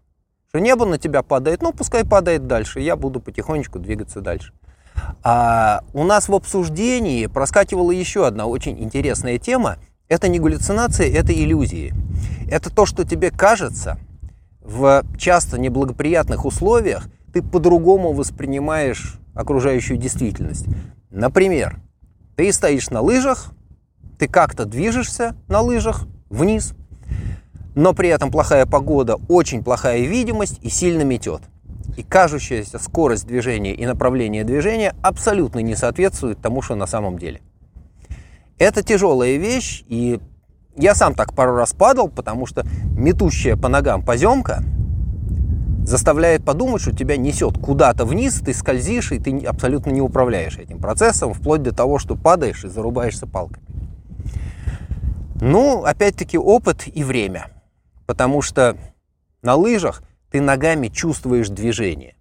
Что 0.56 0.62
небо 0.62 0.86
на 0.86 1.00
тебя 1.00 1.24
падает, 1.24 1.64
ну 1.64 1.74
пускай 1.74 2.06
падает 2.06 2.46
дальше, 2.46 2.80
я 2.80 2.96
буду 2.96 3.20
потихонечку 3.20 3.80
двигаться 3.80 4.22
дальше. 4.22 4.54
А 5.24 5.84
у 5.94 6.04
нас 6.04 6.30
в 6.30 6.36
обсуждении 6.36 7.26
проскакивала 7.26 7.90
еще 7.90 8.28
одна 8.28 8.46
очень 8.46 8.80
интересная 8.84 9.40
тема. 9.40 9.78
Это 10.10 10.28
не 10.28 10.38
галлюцинации, 10.38 11.12
это 11.12 11.34
иллюзии. 11.34 11.96
Это 12.48 12.70
то, 12.70 12.86
что 12.86 13.04
тебе 13.04 13.32
кажется 13.32 13.98
в 14.62 15.04
часто 15.18 15.60
неблагоприятных 15.60 16.46
условиях, 16.46 17.10
ты 17.34 17.42
по-другому 17.42 18.14
воспринимаешь 18.14 19.16
окружающую 19.34 19.98
действительность. 19.98 20.68
Например, 21.10 21.80
ты 22.36 22.54
стоишь 22.54 22.92
на 22.92 23.02
лыжах, 23.02 23.50
ты 24.20 24.28
как-то 24.28 24.66
движешься 24.66 25.36
на 25.48 25.62
лыжах 25.62 26.06
вниз, 26.30 26.76
но 27.76 27.94
при 27.94 28.10
этом 28.10 28.32
плохая 28.32 28.66
погода, 28.66 29.18
очень 29.28 29.64
плохая 29.64 30.02
видимость 30.02 30.60
и 30.62 30.70
сильно 30.70 31.04
метет. 31.04 31.42
И 31.98 32.04
кажущаяся 32.04 32.80
скорость 32.80 33.28
движения 33.28 33.74
и 33.74 33.86
направление 33.86 34.44
движения 34.44 34.96
абсолютно 35.02 35.60
не 35.60 35.76
соответствует 35.76 36.40
тому, 36.42 36.62
что 36.62 36.76
на 36.76 36.88
самом 36.88 37.18
деле. 37.20 37.42
Это 38.58 38.84
тяжелая 38.84 39.38
вещь, 39.38 39.84
и 39.88 40.20
я 40.76 40.96
сам 40.96 41.14
так 41.14 41.34
пару 41.34 41.56
раз 41.56 41.74
падал, 41.74 42.10
потому 42.10 42.46
что 42.46 42.66
метущая 42.98 43.56
по 43.56 43.68
ногам 43.68 44.04
поземка 44.04 44.64
заставляет 45.86 46.46
подумать, 46.46 46.82
что 46.82 46.96
тебя 46.96 47.18
несет 47.18 47.58
куда-то 47.58 48.06
вниз, 48.06 48.40
ты 48.40 48.54
скользишь, 48.54 49.12
и 49.12 49.20
ты 49.20 49.38
абсолютно 49.46 49.92
не 49.92 50.02
управляешь 50.02 50.58
этим 50.58 50.80
процессом, 50.80 51.34
вплоть 51.34 51.62
до 51.62 51.74
того, 51.74 52.00
что 52.00 52.16
падаешь 52.16 52.64
и 52.64 52.70
зарубаешься 52.70 53.28
палками. 53.28 53.66
Ну, 55.42 55.84
опять-таки, 55.84 56.38
опыт 56.38 56.88
и 56.88 57.04
время. 57.04 57.48
Потому 58.06 58.42
что 58.42 58.78
на 59.42 59.56
лыжах 59.56 60.04
ты 60.32 60.42
ногами 60.42 60.88
чувствуешь 60.88 61.50
движение. 61.50 62.16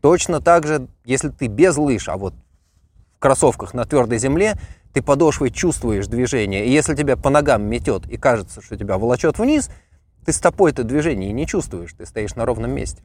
Точно 0.00 0.40
так 0.40 0.66
же, 0.66 0.88
если 1.04 1.28
ты 1.28 1.46
без 1.46 1.76
лыж, 1.76 2.08
а 2.08 2.16
вот 2.16 2.34
в 3.16 3.18
кроссовках 3.18 3.74
на 3.74 3.84
твердой 3.84 4.18
земле, 4.18 4.58
ты 4.92 5.02
подошвой 5.02 5.50
чувствуешь 5.50 6.06
движение. 6.06 6.66
И 6.66 6.70
если 6.70 6.94
тебя 6.94 7.16
по 7.16 7.30
ногам 7.30 7.62
метет 7.62 8.06
и 8.08 8.16
кажется, 8.16 8.60
что 8.60 8.76
тебя 8.76 8.98
волочет 8.98 9.38
вниз– 9.38 9.70
ты 10.24 10.32
стопой 10.32 10.70
это 10.70 10.84
движение 10.84 11.32
не 11.32 11.46
чувствуешь, 11.46 11.92
ты 11.92 12.06
стоишь 12.06 12.34
на 12.34 12.44
ровном 12.44 12.70
месте. 12.72 13.02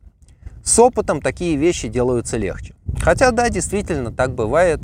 С 0.63 0.77
опытом 0.79 1.21
такие 1.21 1.55
вещи 1.55 1.87
делаются 1.87 2.37
легче. 2.37 2.75
Хотя, 3.01 3.31
да, 3.31 3.49
действительно, 3.49 4.11
так 4.11 4.33
бывает. 4.33 4.81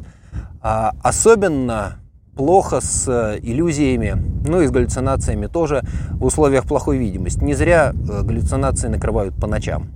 А, 0.62 0.94
особенно 1.04 2.00
плохо 2.36 2.82
с 2.82 3.08
э, 3.08 3.40
иллюзиями, 3.42 4.16
ну 4.48 4.62
и 4.62 4.68
с 4.68 4.72
галлюцинациями 4.72 5.48
тоже 5.48 5.84
в 6.12 6.26
условиях 6.26 6.66
плохой 6.66 6.98
видимости. 6.98 7.44
Не 7.44 7.54
зря 7.54 7.94
э, 7.94 8.22
галлюцинации 8.24 8.88
накрывают 8.88 9.36
по 9.36 9.48
ночам. 9.48 9.90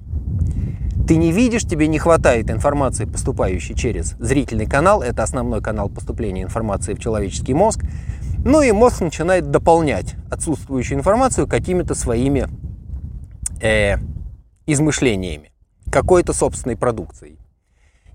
Ты 1.07 1.17
не 1.17 1.31
видишь, 1.31 1.63
тебе 1.63 1.87
не 1.87 1.97
хватает 1.97 2.49
информации, 2.51 3.05
поступающей 3.05 3.75
через 3.75 4.15
зрительный 4.19 4.67
канал, 4.67 5.01
это 5.01 5.23
основной 5.23 5.61
канал 5.61 5.89
поступления 5.89 6.43
информации 6.43 6.93
в 6.93 6.99
человеческий 6.99 7.53
мозг, 7.53 7.83
ну 8.45 8.61
и 8.61 8.71
мозг 8.71 9.01
начинает 9.01 9.51
дополнять 9.51 10.15
отсутствующую 10.29 10.97
информацию 10.99 11.47
какими-то 11.47 11.95
своими 11.95 12.47
э, 13.61 13.95
измышлениями, 14.65 15.51
какой-то 15.91 16.31
собственной 16.31 16.77
продукцией. 16.77 17.39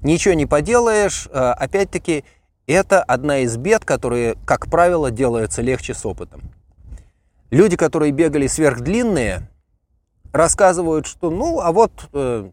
Ничего 0.00 0.34
не 0.34 0.46
поделаешь, 0.46 1.28
э, 1.32 1.38
опять-таки, 1.38 2.24
это 2.72 3.02
одна 3.02 3.38
из 3.38 3.56
бед, 3.56 3.84
которые, 3.84 4.36
как 4.46 4.70
правило, 4.70 5.10
делаются 5.10 5.62
легче 5.62 5.94
с 5.94 6.04
опытом. 6.06 6.42
Люди, 7.50 7.76
которые 7.76 8.12
бегали 8.12 8.46
сверхдлинные, 8.46 9.48
рассказывают, 10.32 11.06
что 11.06 11.30
ну, 11.30 11.60
а 11.60 11.70
вот 11.72 12.08
э, 12.12 12.50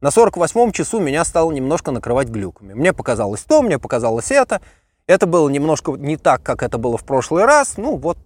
на 0.00 0.08
48-м 0.08 0.72
часу 0.72 0.98
меня 1.00 1.24
стало 1.24 1.52
немножко 1.52 1.90
накрывать 1.92 2.28
глюками. 2.28 2.74
Мне 2.74 2.92
показалось 2.92 3.42
то, 3.42 3.62
мне 3.62 3.78
показалось 3.78 4.30
это– 4.30 4.60
это 5.06 5.26
было 5.26 5.48
немножко 5.48 5.92
не 5.92 6.16
так, 6.16 6.42
как 6.42 6.62
это 6.62 6.78
было 6.78 6.96
в 6.96 7.04
прошлый 7.04 7.44
раз. 7.44 7.76
Ну, 7.76 7.96
вот 7.96 8.18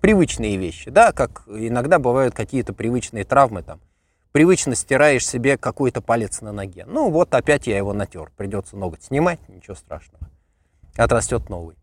привычные 0.00 0.56
вещи, 0.56 0.90
да, 0.90 1.12
как 1.12 1.44
иногда 1.46 1.98
бывают 1.98 2.34
какие-то 2.34 2.72
привычные 2.72 3.24
травмы 3.24 3.62
там. 3.62 3.80
Привычно 4.36 4.74
стираешь 4.74 5.26
себе 5.26 5.56
какой-то 5.56 6.02
палец 6.02 6.42
на 6.42 6.52
ноге. 6.52 6.84
Ну, 6.86 7.08
вот 7.10 7.34
опять 7.34 7.66
я 7.66 7.78
его 7.78 7.94
натер. 7.94 8.30
Придется 8.36 8.76
ноготь 8.76 9.02
снимать, 9.02 9.40
ничего 9.48 9.74
страшного. 9.74 10.28
Отрастет 10.94 11.48
новый. 11.48 11.74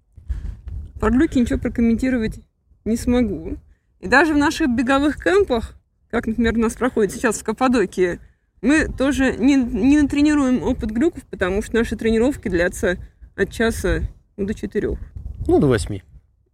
Про 0.99 1.09
глюки 1.09 1.39
ничего 1.39 1.57
прокомментировать 1.57 2.41
не 2.85 2.95
смогу. 2.95 3.57
И 4.01 4.07
даже 4.07 4.35
в 4.35 4.37
наших 4.37 4.69
беговых 4.69 5.17
кемпах, 5.17 5.73
как, 6.11 6.27
например, 6.27 6.53
у 6.55 6.59
нас 6.59 6.75
проходит 6.75 7.11
сейчас 7.11 7.39
в 7.39 7.43
Каппадокии, 7.43 8.19
мы 8.61 8.87
тоже 8.87 9.35
не, 9.35 9.55
не 9.55 9.99
натренируем 9.99 10.61
опыт 10.61 10.91
глюков, 10.91 11.23
потому 11.31 11.63
что 11.63 11.77
наши 11.77 11.95
тренировки 11.95 12.49
длятся 12.49 12.99
от 13.35 13.49
часа 13.49 14.01
ну, 14.37 14.45
до 14.45 14.53
четырех. 14.53 14.99
Ну, 15.47 15.59
до 15.59 15.65
восьми. 15.65 16.03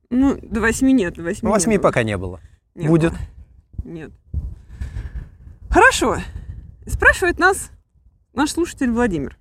Ну, 0.09 0.39
до 0.41 0.61
восьми 0.61 0.93
нет, 0.93 1.15
до 1.15 1.23
восьми. 1.23 1.49
Восьми 1.49 1.77
пока 1.77 2.03
не 2.03 2.15
было. 2.15 2.39
Не 2.73 2.87
Будет. 2.87 3.11
Было. 3.11 3.21
Нет. 3.83 4.11
Хорошо. 5.69 6.17
Спрашивает 6.87 7.39
нас 7.39 7.69
наш 8.33 8.51
слушатель 8.51 8.91
Владимир. 8.91 9.37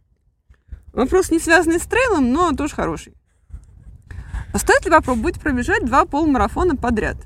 Вопрос 0.93 1.31
не 1.31 1.38
связанный 1.38 1.81
с 1.81 1.87
трейлом, 1.87 2.33
но 2.33 2.53
тоже 2.53 2.75
хороший. 2.75 3.14
А 4.53 4.59
стоит 4.59 4.85
ли 4.85 4.91
попробовать 4.91 5.41
пробежать 5.41 5.85
два 5.85 6.05
полумарафона 6.05 6.77
подряд? 6.77 7.17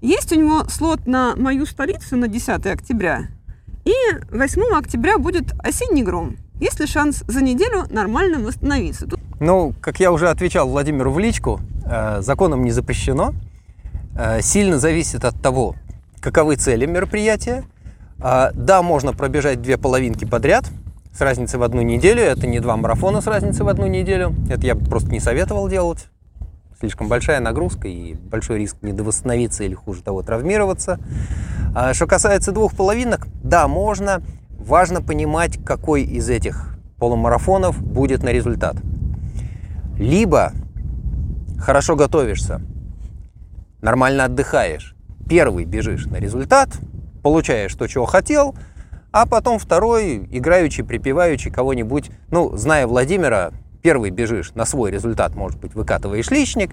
Есть 0.00 0.32
у 0.32 0.36
него 0.36 0.64
слот 0.68 1.06
на 1.06 1.34
мою 1.36 1.66
столицу 1.66 2.16
на 2.16 2.28
10 2.28 2.66
октября. 2.66 3.28
И 3.84 3.92
8 4.30 4.62
октября 4.76 5.18
будет 5.18 5.52
осенний 5.60 6.02
гром. 6.02 6.36
Есть 6.60 6.78
ли 6.80 6.86
шанс 6.86 7.24
за 7.26 7.42
неделю 7.42 7.86
нормально 7.90 8.38
восстановиться? 8.38 9.08
Ну, 9.40 9.74
как 9.80 10.00
я 10.00 10.12
уже 10.12 10.28
отвечал 10.28 10.68
Владимиру 10.68 11.12
в 11.12 11.18
личку, 11.18 11.60
э, 11.84 12.20
законом 12.20 12.64
не 12.64 12.70
запрещено. 12.70 13.32
Э, 14.16 14.42
сильно 14.42 14.78
зависит 14.78 15.24
от 15.24 15.40
того, 15.40 15.74
каковы 16.20 16.56
цели 16.56 16.86
мероприятия. 16.86 17.64
Э, 18.20 18.50
да, 18.54 18.82
можно 18.82 19.12
пробежать 19.12 19.62
две 19.62 19.76
половинки 19.76 20.24
подряд 20.24 20.64
с 21.16 21.20
разницей 21.20 21.58
в 21.58 21.62
одну 21.62 21.82
неделю. 21.82 22.22
Это 22.22 22.46
не 22.46 22.60
два 22.60 22.76
марафона 22.76 23.20
с 23.20 23.26
разницей 23.26 23.64
в 23.64 23.68
одну 23.68 23.86
неделю. 23.86 24.34
Это 24.48 24.66
я 24.66 24.74
просто 24.74 25.10
не 25.10 25.20
советовал 25.20 25.68
делать. 25.68 26.06
Слишком 26.78 27.08
большая 27.08 27.40
нагрузка 27.40 27.88
и 27.88 28.14
большой 28.14 28.58
риск 28.58 28.76
недовосстановиться 28.82 29.64
или, 29.64 29.74
хуже 29.74 30.02
того, 30.02 30.22
травмироваться. 30.22 31.00
Что 31.92 32.06
касается 32.06 32.52
двух 32.52 32.76
половинок, 32.76 33.26
да, 33.42 33.66
можно. 33.66 34.22
Важно 34.58 35.02
понимать, 35.02 35.58
какой 35.64 36.02
из 36.02 36.30
этих 36.30 36.78
полумарафонов 36.98 37.82
будет 37.82 38.22
на 38.22 38.28
результат. 38.28 38.76
Либо 39.96 40.52
хорошо 41.58 41.96
готовишься, 41.96 42.60
нормально 43.80 44.26
отдыхаешь, 44.26 44.94
первый 45.28 45.64
бежишь 45.64 46.06
на 46.06 46.16
результат, 46.16 46.68
получаешь 47.22 47.74
то, 47.74 47.86
чего 47.86 48.06
хотел, 48.06 48.54
а 49.10 49.26
потом 49.26 49.58
второй, 49.58 50.28
играючи, 50.30 50.82
припеваючи 50.82 51.50
кого-нибудь, 51.50 52.10
ну, 52.30 52.56
зная 52.56 52.86
Владимира, 52.86 53.52
первый 53.82 54.10
бежишь 54.10 54.54
на 54.54 54.64
свой 54.64 54.90
результат, 54.90 55.34
может 55.34 55.58
быть, 55.58 55.74
выкатываешь 55.74 56.30
личник, 56.30 56.70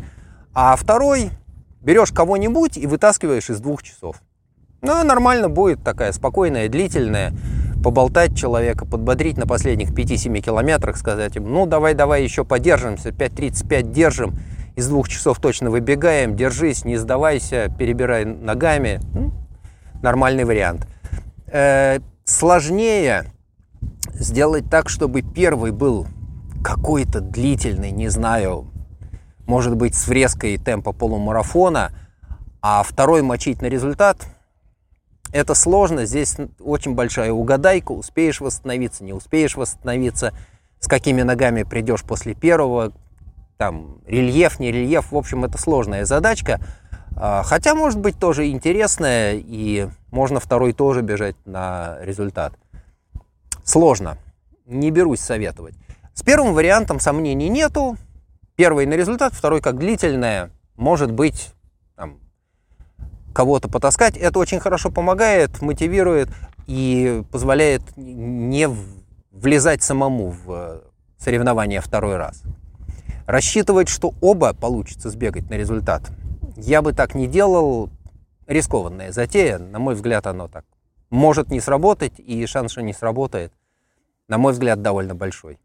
а 0.54 0.76
второй 0.76 1.30
берешь 1.82 2.12
кого-нибудь 2.12 2.78
и 2.78 2.88
вытаскиваешь 2.88 3.50
из 3.50 3.60
двух 3.60 3.84
часов. 3.84 4.22
Ну, 4.82 5.04
нормально 5.04 5.50
будет 5.50 5.84
такая 5.84 6.12
спокойная, 6.12 6.70
длительная, 6.70 7.34
поболтать 7.84 8.38
человека, 8.38 8.86
подбодрить 8.86 9.38
на 9.38 9.48
последних 9.48 9.92
5-7 9.92 10.42
километрах, 10.42 10.98
сказать 10.98 11.36
им, 11.36 11.52
ну 11.52 11.66
давай, 11.66 11.94
давай 11.94 12.24
еще 12.24 12.44
подержимся, 12.44 13.10
5.35 13.10 13.92
держим, 13.92 14.36
из 14.76 14.88
двух 14.88 15.08
часов 15.08 15.40
точно 15.40 15.70
выбегаем, 15.70 16.36
держись, 16.36 16.84
не 16.84 16.98
сдавайся, 16.98 17.74
перебирай 17.78 18.26
ногами. 18.26 19.00
Ну, 19.14 19.32
нормальный 20.02 20.44
вариант. 20.44 20.88
Э, 21.48 22.00
сложнее 22.26 23.32
сделать 24.14 24.70
так, 24.70 24.90
чтобы 24.90 25.22
первый 25.22 25.72
был 25.72 26.08
какой-то 26.64 27.22
длительный, 27.22 27.92
не 27.92 28.10
знаю, 28.10 28.72
может 29.46 29.76
быть, 29.76 29.96
с 29.96 30.08
врезкой 30.08 30.58
темпа 30.58 30.92
полумарафона, 30.92 31.92
а 32.62 32.82
второй 32.84 33.22
мочить 33.22 33.62
на 33.62 33.68
результат– 33.68 34.26
это 35.36 35.54
сложно, 35.54 36.06
здесь 36.06 36.38
очень 36.62 36.96
большая 36.96 37.34
угадайка, 37.34 37.92
успеешь 37.92 38.40
восстановиться, 38.40 39.04
не 39.04 39.12
успеешь 39.12 39.58
восстановиться, 39.58 40.34
с 40.80 40.88
какими 40.88 41.24
ногами 41.24 41.64
придешь 41.64 42.04
после 42.04 42.34
первого, 42.36 42.94
там, 43.58 43.98
рельеф, 44.06 44.60
не 44.60 44.72
рельеф, 44.72 45.12
в 45.12 45.18
общем, 45.18 45.44
это 45.44 45.58
сложная 45.58 46.06
задачка, 46.06 46.62
хотя, 47.16 47.76
может 47.76 48.00
быть, 48.00 48.20
тоже 48.20 48.48
интересная, 48.48 49.36
и 49.36 49.88
можно 50.12 50.40
второй 50.40 50.74
тоже 50.74 51.02
бежать 51.02 51.36
на 51.46 51.98
результат. 52.02 52.54
Сложно, 53.64 54.18
не 54.66 54.92
берусь 54.92 55.22
советовать. 55.22 55.76
С 56.14 56.22
первым 56.24 56.54
вариантом 56.54 57.00
сомнений 57.00 57.50
нету, 57.50 57.98
первый 58.56 58.86
на 58.86 58.94
результат, 58.94 59.34
второй 59.34 59.62
как 59.62 59.78
длительная, 59.78 60.52
может 60.76 61.12
быть, 61.12 61.54
кого-то 63.36 63.68
потаскать, 63.68 64.16
это 64.16 64.40
очень 64.40 64.60
хорошо 64.62 64.90
помогает, 64.90 65.62
мотивирует 65.62 66.30
и 66.68 67.22
позволяет 67.32 67.82
не 67.98 68.70
влезать 69.32 69.84
самому 69.84 70.30
в 70.30 70.52
э, 70.52 70.80
соревнования 71.18 71.82
второй 71.82 72.16
раз. 72.16 72.44
Рассчитывать, 73.28 73.90
что 73.90 74.14
оба 74.22 74.54
получится 74.54 75.10
сбегать 75.10 75.50
на 75.50 75.56
результат, 75.56 76.10
я 76.56 76.82
бы 76.82 76.94
так 76.94 77.16
не 77.16 77.28
делал. 77.28 77.90
Рискованная 78.48 79.12
затея, 79.12 79.58
на 79.58 79.80
мой 79.80 79.96
взгляд, 79.96 80.28
оно 80.28 80.48
так 80.48 80.66
может 81.10 81.50
не 81.50 81.60
сработать, 81.60 82.14
и 82.18 82.46
шанс, 82.46 82.72
что 82.72 82.82
не 82.82 82.94
сработает, 82.94 83.52
на 84.28 84.38
мой 84.38 84.54
взгляд, 84.54 84.82
довольно 84.82 85.16
большой. 85.16 85.60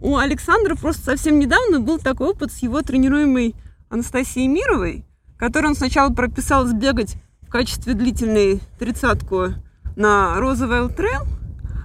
У 0.00 0.16
Александра 0.16 0.74
просто 0.74 1.02
совсем 1.02 1.38
недавно 1.38 1.80
был 1.80 1.98
такой 1.98 2.28
опыт 2.28 2.52
с 2.52 2.58
его 2.58 2.82
тренируемой 2.82 3.54
Анастасией 3.90 4.48
Мировой, 4.48 5.04
который 5.38 5.66
он 5.66 5.74
сначала 5.74 6.12
прописал 6.12 6.66
сбегать 6.66 7.16
в 7.42 7.50
качестве 7.50 7.94
длительной 7.94 8.60
тридцатку 8.78 9.48
на 9.96 10.38
розовый 10.38 10.88
трейл, 10.88 11.26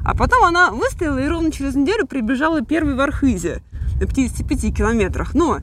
а 0.04 0.16
потом 0.16 0.44
она 0.44 0.72
выстояла 0.72 1.20
и 1.20 1.28
ровно 1.28 1.52
через 1.52 1.76
неделю 1.76 2.08
прибежала 2.08 2.62
первой 2.62 2.96
в 2.96 3.02
Архизе 3.02 3.62
на 4.00 4.08
55 4.08 4.76
километрах. 4.76 5.34
Но 5.34 5.60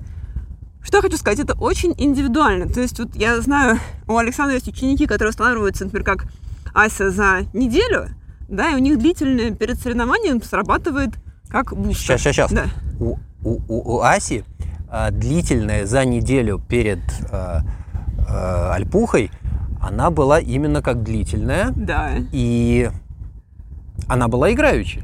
что 0.87 0.99
я 0.99 1.03
хочу 1.03 1.17
сказать, 1.17 1.41
это 1.41 1.55
очень 1.55 1.95
индивидуально. 1.99 2.69
То 2.69 2.81
есть 2.81 2.99
вот 2.99 3.17
я 3.17 3.41
знаю, 3.41 3.81
у 4.07 4.17
Александра 4.17 4.55
есть 4.55 4.69
ученики, 4.69 5.07
которые 5.07 5.31
останавливаются, 5.31 5.85
например, 5.85 6.05
как 6.05 6.27
Ася 6.73 7.11
за 7.11 7.41
неделю, 7.53 8.11
да, 8.49 8.71
и 8.71 8.75
у 8.77 8.79
них 8.79 8.99
длительное 8.99 9.51
перед 9.51 9.81
соревнованием 9.81 10.41
срабатывает 10.41 11.11
как 11.49 11.77
бустер. 11.77 12.19
Сейчас, 12.19 12.21
сейчас, 12.21 12.51
сейчас. 12.51 12.53
Да. 12.53 12.67
У, 13.01 13.17
у, 13.43 13.61
у, 13.69 13.97
у 13.97 14.01
Аси 14.01 14.45
а, 14.89 15.11
длительное 15.11 15.87
за 15.87 16.05
неделю 16.05 16.61
перед 16.61 17.01
а, 17.33 17.63
а, 18.29 18.75
Альпухой, 18.75 19.33
она 19.81 20.11
была 20.11 20.39
именно 20.39 20.83
как 20.83 21.03
длительная. 21.03 21.73
Да. 21.75 22.13
И 22.31 22.91
она 24.07 24.29
была 24.29 24.53
играющая. 24.53 25.03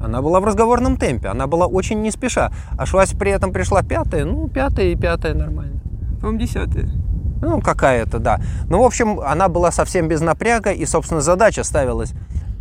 Она 0.00 0.22
была 0.22 0.40
в 0.40 0.44
разговорном 0.44 0.96
темпе, 0.96 1.28
она 1.28 1.46
была 1.46 1.66
очень 1.66 2.00
не 2.02 2.10
спеша. 2.10 2.52
А 2.78 2.86
Швась 2.86 3.12
при 3.12 3.32
этом 3.32 3.52
пришла 3.52 3.82
пятая, 3.82 4.24
ну, 4.24 4.48
пятая 4.48 4.86
и 4.86 4.96
пятая 4.96 5.34
нормально. 5.34 5.80
По-моему, 6.20 6.40
десятая. 6.40 6.88
Ну, 7.40 7.60
какая-то, 7.60 8.18
да. 8.18 8.40
Ну, 8.68 8.82
в 8.82 8.84
общем, 8.84 9.20
она 9.20 9.48
была 9.48 9.70
совсем 9.70 10.08
без 10.08 10.20
напряга, 10.20 10.70
и, 10.70 10.84
собственно, 10.86 11.20
задача 11.20 11.64
ставилась, 11.64 12.12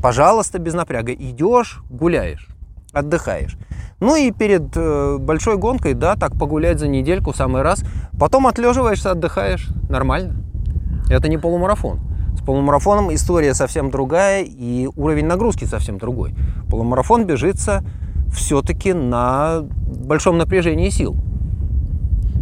пожалуйста, 0.02 0.60
без 0.60 0.74
напряга. 0.74 1.14
Идешь, 1.14 1.82
гуляешь, 1.90 2.48
отдыхаешь. 2.94 3.58
Ну 4.00 4.16
и 4.16 4.32
перед 4.32 4.76
э, 4.76 5.18
большой 5.20 5.58
гонкой, 5.58 5.96
да, 5.96 6.16
так 6.16 6.38
погулять 6.38 6.80
за 6.80 6.88
недельку 6.88 7.34
самый 7.34 7.64
раз. 7.64 7.84
Потом 8.20 8.46
отлеживаешься, 8.46 9.12
отдыхаешь. 9.12 9.70
Нормально. 9.90 10.36
Это 11.10 11.28
не 11.30 11.38
полумарафон. 11.38 12.00
Полумарафоном 12.48 13.14
история 13.14 13.54
совсем 13.54 13.92
другая 13.92 14.44
и 14.44 14.90
уровень 14.96 15.26
нагрузки 15.26 15.66
совсем 15.66 16.00
другой. 16.00 16.34
Полумарафон 16.68 17.26
бежится 17.26 17.84
все-таки 18.34 18.94
на 18.94 19.62
большом 19.62 20.40
напряжении 20.40 20.90
сил. 20.90 21.16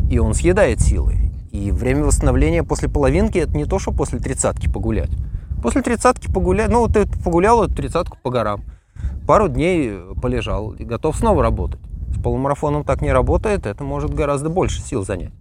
И 0.10 0.18
он 0.18 0.34
съедает 0.34 0.80
силы. 0.80 1.32
И 1.52 1.72
время 1.72 2.06
восстановления 2.06 2.64
после 2.64 2.88
половинки 2.88 3.38
это 3.38 3.58
не 3.58 3.66
то, 3.66 3.80
что 3.80 3.92
после 3.92 4.20
тридцатки 4.20 4.72
погулять. 4.72 5.12
После 5.62 5.82
тридцатки 5.82 6.32
погулять, 6.32 6.70
ну, 6.70 6.88
ты 6.88 7.06
погулял 7.24 7.68
тридцатку 7.68 8.18
по 8.24 8.30
горам 8.30 8.64
пару 9.26 9.48
дней 9.48 10.00
полежал 10.22 10.72
и 10.72 10.84
готов 10.84 11.16
снова 11.16 11.42
работать. 11.42 11.82
С 12.16 12.22
полумарафоном 12.22 12.84
так 12.84 13.02
не 13.02 13.12
работает, 13.12 13.66
это 13.66 13.84
может 13.84 14.14
гораздо 14.14 14.50
больше 14.50 14.82
сил 14.82 15.04
занять. 15.04 15.34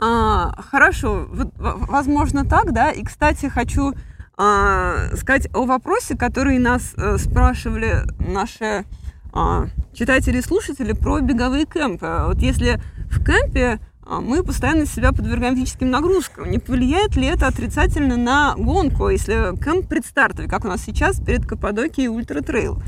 А, 0.00 0.52
хорошо, 0.70 1.26
возможно 1.56 2.44
так, 2.44 2.72
да. 2.72 2.90
И, 2.90 3.02
кстати, 3.04 3.46
хочу 3.46 3.94
а, 4.36 5.14
сказать 5.16 5.48
о 5.54 5.64
вопросе, 5.64 6.16
который 6.16 6.58
нас 6.58 6.94
а, 6.96 7.18
спрашивали 7.18 8.02
наши 8.18 8.84
а, 9.32 9.66
читатели 9.92 10.38
и 10.38 10.42
слушатели 10.42 10.92
про 10.92 11.20
беговые 11.20 11.66
кемпы. 11.66 12.24
Вот 12.26 12.38
если 12.38 12.80
в 13.10 13.24
кемпе 13.24 13.78
а 14.06 14.20
мы 14.20 14.42
постоянно 14.42 14.84
себя 14.84 15.12
подвергаем 15.12 15.54
физическим 15.54 15.90
нагрузкам. 15.90 16.50
Не 16.50 16.58
повлияет 16.58 17.16
ли 17.16 17.26
это 17.26 17.46
отрицательно 17.46 18.16
на 18.16 18.54
гонку, 18.56 19.08
если 19.08 19.56
кэмп 19.58 19.88
предстартовый, 19.88 20.48
как 20.48 20.64
у 20.66 20.68
нас 20.68 20.82
сейчас 20.82 21.18
перед 21.20 21.46
Каппадокией 21.46 22.08
Ultra 22.08 22.42
Trail? 22.42 22.82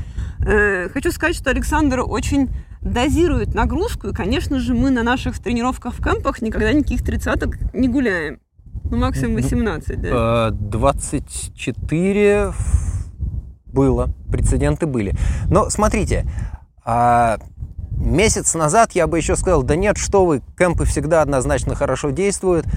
Э, 0.45 0.89
хочу 0.89 1.11
сказать, 1.11 1.35
что 1.35 1.49
Александр 1.49 2.01
очень 2.05 2.49
дозирует 2.81 3.53
нагрузку, 3.53 4.09
и, 4.09 4.13
конечно 4.13 4.59
же, 4.59 4.73
мы 4.73 4.89
на 4.89 5.03
наших 5.03 5.39
тренировках 5.39 5.93
в 5.95 6.03
кемпах 6.03 6.41
никогда 6.41 6.71
никаких 6.73 7.03
тридцаток 7.03 7.57
не 7.73 7.87
гуляем. 7.87 8.39
Ну, 8.89 8.97
максимум 8.97 9.35
18, 9.35 10.01
да? 10.01 10.49
24 10.51 12.31
э, 12.31 12.51
было, 13.65 14.09
прецеденты 14.31 14.85
были. 14.85 15.13
Но 15.49 15.69
смотрите, 15.69 16.25
а, 16.85 17.37
Месяц 17.97 18.53
назад 18.53 18.91
я 18.91 19.07
бы 19.07 19.17
еще 19.17 19.35
сказал, 19.35 19.63
да 19.63 19.75
нет, 19.75 19.97
что 19.97 20.23
вы, 20.23 20.43
кемпы 20.55 20.85
всегда 20.85 21.23
однозначно 21.23 21.73
хорошо 21.73 22.11
действуют. 22.11 22.67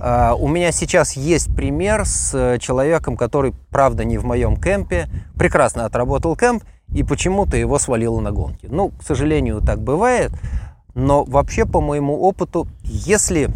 А, 0.00 0.34
у 0.34 0.46
меня 0.46 0.70
сейчас 0.70 1.14
есть 1.14 1.52
пример 1.54 2.04
с 2.04 2.58
человеком, 2.60 3.16
который, 3.16 3.54
правда, 3.70 4.04
не 4.04 4.18
в 4.18 4.24
моем 4.24 4.56
кемпе, 4.56 5.08
прекрасно 5.34 5.84
отработал 5.84 6.36
кемп, 6.36 6.62
и 6.92 7.02
почему-то 7.02 7.56
его 7.56 7.78
свалило 7.78 8.20
на 8.20 8.32
гонки. 8.32 8.66
Ну, 8.70 8.90
к 8.90 9.02
сожалению, 9.02 9.60
так 9.60 9.80
бывает, 9.80 10.32
но 10.94 11.24
вообще, 11.24 11.64
по 11.64 11.80
моему 11.80 12.20
опыту, 12.20 12.66
если 12.82 13.50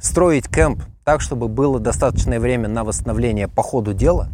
строить 0.00 0.48
кемп 0.48 0.82
так, 1.04 1.20
чтобы 1.20 1.48
было 1.48 1.80
достаточное 1.80 2.38
время 2.38 2.68
на 2.68 2.84
восстановление 2.84 3.48
по 3.48 3.62
ходу 3.62 3.94
дела, 3.94 4.28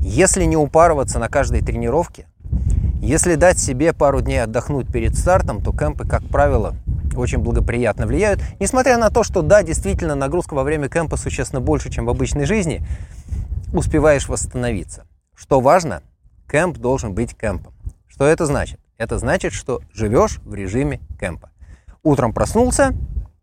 если 0.00 0.44
не 0.44 0.56
упарываться 0.56 1.18
на 1.18 1.28
каждой 1.28 1.62
тренировке, 1.62 2.26
если 3.00 3.34
дать 3.34 3.58
себе 3.58 3.92
пару 3.92 4.20
дней 4.20 4.42
отдохнуть 4.42 4.90
перед 4.92 5.16
стартом, 5.16 5.62
то 5.62 5.72
кемпы, 5.72 6.06
как 6.06 6.24
правило, 6.28 6.74
очень 7.14 7.38
благоприятно 7.38 8.06
влияют. 8.06 8.40
Несмотря 8.60 8.98
на 8.98 9.10
то, 9.10 9.22
что 9.22 9.42
да, 9.42 9.62
действительно, 9.62 10.14
нагрузка 10.14 10.54
во 10.54 10.62
время 10.62 10.88
кемпа 10.88 11.16
существенно 11.16 11.60
больше, 11.60 11.90
чем 11.90 12.06
в 12.06 12.10
обычной 12.10 12.46
жизни, 12.46 12.86
успеваешь 13.72 14.28
восстановиться. 14.28 15.04
Что 15.34 15.60
важно, 15.60 16.02
кемп 16.50 16.78
должен 16.78 17.14
быть 17.14 17.36
кемпом. 17.36 17.74
Что 18.06 18.24
это 18.26 18.46
значит? 18.46 18.80
Это 18.98 19.18
значит, 19.18 19.52
что 19.52 19.80
живешь 19.92 20.38
в 20.44 20.54
режиме 20.54 21.00
кемпа. 21.20 21.50
Утром 22.02 22.32
проснулся, 22.32 22.94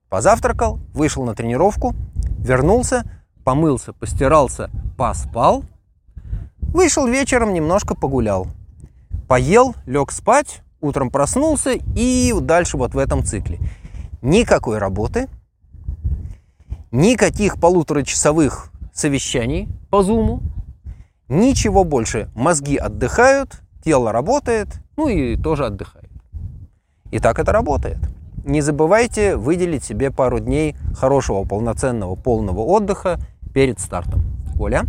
позавтракал, 0.09 0.79
вышел 0.93 1.23
на 1.23 1.35
тренировку, 1.35 1.93
вернулся, 2.39 3.03
помылся, 3.43 3.93
постирался, 3.93 4.69
поспал, 4.97 5.63
вышел 6.57 7.07
вечером, 7.07 7.53
немножко 7.53 7.95
погулял 7.95 8.47
поел, 9.33 9.75
лег 9.87 10.11
спать, 10.11 10.61
утром 10.79 11.09
проснулся 11.09 11.71
и 11.71 12.33
дальше 12.39 12.77
вот 12.77 12.93
в 12.93 12.99
этом 12.99 13.23
цикле. 13.23 13.59
Никакой 14.21 14.77
работы, 14.77 15.27
никаких 16.91 17.59
полуторачасовых 17.59 18.71
совещаний 18.93 19.69
по 19.89 20.03
зуму, 20.03 20.41
ничего 21.29 21.83
больше. 21.83 22.29
Мозги 22.35 22.77
отдыхают, 22.77 23.61
тело 23.83 24.11
работает, 24.11 24.67
ну 24.97 25.07
и 25.07 25.35
тоже 25.35 25.65
отдыхает. 25.65 26.09
И 27.11 27.19
так 27.19 27.39
это 27.39 27.51
работает. 27.51 27.97
Не 28.43 28.61
забывайте 28.61 29.37
выделить 29.37 29.83
себе 29.83 30.11
пару 30.11 30.39
дней 30.39 30.75
хорошего, 30.95 31.45
полноценного, 31.45 32.15
полного 32.15 32.61
отдыха 32.61 33.19
перед 33.53 33.79
стартом. 33.79 34.23
Оля? 34.59 34.83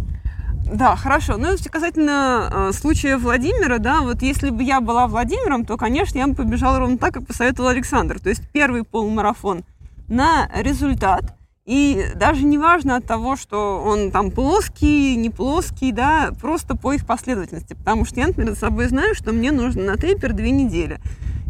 Да, 0.73 0.97
хорошо. 0.97 1.37
Ну, 1.37 1.49
касательно 1.70 2.51
э, 2.51 2.73
случая 2.73 3.16
Владимира, 3.16 3.79
да, 3.79 4.01
вот 4.01 4.23
если 4.23 4.51
бы 4.51 4.62
я 4.62 4.81
была 4.81 5.07
Владимиром, 5.07 5.64
то, 5.64 5.77
конечно, 5.77 6.18
я 6.18 6.27
бы 6.27 6.35
побежала 6.35 6.79
ровно 6.79 6.97
так, 6.97 7.14
как 7.14 7.27
посоветовал 7.27 7.68
Александр. 7.68 8.18
То 8.18 8.31
есть 8.31 8.42
первый 8.51 8.83
полумарафон 8.83 9.64
на 10.09 10.49
результат. 10.55 11.37
И 11.64 12.09
даже 12.14 12.44
не 12.44 12.59
важно 12.59 12.96
от 12.96 13.07
того, 13.07 13.37
что 13.37 13.83
он 13.83 14.11
там 14.11 14.31
плоский, 14.31 15.16
не 15.16 15.31
плоский, 15.31 15.92
да, 15.92 16.31
просто 16.38 16.77
по 16.77 16.92
их 16.92 17.07
последовательности. 17.07 17.72
Потому 17.72 18.05
что 18.05 18.20
я, 18.20 18.27
например, 18.27 18.53
за 18.53 18.61
собой 18.61 18.87
знаю, 18.88 19.14
что 19.14 19.33
мне 19.33 19.50
нужно 19.50 19.85
на 19.85 19.96
тейпер 19.96 20.35
две 20.35 20.50
недели. 20.50 21.00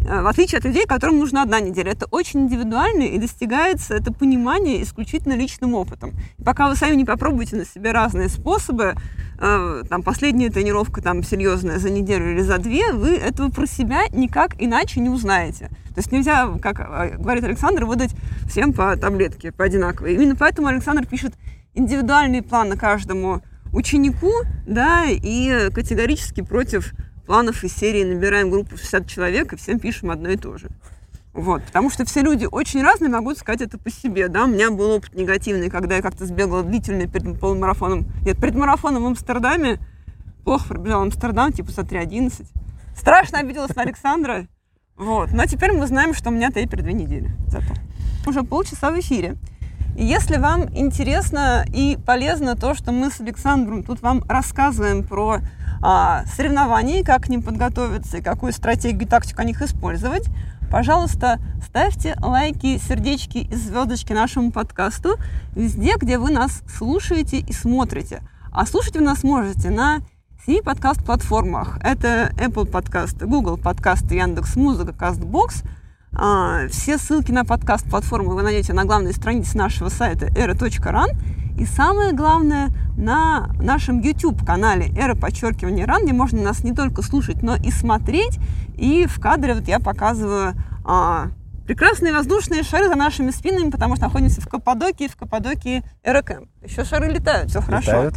Э, 0.07 0.23
в 0.23 0.27
отличие 0.27 0.59
от 0.59 0.65
людей, 0.65 0.87
которым 0.87 1.19
нужна 1.19 1.43
одна 1.43 1.61
неделя. 1.61 1.93
Это 1.93 2.07
очень 2.11 2.41
индивидуально 2.41 3.03
и 3.03 3.19
достигается 3.19 3.95
это 3.95 4.13
понимание 4.13 4.83
исключительно 4.83 5.35
личным 5.35 5.75
опытом. 5.75 6.13
И 6.39 6.43
пока 6.43 6.69
вы 6.69 6.77
сами 6.77 6.95
не 6.95 7.05
попробуете 7.05 7.57
на 7.57 7.65
себе 7.65 7.93
разные 7.93 8.29
способы, 8.29 8.95
э, 9.39 9.83
там 9.89 10.03
последняя 10.03 10.51
тренировка 10.51 11.01
там 11.01 11.23
серьезная 11.23 11.79
за 11.79 11.91
неделю 11.91 12.33
или 12.33 12.43
за 12.43 12.59
две, 12.59 12.93
вы 12.93 13.17
этого 13.17 13.51
про 13.51 13.67
себя 13.67 14.03
никак 14.13 14.55
иначе 14.59 15.01
не 15.01 15.09
узнаете. 15.09 15.69
То 15.95 16.01
есть 16.01 16.13
нельзя, 16.13 16.51
как 16.61 16.81
э, 16.81 17.17
говорит 17.17 17.45
Александр, 17.45 17.85
выдать 17.87 18.11
всем 18.47 18.73
по 18.73 18.97
таблетке, 18.97 19.53
по 19.53 19.65
одинаковой. 19.65 20.15
Именно 20.15 20.37
поэтому 20.37 20.69
Александр 20.69 21.07
пишет 21.07 21.33
индивидуальный 21.73 22.43
план 22.43 22.69
на 22.69 22.77
каждому 22.77 23.43
ученику, 23.73 24.31
да, 24.67 25.05
и 25.09 25.71
категорически 25.75 26.43
против 26.43 26.93
планов 27.27 27.65
из 27.65 27.75
серии 27.75 28.05
набираем 28.05 28.51
группу 28.51 28.77
60 28.77 29.07
человек 29.07 29.53
и 29.53 29.57
всем 29.57 29.79
пишем 29.79 30.11
одно 30.11 30.29
и 30.29 30.37
то 30.37 30.57
же. 30.59 30.69
Вот, 31.33 31.65
потому 31.65 31.91
что 31.91 32.05
все 32.05 32.23
люди 32.23 32.47
очень 32.51 32.83
разные, 32.83 33.11
могу 33.11 33.35
сказать 33.35 33.61
это 33.61 33.77
по 33.77 33.91
себе, 33.91 34.29
да, 34.29 34.45
у 34.45 34.47
меня 34.47 34.71
был 34.71 34.93
опыт 34.93 35.15
негативный, 35.15 35.69
когда 35.69 35.97
я 35.97 36.03
как-то 36.03 36.27
сбегала 36.27 36.63
длительный 36.63 37.09
перед 37.09 37.41
полумарафоном, 37.41 38.07
нет, 38.25 38.41
перед 38.41 38.55
марафоном 38.55 39.03
в 39.03 39.07
Амстердаме, 39.07 39.81
плохо 40.45 40.69
пробежала 40.69 41.03
Амстердам, 41.03 41.53
типа 41.53 41.73
за 41.73 41.83
3.11, 41.83 42.47
страшно 42.97 43.41
обиделась 43.41 43.75
на 43.75 43.83
Александра, 43.83 44.47
вот, 44.97 45.33
но 45.33 45.45
теперь 45.47 45.73
мы 45.73 45.89
знаем, 45.89 46.15
что 46.15 46.31
у 46.31 46.33
меня 46.33 46.53
тейпер 46.53 46.83
две 46.83 46.93
недели 46.93 47.33
зато. 47.49 47.75
Уже 48.27 48.45
полчаса 48.45 48.93
в 48.93 49.01
эфире. 49.01 49.37
И 49.97 50.05
если 50.05 50.37
вам 50.37 50.73
интересно 50.75 51.65
и 51.73 51.99
полезно 52.07 52.57
то, 52.57 52.75
что 52.75 52.93
мы 52.93 53.11
с 53.11 53.21
Александром 53.21 53.83
тут 53.83 54.03
вам 54.03 54.23
рассказываем 54.29 55.05
про 55.05 55.41
а, 55.87 56.25
соревнований, 56.35 57.05
как 57.05 57.25
к 57.25 57.29
ним 57.29 57.43
подготовиться 57.43 58.17
и 58.17 58.23
какую 58.23 58.55
стратегию 58.55 59.03
и 59.03 59.05
тактику 59.05 59.43
о 59.43 59.45
них 59.45 59.61
использовать, 59.61 60.25
пожалуйста, 60.71 61.39
ставьте 61.63 62.17
лайки, 62.23 62.79
сердечки 62.79 63.39
и 63.39 63.55
звездочки 63.55 64.15
нашему 64.15 64.51
подкасту 64.51 65.19
везде, 65.55 65.97
где 65.99 66.17
вы 66.17 66.31
нас 66.31 66.63
слушаете 66.75 67.37
и 67.37 67.53
смотрите. 67.53 68.23
А 68.51 68.65
слушать 68.65 68.97
вы 68.97 69.03
нас 69.03 69.25
можете 69.25 69.69
на 69.69 69.99
семи 70.47 70.63
подкаст-платформах. 70.63 71.79
Это 71.83 72.33
Apple 72.39 72.65
подкасты, 72.65 73.27
Google 73.27 73.59
подкасты, 73.59 74.15
Яндекс 74.15 74.57
Музыка, 74.57 74.93
Castbox. 74.93 75.67
А, 76.15 76.67
все 76.69 76.97
ссылки 76.97 77.31
на 77.31 77.45
подкаст-платформы 77.45 78.35
вы 78.35 78.43
найдете 78.43 78.73
на 78.73 78.87
главной 78.87 79.13
странице 79.13 79.59
нашего 79.59 79.91
сайта 79.91 80.29
era.ran. 80.29 81.11
И 81.59 81.65
самое 81.67 82.13
главное, 82.13 82.71
на 82.97 83.51
нашем 83.61 84.01
YouTube-канале 84.01 84.89
«Эра 84.97 85.15
подчеркивания 85.15 85.87
ран», 85.87 86.05
где 86.05 86.13
можно 86.13 86.43
нас 86.43 86.65
не 86.65 86.73
только 86.73 87.03
слушать, 87.03 87.43
но 87.43 87.57
и 87.57 87.71
смотреть. 87.71 88.39
И 88.77 89.07
в 89.07 89.21
кадре 89.21 89.55
вот 89.55 89.69
я 89.69 89.79
показываю 89.79 90.55
а, 90.85 91.29
прекрасные 91.67 92.13
воздушные 92.13 92.63
шары 92.63 92.89
за 92.89 92.97
нашими 92.97 93.31
спинами, 93.31 93.71
потому 93.71 93.97
что 93.97 94.07
находимся 94.07 94.41
в 94.41 94.49
Каппадокии, 94.49 95.09
в 95.09 95.17
Каппадокии 95.17 95.85
Эрокэмп. 96.03 96.49
Еще 96.63 96.85
шары 96.85 97.09
летают, 97.09 97.51
все 97.51 97.61
хорошо. 97.61 97.91
Летают. 97.91 98.15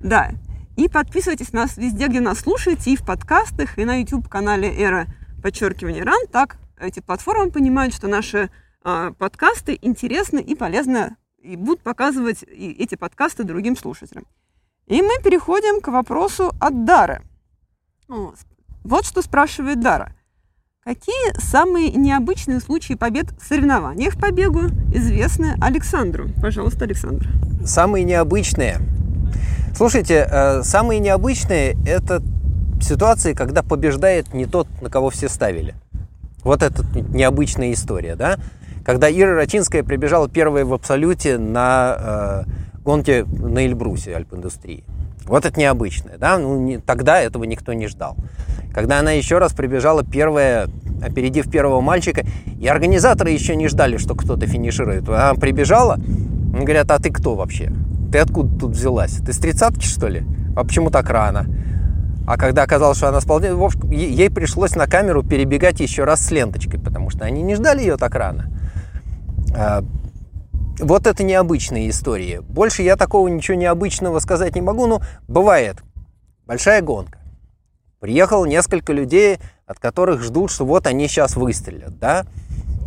Да. 0.00 0.30
И 0.76 0.88
подписывайтесь 0.88 1.52
на 1.52 1.62
нас 1.62 1.76
везде, 1.76 2.06
где 2.08 2.20
нас 2.20 2.40
слушаете, 2.40 2.92
и 2.92 2.96
в 2.96 3.04
подкастах, 3.04 3.78
и 3.78 3.84
на 3.84 4.00
YouTube-канале 4.00 4.68
«Эра 4.68 5.06
подчеркивания 5.42 6.04
ран». 6.04 6.26
Так 6.32 6.56
эти 6.80 7.00
платформы 7.00 7.50
понимают, 7.50 7.94
что 7.94 8.08
наши 8.08 8.50
а, 8.82 9.12
подкасты 9.12 9.78
интересны 9.82 10.38
и 10.38 10.54
полезны 10.54 11.16
и 11.40 11.56
будут 11.56 11.82
показывать 11.82 12.42
эти 12.42 12.94
подкасты 12.94 13.44
другим 13.44 13.76
слушателям. 13.76 14.26
И 14.86 15.02
мы 15.02 15.14
переходим 15.22 15.80
к 15.80 15.88
вопросу 15.88 16.52
от 16.60 16.84
Дары. 16.84 17.22
Вот 18.08 19.04
что 19.04 19.22
спрашивает 19.22 19.80
Дара. 19.80 20.14
Какие 20.82 21.38
самые 21.38 21.90
необычные 21.92 22.58
случаи 22.58 22.94
побед 22.94 23.30
в 23.38 23.46
соревнованиях 23.46 24.18
по 24.18 24.32
бегу 24.32 24.62
известны 24.94 25.54
Александру? 25.60 26.28
Пожалуйста, 26.40 26.84
Александр. 26.84 27.28
Самые 27.64 28.04
необычные. 28.04 28.78
Слушайте, 29.76 30.26
э, 30.28 30.62
самые 30.62 30.98
необычные– 30.98 31.76
это 31.86 32.22
ситуации, 32.80 33.34
когда 33.34 33.62
побеждает 33.62 34.32
не 34.32 34.46
тот, 34.46 34.66
на 34.80 34.88
кого 34.88 35.10
все 35.10 35.28
ставили. 35.28 35.74
Вот 36.42 36.62
это 36.62 36.82
необычная 37.10 37.72
история, 37.72 38.16
да? 38.16 38.38
Когда 38.84 39.10
Ира 39.10 39.34
Рачинская 39.34 39.82
прибежала 39.82 40.28
первой 40.28 40.64
в 40.64 40.72
абсолюте 40.72 41.38
на 41.38 42.44
э, 42.46 42.80
гонке 42.84 43.24
на 43.24 43.66
Эльбрусе 43.66 44.14
Альп-индустрии. 44.16 44.84
Вот 45.24 45.44
это 45.44 45.58
необычное, 45.58 46.18
да? 46.18 46.38
Ну, 46.38 46.58
не, 46.58 46.78
тогда 46.78 47.20
этого 47.20 47.44
никто 47.44 47.72
не 47.72 47.86
ждал. 47.86 48.16
Когда 48.72 48.98
она 48.98 49.12
еще 49.12 49.38
раз 49.38 49.52
прибежала 49.52 50.04
первая, 50.04 50.68
опередив 51.02 51.50
первого 51.50 51.80
мальчика, 51.80 52.24
и 52.58 52.66
организаторы 52.66 53.30
еще 53.30 53.56
не 53.56 53.68
ждали, 53.68 53.96
что 53.96 54.14
кто-то 54.14 54.46
финиширует. 54.46 55.08
Она 55.08 55.34
прибежала, 55.34 55.98
говорят, 55.98 56.90
а 56.90 56.98
ты 56.98 57.10
кто 57.10 57.34
вообще? 57.34 57.72
Ты 58.10 58.18
откуда 58.18 58.58
тут 58.58 58.72
взялась? 58.72 59.18
Ты 59.24 59.32
с 59.32 59.38
тридцатки, 59.38 59.84
что 59.84 60.08
ли? 60.08 60.24
А 60.56 60.64
почему 60.64 60.90
так 60.90 61.08
рано? 61.10 61.46
А 62.26 62.36
когда 62.36 62.62
оказалось, 62.62 62.98
что 62.98 63.08
она 63.08 63.20
сползла, 63.20 63.48
ей 63.90 64.30
пришлось 64.30 64.76
на 64.76 64.86
камеру 64.86 65.22
перебегать 65.22 65.80
еще 65.80 66.04
раз 66.04 66.20
с 66.20 66.30
ленточкой, 66.30 66.80
потому 66.80 67.10
что 67.10 67.24
они 67.24 67.42
не 67.42 67.54
ждали 67.56 67.80
ее 67.80 67.96
так 67.96 68.14
рано. 68.14 68.50
А, 69.54 69.82
вот 70.78 71.06
это 71.06 71.22
необычные 71.22 71.90
истории. 71.90 72.40
Больше 72.40 72.82
я 72.82 72.96
такого 72.96 73.28
ничего 73.28 73.56
необычного 73.56 74.18
сказать 74.18 74.54
не 74.54 74.62
могу, 74.62 74.86
но 74.86 75.02
бывает. 75.28 75.76
Большая 76.46 76.82
гонка. 76.82 77.18
Приехало 78.00 78.46
несколько 78.46 78.92
людей, 78.92 79.38
от 79.66 79.78
которых 79.78 80.22
ждут, 80.22 80.50
что 80.50 80.64
вот 80.64 80.86
они 80.86 81.06
сейчас 81.06 81.36
выстрелят, 81.36 81.98
да? 81.98 82.24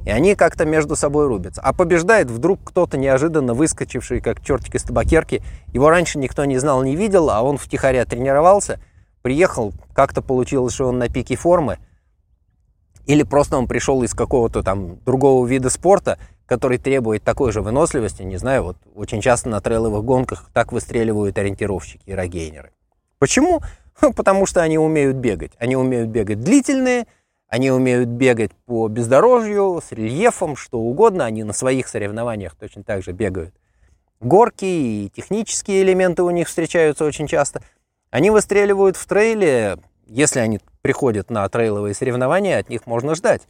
И 0.06 0.10
они 0.10 0.36
как-то 0.36 0.66
между 0.66 0.96
собой 0.96 1.28
рубятся. 1.28 1.62
А 1.62 1.72
побеждает 1.72 2.30
вдруг 2.30 2.60
кто-то 2.64 2.98
неожиданно 2.98 3.54
выскочивший, 3.54 4.22
как 4.22 4.44
чертик 4.44 4.76
из 4.76 4.84
табакерки. 4.84 5.44
Его 5.68 5.90
раньше 5.90 6.18
никто 6.18 6.44
не 6.46 6.58
знал, 6.58 6.84
не 6.84 6.96
видел, 6.96 7.30
а 7.30 7.42
он 7.42 7.58
втихаря 7.58 8.04
тренировался. 8.06 8.82
Приехал, 9.22 9.72
как-то 9.94 10.22
получилось, 10.22 10.74
что 10.74 10.88
он 10.88 10.98
на 10.98 11.08
пике 11.08 11.36
формы. 11.36 11.78
Или 13.06 13.24
просто 13.24 13.58
он 13.58 13.68
пришел 13.68 14.02
из 14.04 14.14
какого-то 14.14 14.64
там 14.64 14.98
другого 15.06 15.46
вида 15.46 15.70
спорта– 15.70 16.18
который 16.54 16.78
требует 16.78 17.24
такой 17.24 17.52
же 17.52 17.62
выносливости, 17.64 18.22
не 18.22 18.38
знаю, 18.38 18.62
вот 18.62 18.78
очень 18.94 19.22
часто 19.22 19.50
на 19.50 19.60
трейловых 19.60 20.06
гонках 20.06 20.52
так 20.54 20.72
выстреливают 20.72 21.36
ориентировщики 21.36 22.04
и 22.06 22.14
рогейнеры. 22.14 22.70
Почему? 23.18 23.62
Потому 24.16 24.46
что 24.46 24.62
они 24.62 24.78
умеют 24.78 25.16
бегать. 25.16 25.54
Они 25.58 25.76
умеют 25.76 26.10
бегать 26.10 26.42
длительные, 26.42 27.08
они 27.48 27.72
умеют 27.72 28.08
бегать 28.08 28.52
по 28.68 28.88
бездорожью, 28.88 29.82
с 29.84 29.92
рельефом, 29.92 30.56
что 30.56 30.80
угодно. 30.80 31.26
Они 31.26 31.44
на 31.44 31.54
своих 31.54 31.88
соревнованиях 31.88 32.54
точно 32.54 32.84
так 32.84 33.02
же 33.02 33.14
бегают. 33.14 33.56
Горки 34.20 34.66
и 34.66 35.12
технические 35.16 35.82
элементы 35.82 36.22
у 36.22 36.30
них 36.30 36.48
встречаются 36.48 37.04
очень 37.04 37.26
часто. 37.26 37.64
Они 38.12 38.30
выстреливают 38.30 38.96
в 38.96 39.08
трейле, 39.08 39.80
если 40.06 40.40
они 40.40 40.60
приходят 40.84 41.32
на 41.32 41.50
трейловые 41.50 41.96
соревнования, 41.96 42.60
от 42.60 42.70
них 42.70 42.86
можно 42.86 43.16
ждать 43.16 43.48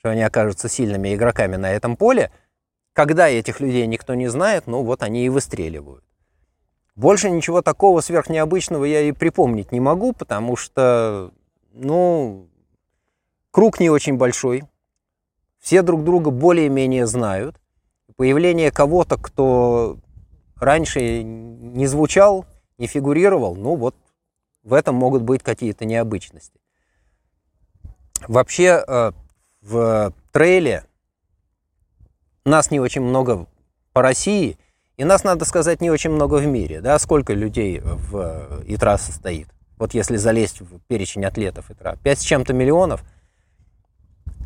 что 0.00 0.10
они 0.10 0.22
окажутся 0.22 0.70
сильными 0.70 1.14
игроками 1.14 1.56
на 1.56 1.70
этом 1.72 1.94
поле. 1.94 2.32
Когда 2.94 3.28
этих 3.28 3.60
людей 3.60 3.86
никто 3.86 4.14
не 4.14 4.28
знает, 4.28 4.66
ну 4.66 4.82
вот 4.82 5.02
они 5.02 5.26
и 5.26 5.28
выстреливают. 5.28 6.02
Больше 6.96 7.30
ничего 7.30 7.60
такого 7.60 8.00
сверхнеобычного 8.00 8.84
я 8.84 9.02
и 9.02 9.12
припомнить 9.12 9.72
не 9.72 9.80
могу, 9.80 10.14
потому 10.14 10.56
что, 10.56 11.32
ну, 11.72 12.48
круг 13.50 13.78
не 13.78 13.90
очень 13.90 14.16
большой. 14.16 14.64
Все 15.60 15.82
друг 15.82 16.02
друга 16.02 16.30
более-менее 16.30 17.06
знают. 17.06 17.60
Появление 18.16 18.70
кого-то, 18.70 19.18
кто 19.18 19.98
раньше 20.56 21.22
не 21.22 21.86
звучал, 21.86 22.46
не 22.78 22.86
фигурировал, 22.86 23.54
ну 23.54 23.76
вот 23.76 23.94
в 24.62 24.72
этом 24.72 24.94
могут 24.94 25.22
быть 25.22 25.42
какие-то 25.42 25.84
необычности. 25.84 26.58
Вообще, 28.28 28.82
э, 28.86 29.12
в 29.62 30.12
трейле 30.32 30.84
нас 32.44 32.70
не 32.70 32.80
очень 32.80 33.02
много 33.02 33.46
по 33.92 34.02
России, 34.02 34.58
и 34.96 35.04
нас, 35.04 35.24
надо 35.24 35.44
сказать, 35.44 35.80
не 35.80 35.90
очень 35.90 36.10
много 36.10 36.36
в 36.36 36.46
мире. 36.46 36.80
Да? 36.80 36.98
Сколько 36.98 37.32
людей 37.32 37.80
в 37.80 38.62
ИТРА 38.66 38.98
состоит? 38.98 39.48
Вот 39.78 39.94
если 39.94 40.16
залезть 40.16 40.60
в 40.60 40.78
перечень 40.88 41.24
атлетов 41.24 41.70
ИТРА. 41.70 41.96
Пять 42.02 42.20
с 42.20 42.22
чем-то 42.22 42.52
миллионов. 42.52 43.02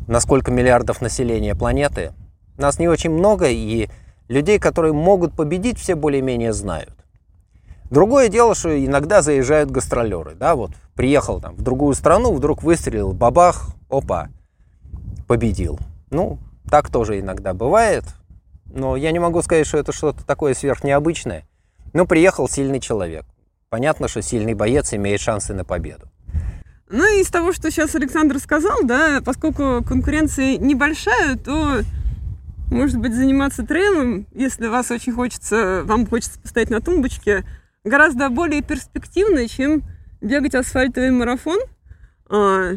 На 0.07 0.19
сколько 0.19 0.51
миллиардов 0.51 1.01
населения 1.01 1.55
планеты? 1.55 2.13
Нас 2.57 2.79
не 2.79 2.87
очень 2.87 3.09
много, 3.09 3.47
и 3.49 3.89
людей, 4.27 4.59
которые 4.59 4.93
могут 4.93 5.35
победить, 5.35 5.79
все 5.79 5.95
более-менее 5.95 6.53
знают. 6.53 6.93
Другое 7.89 8.29
дело, 8.29 8.55
что 8.55 8.85
иногда 8.85 9.21
заезжают 9.21 9.71
гастролеры, 9.71 10.35
да, 10.35 10.55
вот 10.55 10.71
приехал 10.95 11.41
там 11.41 11.55
в 11.55 11.61
другую 11.61 11.95
страну, 11.95 12.33
вдруг 12.33 12.63
выстрелил, 12.63 13.13
бабах, 13.13 13.75
опа, 13.89 14.29
победил. 15.27 15.79
Ну, 16.09 16.39
так 16.69 16.89
тоже 16.89 17.19
иногда 17.19 17.53
бывает, 17.53 18.03
но 18.65 18.95
я 18.95 19.11
не 19.11 19.19
могу 19.19 19.41
сказать, 19.41 19.67
что 19.67 19.77
это 19.77 19.91
что-то 19.91 20.25
такое 20.25 20.53
сверхнеобычное. 20.53 21.45
Но 21.93 22.05
приехал 22.05 22.49
сильный 22.49 22.79
человек. 22.79 23.25
Понятно, 23.69 24.07
что 24.07 24.21
сильный 24.21 24.53
боец 24.53 24.93
имеет 24.93 25.21
шансы 25.21 25.53
на 25.53 25.63
победу. 25.63 26.09
Ну 26.89 27.05
и 27.17 27.21
из 27.21 27.27
того, 27.27 27.51
что 27.51 27.71
сейчас 27.71 27.95
Александр 27.95 28.37
сказал, 28.39 28.79
да, 28.83 29.21
поскольку 29.25 29.83
конкуренция 29.83 30.57
небольшая, 30.57 31.35
то 31.35 31.81
может 32.69 32.97
быть 32.97 33.13
заниматься 33.13 33.65
трейлом, 33.65 34.27
если 34.33 34.67
вас 34.67 34.91
очень 34.91 35.13
хочется, 35.13 35.83
вам 35.85 36.05
хочется 36.05 36.39
постоять 36.39 36.69
на 36.69 36.81
тумбочке, 36.81 37.43
гораздо 37.83 38.29
более 38.29 38.61
перспективно, 38.61 39.47
чем 39.47 39.83
бегать 40.21 40.55
асфальтовый 40.55 41.11
марафон. 41.11 41.59
А, 42.29 42.73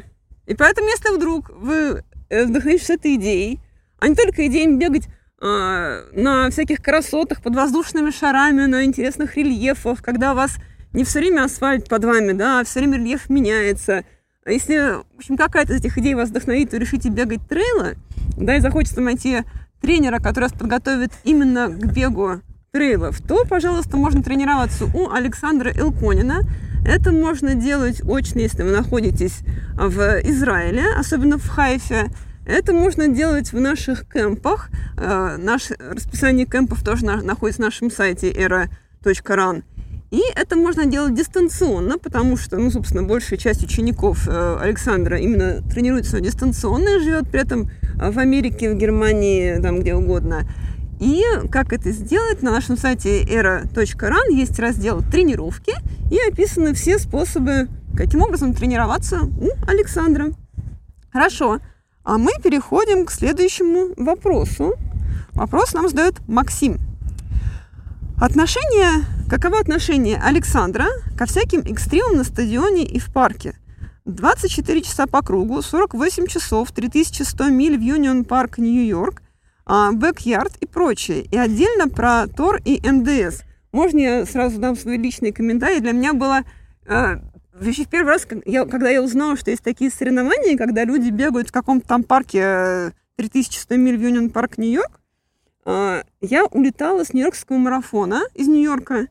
и 0.46 0.54
поэтому, 0.54 0.88
если 0.88 1.14
вдруг 1.14 1.50
вы 1.50 2.04
вдохновитесь 2.30 2.90
этой 2.90 3.16
идеей, 3.16 3.60
а 3.98 4.08
не 4.08 4.14
только 4.14 4.46
идеей 4.46 4.76
бегать 4.76 5.08
а, 5.40 6.02
на 6.12 6.50
всяких 6.50 6.82
красотах 6.82 7.42
под 7.42 7.54
воздушными 7.54 8.10
шарами, 8.10 8.66
на 8.66 8.84
интересных 8.84 9.36
рельефах, 9.36 10.02
когда 10.02 10.32
у 10.32 10.36
вас 10.36 10.56
не 10.92 11.04
все 11.04 11.20
время 11.20 11.44
асфальт 11.44 11.88
под 11.88 12.04
вами, 12.04 12.32
да, 12.32 12.60
а 12.60 12.64
все 12.64 12.80
время 12.80 12.98
рельеф 12.98 13.28
меняется. 13.28 14.04
А 14.44 14.50
если, 14.50 15.02
в 15.14 15.18
общем, 15.18 15.36
какая-то 15.36 15.74
из 15.74 15.80
этих 15.80 15.98
идей 15.98 16.14
вас 16.14 16.30
вдохновит, 16.30 16.70
то 16.70 16.78
решите 16.78 17.08
бегать 17.08 17.46
трейлы, 17.48 17.96
да, 18.36 18.56
и 18.56 18.60
захочется 18.60 19.00
найти 19.00 19.42
тренера, 19.80 20.18
который 20.18 20.44
вас 20.44 20.52
подготовит 20.52 21.12
именно 21.24 21.68
к 21.68 21.92
бегу 21.92 22.40
трейлов, 22.72 23.20
то, 23.20 23.44
пожалуйста, 23.48 23.96
можно 23.96 24.22
тренироваться 24.22 24.84
у 24.86 25.10
Александра 25.10 25.72
Элконина. 25.74 26.42
Это 26.86 27.12
можно 27.12 27.54
делать 27.54 28.02
очно, 28.02 28.40
если 28.40 28.62
вы 28.62 28.70
находитесь 28.72 29.40
в 29.74 30.20
Израиле, 30.24 30.84
особенно 30.96 31.38
в 31.38 31.48
Хайфе. 31.48 32.08
Это 32.46 32.72
можно 32.72 33.08
делать 33.08 33.52
в 33.52 33.60
наших 33.60 34.06
кемпах. 34.10 34.70
Э, 34.96 35.36
наше 35.38 35.76
расписание 35.78 36.46
кемпов 36.46 36.82
тоже 36.82 37.04
находится 37.04 37.60
на 37.60 37.66
нашем 37.66 37.90
сайте 37.90 38.30
era.ran. 38.30 39.62
И 40.10 40.22
это 40.34 40.56
можно 40.56 40.86
делать 40.86 41.14
дистанционно, 41.14 41.98
потому 41.98 42.38
что, 42.38 42.56
ну, 42.56 42.70
собственно, 42.70 43.02
большая 43.02 43.38
часть 43.38 43.62
учеников 43.62 44.26
э, 44.26 44.58
Александра 44.58 45.18
именно 45.18 45.62
тренируется 45.62 46.20
дистанционно 46.20 46.96
и 46.96 47.02
живет 47.02 47.30
при 47.30 47.40
этом 47.40 47.70
в 47.94 48.18
Америке, 48.18 48.72
в 48.72 48.78
Германии, 48.78 49.60
там 49.60 49.80
где 49.80 49.94
угодно. 49.94 50.48
И 51.00 51.22
как 51.50 51.72
это 51.72 51.92
сделать, 51.92 52.42
на 52.42 52.50
нашем 52.50 52.76
сайте 52.76 53.22
era.ran 53.22 54.32
есть 54.32 54.58
раздел 54.58 55.02
«Тренировки» 55.02 55.74
и 56.10 56.18
описаны 56.28 56.74
все 56.74 56.98
способы, 56.98 57.68
каким 57.96 58.22
образом 58.22 58.52
тренироваться 58.52 59.20
у 59.22 59.50
Александра. 59.68 60.32
Хорошо, 61.12 61.60
а 62.02 62.18
мы 62.18 62.32
переходим 62.42 63.06
к 63.06 63.12
следующему 63.12 63.94
вопросу. 63.96 64.74
Вопрос 65.34 65.72
нам 65.72 65.88
задает 65.88 66.14
Максим. 66.26 66.78
Отношение, 68.20 69.04
каково 69.30 69.60
отношение 69.60 70.20
Александра 70.20 70.86
ко 71.16 71.26
всяким 71.26 71.60
экстримам 71.60 72.16
на 72.16 72.24
стадионе 72.24 72.84
и 72.84 72.98
в 72.98 73.12
парке? 73.12 73.54
24 74.06 74.82
часа 74.82 75.06
по 75.06 75.22
кругу, 75.22 75.62
48 75.62 76.26
часов, 76.26 76.72
3100 76.72 77.50
миль 77.50 77.78
в 77.78 77.80
Юнион 77.82 78.24
Парк, 78.24 78.58
Нью-Йорк, 78.58 79.22
Backyard 79.68 80.56
и 80.60 80.66
прочее. 80.66 81.22
И 81.30 81.36
отдельно 81.36 81.88
про 81.88 82.26
Tor 82.26 82.60
и 82.64 82.80
MDS. 82.80 83.42
Можно 83.72 83.98
я 83.98 84.26
сразу 84.26 84.58
дам 84.58 84.76
свои 84.76 84.96
личные 84.96 85.32
комментарии? 85.32 85.80
Для 85.80 85.92
меня 85.92 86.14
было 86.14 86.40
э, 86.86 87.16
в 87.52 87.88
первый 87.88 88.12
раз, 88.12 88.24
когда 88.24 88.88
я 88.88 89.02
узнала, 89.02 89.36
что 89.36 89.50
есть 89.50 89.62
такие 89.62 89.90
соревнования, 89.90 90.56
когда 90.56 90.84
люди 90.84 91.10
бегают 91.10 91.48
в 91.48 91.52
каком-то 91.52 91.86
там 91.86 92.02
парке 92.02 92.92
3100 93.16 93.76
миль 93.76 93.98
в 93.98 94.00
Юнион 94.00 94.30
Парк, 94.30 94.58
Нью-Йорк, 94.58 95.00
э, 95.66 96.02
я 96.20 96.44
улетала 96.46 97.04
с 97.04 97.12
Нью-Йоркского 97.12 97.56
марафона 97.58 98.22
из 98.34 98.48
Нью-Йорка. 98.48 99.08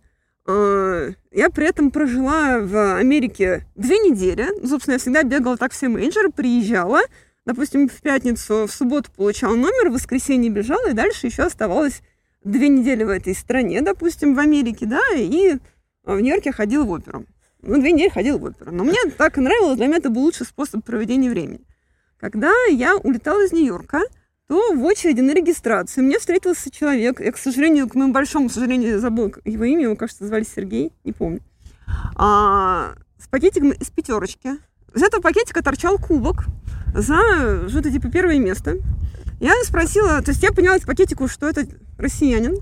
Э, 0.48 1.12
я 1.32 1.50
при 1.50 1.68
этом 1.68 1.92
прожила 1.92 2.60
в 2.60 2.96
Америке 2.96 3.68
две 3.76 3.98
недели. 4.00 4.48
Собственно, 4.66 4.94
я 4.94 5.00
всегда 5.00 5.24
бегала 5.24 5.58
так 5.58 5.74
все 5.74 5.90
мейджоры, 5.90 6.32
приезжала, 6.32 7.02
допустим, 7.48 7.88
в 7.88 8.02
пятницу, 8.02 8.68
в 8.68 8.72
субботу 8.72 9.10
получал 9.10 9.56
номер, 9.56 9.90
в 9.90 9.94
воскресенье 9.94 10.52
бежала, 10.52 10.90
и 10.90 10.94
дальше 10.94 11.28
еще 11.28 11.44
оставалось 11.44 12.02
две 12.44 12.68
недели 12.68 13.06
в 13.06 13.10
этой 13.10 13.34
стране, 13.34 13.82
допустим, 13.82 14.36
в 14.36 14.40
Америке, 14.40 14.86
да, 14.86 15.02
и 15.16 15.56
в 16.04 16.20
Нью-Йорке 16.20 16.52
ходил 16.52 16.86
в 16.86 16.92
оперу. 16.92 17.26
Ну, 17.62 17.80
две 17.80 17.94
недели 17.94 18.10
ходил 18.10 18.38
в 18.38 18.44
оперу. 18.44 18.72
Но 18.72 18.84
мне 18.84 18.98
так 19.18 19.38
нравилось, 19.38 19.78
для 19.78 19.88
меня 19.88 19.98
это 19.98 20.10
был 20.10 20.24
лучший 20.24 20.46
способ 20.46 20.84
проведения 20.84 21.30
времени. 21.30 21.62
Когда 22.20 22.52
я 22.70 22.98
улетала 22.98 23.46
из 23.46 23.54
Нью-Йорка, 23.54 24.02
то 24.50 24.74
в 24.74 24.84
очереди 24.84 25.22
на 25.22 25.32
регистрацию 25.32 26.04
мне 26.04 26.20
встретился 26.20 26.70
человек, 26.70 27.22
я, 27.22 27.32
к 27.32 27.38
сожалению, 27.38 27.88
к 27.88 27.96
моему 27.96 28.12
большому 28.12 28.50
сожалению, 28.50 29.00
забыл 29.00 29.34
его 29.46 29.64
имя, 29.64 29.84
его, 29.84 29.96
кажется, 29.96 30.28
звали 30.28 30.44
Сергей, 30.44 30.92
не 31.06 31.14
помню, 31.14 31.40
а, 32.16 32.96
с 33.18 33.28
пакетиком 33.30 33.72
из 33.72 33.90
пятерочки. 33.90 34.58
Из 34.94 35.02
этого 35.04 35.22
пакетика 35.22 35.64
торчал 35.64 35.98
кубок, 35.98 36.46
за 36.98 37.70
что-то 37.70 37.92
типа 37.92 38.10
первое 38.10 38.40
место. 38.40 38.78
Я 39.40 39.54
спросила, 39.64 40.22
то 40.22 40.32
есть 40.32 40.42
я 40.42 40.52
поняла 40.52 40.78
из 40.78 40.82
пакетику, 40.82 41.28
что 41.28 41.48
это 41.48 41.66
россиянин, 41.98 42.58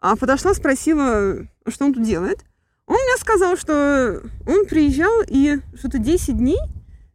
а 0.00 0.14
подошла, 0.14 0.52
спросила, 0.54 1.38
что 1.66 1.86
он 1.86 1.94
тут 1.94 2.04
делает. 2.04 2.44
Он 2.86 2.96
мне 2.96 3.16
сказал, 3.18 3.56
что 3.56 4.22
он 4.46 4.66
приезжал 4.66 5.22
и 5.26 5.58
что-то 5.78 5.98
10 5.98 6.36
дней 6.36 6.58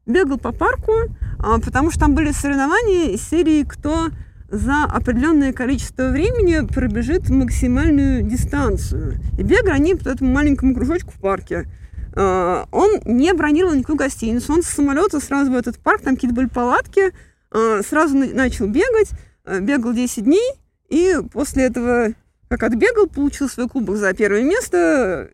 бегал 0.06 0.38
по 0.38 0.52
парку, 0.52 0.92
а, 1.40 1.60
потому 1.60 1.92
что 1.92 2.02
там 2.02 2.16
были 2.16 2.32
соревнования 2.32 3.12
из 3.12 3.22
серии 3.22 3.64
«Кто 3.64 4.10
за 4.50 4.84
определенное 4.84 5.54
количество 5.54 6.10
времени 6.10 6.66
пробежит 6.66 7.30
максимальную 7.30 8.24
дистанцию». 8.24 9.20
И 9.38 9.44
бегали 9.44 9.72
они 9.72 9.96
по 9.96 10.10
этому 10.10 10.32
маленькому 10.32 10.76
кружочку 10.76 11.12
в 11.12 11.20
парке. 11.20 11.68
А, 12.16 12.68
он 12.72 13.00
не 13.06 13.34
бронировал 13.34 13.74
никакую 13.74 13.98
гостиницу. 13.98 14.54
Он 14.54 14.64
с 14.64 14.68
самолета 14.68 15.20
сразу 15.20 15.52
в 15.52 15.56
этот 15.56 15.80
парк, 15.80 16.02
там 16.02 16.16
какие-то 16.16 16.36
были 16.36 16.48
палатки, 16.48 17.14
а, 17.52 17.82
сразу 17.84 18.18
начал 18.18 18.68
бегать, 18.68 19.10
а, 19.46 19.60
бегал 19.60 19.94
10 19.94 20.24
дней, 20.24 20.52
и 20.90 21.18
после 21.32 21.66
этого, 21.66 22.14
как 22.50 22.64
отбегал, 22.64 23.08
получил 23.08 23.50
свой 23.50 23.68
кубок 23.68 23.98
за 23.98 24.14
первое 24.14 24.44
место 24.44 25.30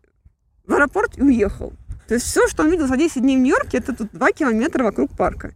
в 0.66 0.72
аэропорт 0.72 1.18
и 1.18 1.22
уехал. 1.22 1.72
То 2.08 2.14
есть 2.14 2.26
все, 2.26 2.48
что 2.48 2.62
он 2.62 2.70
видел 2.70 2.86
за 2.86 2.96
10 2.96 3.22
дней 3.22 3.36
в 3.36 3.40
Нью-Йорке, 3.40 3.78
это 3.78 3.94
тут 3.94 4.10
2 4.12 4.32
километра 4.32 4.82
вокруг 4.82 5.10
парка. 5.16 5.52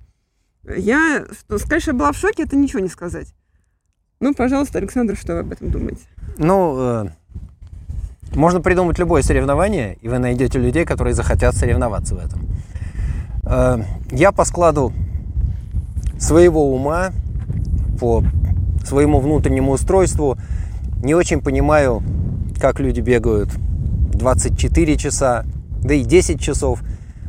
Я, 0.64 1.26
что, 1.38 1.58
сказать, 1.58 1.92
была 1.92 2.12
в 2.12 2.16
шоке, 2.16 2.44
это 2.44 2.56
ничего 2.56 2.80
не 2.80 2.88
сказать. 2.88 3.34
Ну, 4.20 4.34
пожалуйста, 4.34 4.78
Александр, 4.78 5.16
что 5.16 5.34
вы 5.34 5.40
об 5.40 5.52
этом 5.52 5.70
думаете? 5.70 6.02
Ну, 6.38 6.78
э, 6.78 7.08
можно 8.36 8.60
придумать 8.60 8.98
любое 8.98 9.22
соревнование, 9.22 9.96
и 10.00 10.08
вы 10.08 10.18
найдете 10.18 10.58
людей, 10.58 10.84
которые 10.84 11.14
захотят 11.14 11.56
соревноваться 11.56 12.14
в 12.14 12.18
этом. 12.18 12.48
Э, 13.44 13.82
я 14.10 14.32
по 14.32 14.44
складу 14.44 14.92
своего 16.18 16.74
ума, 16.74 17.10
по 18.00 18.22
своему 18.84 19.20
внутреннему 19.20 19.72
устройству 19.72 20.36
не 21.02 21.14
очень 21.14 21.40
понимаю, 21.40 22.02
как 22.60 22.80
люди 22.80 23.00
бегают 23.00 23.50
24 24.12 24.96
часа, 24.96 25.44
да 25.82 25.94
и 25.94 26.04
10 26.04 26.40
часов, 26.40 26.80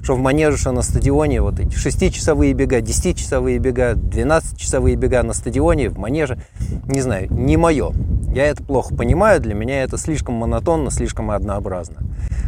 что 0.05 0.13
в 0.13 0.19
манеже, 0.19 0.55
что 0.55 0.71
на 0.71 0.83
стадионе, 0.83 1.41
вот 1.41 1.59
эти 1.59 1.75
6-часовые 1.75 2.53
бега, 2.53 2.79
10-часовые 2.79 3.57
бега, 3.57 3.93
12-часовые 3.93 4.95
бега 4.95 5.23
на 5.23 5.33
стадионе, 5.33 5.89
в 5.89 5.97
манеже, 5.97 6.37
не 6.85 7.01
знаю, 7.01 7.27
не 7.33 7.57
мое. 7.57 7.91
Я 8.31 8.45
это 8.45 8.63
плохо 8.63 8.93
понимаю, 8.93 9.41
для 9.41 9.55
меня 9.55 9.81
это 9.81 9.97
слишком 9.97 10.35
монотонно, 10.35 10.91
слишком 10.91 11.31
однообразно. 11.31 12.03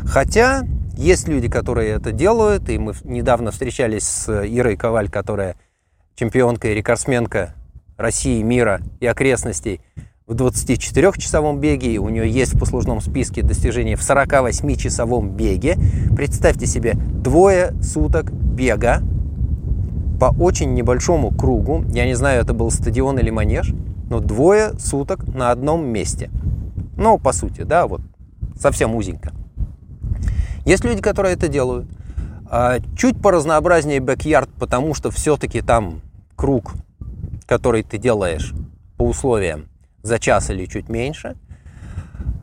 Хотя 0.05 0.67
есть 0.95 1.27
люди, 1.27 1.49
которые 1.49 1.93
это 1.93 2.11
делают, 2.11 2.69
и 2.69 2.77
мы 2.77 2.93
недавно 3.03 3.49
встречались 3.49 4.03
с 4.03 4.45
Ирой 4.45 4.77
Коваль, 4.77 5.09
которая 5.09 5.55
чемпионка 6.15 6.67
и 6.67 6.75
рекордсменка 6.75 7.55
России, 7.97 8.43
мира 8.43 8.81
и 8.99 9.07
окрестностей 9.07 9.81
в 10.27 10.33
24-часовом 10.33 11.59
беге, 11.59 11.97
у 11.97 12.09
нее 12.09 12.29
есть 12.29 12.53
в 12.53 12.59
послужном 12.59 13.01
списке 13.01 13.41
достижения 13.41 13.95
в 13.95 14.01
48-часовом 14.01 15.31
беге. 15.31 15.77
Представьте 16.15 16.67
себе 16.67 16.93
двое 16.93 17.73
суток 17.81 18.31
бега 18.31 19.01
по 20.19 20.35
очень 20.39 20.73
небольшому 20.73 21.31
кругу. 21.31 21.83
Я 21.89 22.05
не 22.05 22.15
знаю, 22.15 22.41
это 22.41 22.53
был 22.53 22.69
стадион 22.69 23.17
или 23.19 23.29
манеж– 23.29 23.73
но 24.09 24.19
двое 24.19 24.77
суток 24.79 25.27
на 25.27 25.51
одном 25.51 25.85
месте. 25.85 26.29
Ну, 26.95 27.17
по 27.17 27.33
сути, 27.33 27.61
да, 27.61 27.87
вот 27.87 28.01
совсем 28.59 28.95
узенько. 28.95 29.33
Есть 30.65 30.83
люди, 30.83 31.01
которые 31.01 31.35
это 31.35 31.47
делают. 31.47 31.87
А, 32.49 32.79
чуть 32.97 33.21
поразнообразнее 33.21 33.99
бэк-ярд, 33.99 34.49
потому 34.57 34.93
что 34.93 35.11
все-таки 35.11 35.61
там 35.61 36.01
круг, 36.35 36.73
который 37.45 37.83
ты 37.83 37.97
делаешь 37.97 38.53
по 38.97 39.03
условиям 39.03 39.65
за 40.07 40.19
час 40.19 40.49
или 40.49 40.65
чуть 40.65 40.89
меньше. 40.89 41.35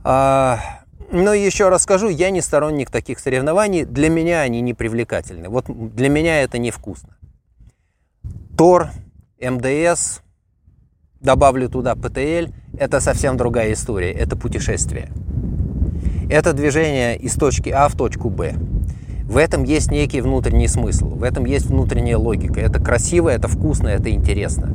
А, 0.04 0.58
Но 1.10 1.32
еще 1.32 1.68
раз 1.68 1.82
скажу, 1.82 2.08
я 2.08 2.30
не 2.30 2.40
сторонник 2.40 2.90
таких 2.90 3.18
соревнований. 3.18 3.84
Для 3.84 4.08
меня 4.08 4.40
они 4.40 4.60
не 4.60 4.74
привлекательны. 4.74 5.48
Вот 5.48 5.66
для 5.68 6.08
меня 6.08 6.42
это 6.42 6.58
невкусно. 6.58 7.16
Тор, 8.56 8.90
МДС, 9.40 10.20
добавлю 11.20 11.68
туда 11.68 11.94
ПТЛ, 11.94 12.52
это 12.78 13.00
совсем 13.00 13.36
другая 13.36 13.72
история. 13.72 14.12
Это 14.12 14.36
путешествие. 14.36 15.10
Это 16.30 16.52
движение 16.52 17.16
из 17.16 17.34
точки 17.34 17.70
А 17.70 17.88
в 17.88 17.96
точку 17.96 18.30
Б. 18.30 18.54
В 19.24 19.38
этом 19.38 19.64
есть 19.64 19.90
некий 19.90 20.20
внутренний 20.20 20.68
смысл, 20.68 21.08
в 21.08 21.22
этом 21.22 21.46
есть 21.46 21.66
внутренняя 21.66 22.18
логика. 22.18 22.60
Это 22.60 22.78
красиво, 22.78 23.30
это 23.30 23.48
вкусно, 23.48 23.88
это 23.88 24.10
интересно. 24.10 24.70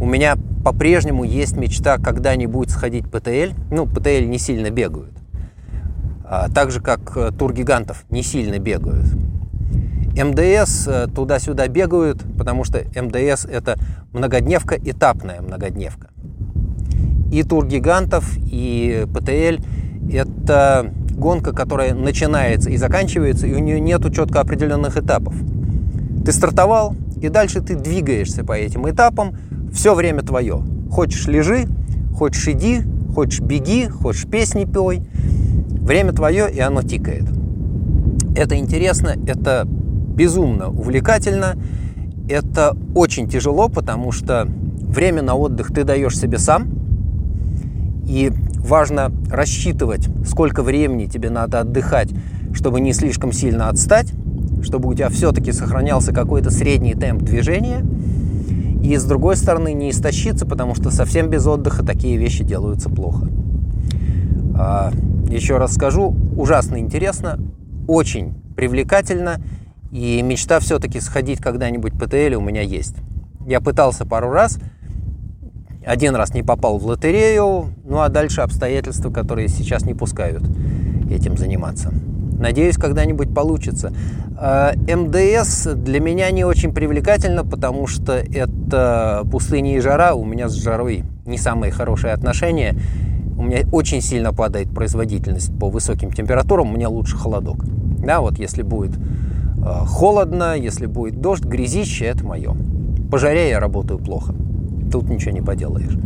У 0.00 0.06
меня 0.06 0.38
по-прежнему 0.64 1.24
есть 1.24 1.56
мечта 1.56 1.98
когда-нибудь 1.98 2.70
сходить 2.70 3.10
ПТЛ. 3.10 3.52
Ну, 3.70 3.86
ПТЛ 3.86 4.24
не 4.26 4.38
сильно 4.38 4.70
бегают. 4.70 5.12
А, 6.24 6.48
так 6.48 6.70
же, 6.70 6.80
как 6.80 7.16
э, 7.16 7.32
тургигантов 7.38 8.04
не 8.08 8.22
сильно 8.22 8.58
бегают. 8.58 9.06
МДС 10.16 10.88
э, 10.88 11.06
туда-сюда 11.14 11.68
бегают, 11.68 12.24
потому 12.38 12.64
что 12.64 12.78
МДС 12.78 13.44
это 13.44 13.78
многодневка, 14.14 14.76
этапная 14.76 15.42
многодневка. 15.42 16.08
И 17.30 17.42
тургигантов, 17.42 18.38
и 18.38 19.06
ПТЛ 19.12 19.62
это 20.10 20.94
гонка, 21.10 21.52
которая 21.52 21.94
начинается 21.94 22.70
и 22.70 22.78
заканчивается, 22.78 23.46
и 23.46 23.52
у 23.52 23.58
нее 23.58 23.80
нету 23.80 24.10
четко 24.10 24.40
определенных 24.40 24.96
этапов. 24.96 25.34
Ты 26.24 26.32
стартовал, 26.32 26.96
и 27.20 27.28
дальше 27.28 27.60
ты 27.60 27.74
двигаешься 27.74 28.44
по 28.44 28.52
этим 28.52 28.88
этапам, 28.88 29.36
все 29.72 29.94
время 29.94 30.22
твое. 30.22 30.62
Хочешь 30.90 31.26
лежи, 31.26 31.66
хочешь 32.14 32.48
иди, 32.48 32.82
хочешь 33.14 33.40
беги, 33.40 33.88
хочешь 33.88 34.26
песни 34.26 34.64
пой. 34.64 35.02
Время 35.80 36.12
твое, 36.12 36.50
и 36.50 36.60
оно 36.60 36.82
тикает. 36.82 37.24
Это 38.36 38.56
интересно, 38.56 39.14
это 39.26 39.66
безумно 39.66 40.68
увлекательно, 40.68 41.56
это 42.28 42.76
очень 42.94 43.28
тяжело, 43.28 43.68
потому 43.68 44.12
что 44.12 44.46
время 44.46 45.22
на 45.22 45.34
отдых 45.34 45.72
ты 45.72 45.84
даешь 45.84 46.18
себе 46.18 46.38
сам, 46.38 46.68
и 48.06 48.32
важно 48.56 49.12
рассчитывать, 49.30 50.08
сколько 50.26 50.62
времени 50.62 51.06
тебе 51.06 51.30
надо 51.30 51.60
отдыхать, 51.60 52.10
чтобы 52.52 52.80
не 52.80 52.92
слишком 52.92 53.32
сильно 53.32 53.68
отстать, 53.68 54.12
чтобы 54.62 54.88
у 54.88 54.94
тебя 54.94 55.08
все-таки 55.08 55.52
сохранялся 55.52 56.12
какой-то 56.12 56.50
средний 56.50 56.94
темп 56.94 57.22
движения. 57.22 57.84
И 58.82 58.96
с 58.96 59.04
другой 59.04 59.36
стороны 59.36 59.72
не 59.72 59.90
истощиться, 59.90 60.46
потому 60.46 60.74
что 60.74 60.90
совсем 60.90 61.28
без 61.28 61.46
отдыха 61.46 61.84
такие 61.84 62.16
вещи 62.16 62.44
делаются 62.44 62.88
плохо. 62.88 63.28
А, 64.56 64.92
еще 65.28 65.58
раз 65.58 65.74
скажу, 65.74 66.14
ужасно 66.36 66.78
интересно, 66.78 67.38
очень 67.86 68.34
привлекательно, 68.56 69.40
и 69.90 70.22
мечта 70.22 70.60
все-таки 70.60 71.00
сходить 71.00 71.40
когда-нибудь 71.40 71.92
ПТЛ 71.94 72.38
у 72.38 72.40
меня 72.40 72.62
есть. 72.62 72.96
Я 73.46 73.60
пытался 73.60 74.06
пару 74.06 74.30
раз, 74.30 74.58
один 75.84 76.14
раз 76.14 76.34
не 76.34 76.42
попал 76.42 76.78
в 76.78 76.86
лотерею, 76.86 77.74
ну 77.84 78.00
а 78.00 78.08
дальше 78.08 78.42
обстоятельства, 78.42 79.10
которые 79.10 79.48
сейчас 79.48 79.84
не 79.84 79.94
пускают 79.94 80.44
этим 81.10 81.36
заниматься. 81.36 81.92
Надеюсь, 82.40 82.76
когда-нибудь 82.76 83.34
получится. 83.34 83.92
А, 84.38 84.72
МДС 84.74 85.66
для 85.74 86.00
меня 86.00 86.30
не 86.30 86.44
очень 86.44 86.72
привлекательно, 86.72 87.44
потому 87.44 87.86
что 87.86 88.14
это 88.14 89.26
пустыня 89.30 89.76
и 89.76 89.80
жара. 89.80 90.14
У 90.14 90.24
меня 90.24 90.48
с 90.48 90.54
жарой 90.54 91.04
не 91.26 91.36
самые 91.36 91.70
хорошие 91.70 92.14
отношения. 92.14 92.74
У 93.36 93.42
меня 93.42 93.60
очень 93.72 94.00
сильно 94.00 94.32
падает 94.32 94.74
производительность 94.74 95.56
по 95.58 95.68
высоким 95.68 96.12
температурам. 96.12 96.68
Мне 96.68 96.88
лучше 96.88 97.16
холодок. 97.16 97.64
Да, 98.02 98.20
вот 98.20 98.38
если 98.38 98.62
будет 98.62 98.98
а, 99.62 99.84
холодно, 99.84 100.56
если 100.56 100.86
будет 100.86 101.20
дождь, 101.20 101.44
грязище– 101.44 102.04
это 102.06 102.24
мое. 102.24 102.56
По 103.10 103.18
жаре 103.18 103.50
я 103.50 103.60
работаю 103.60 103.98
плохо 103.98 104.34
тут 104.90 105.08
ничего 105.08 105.30
не 105.30 105.40
поделаешь. 105.40 105.96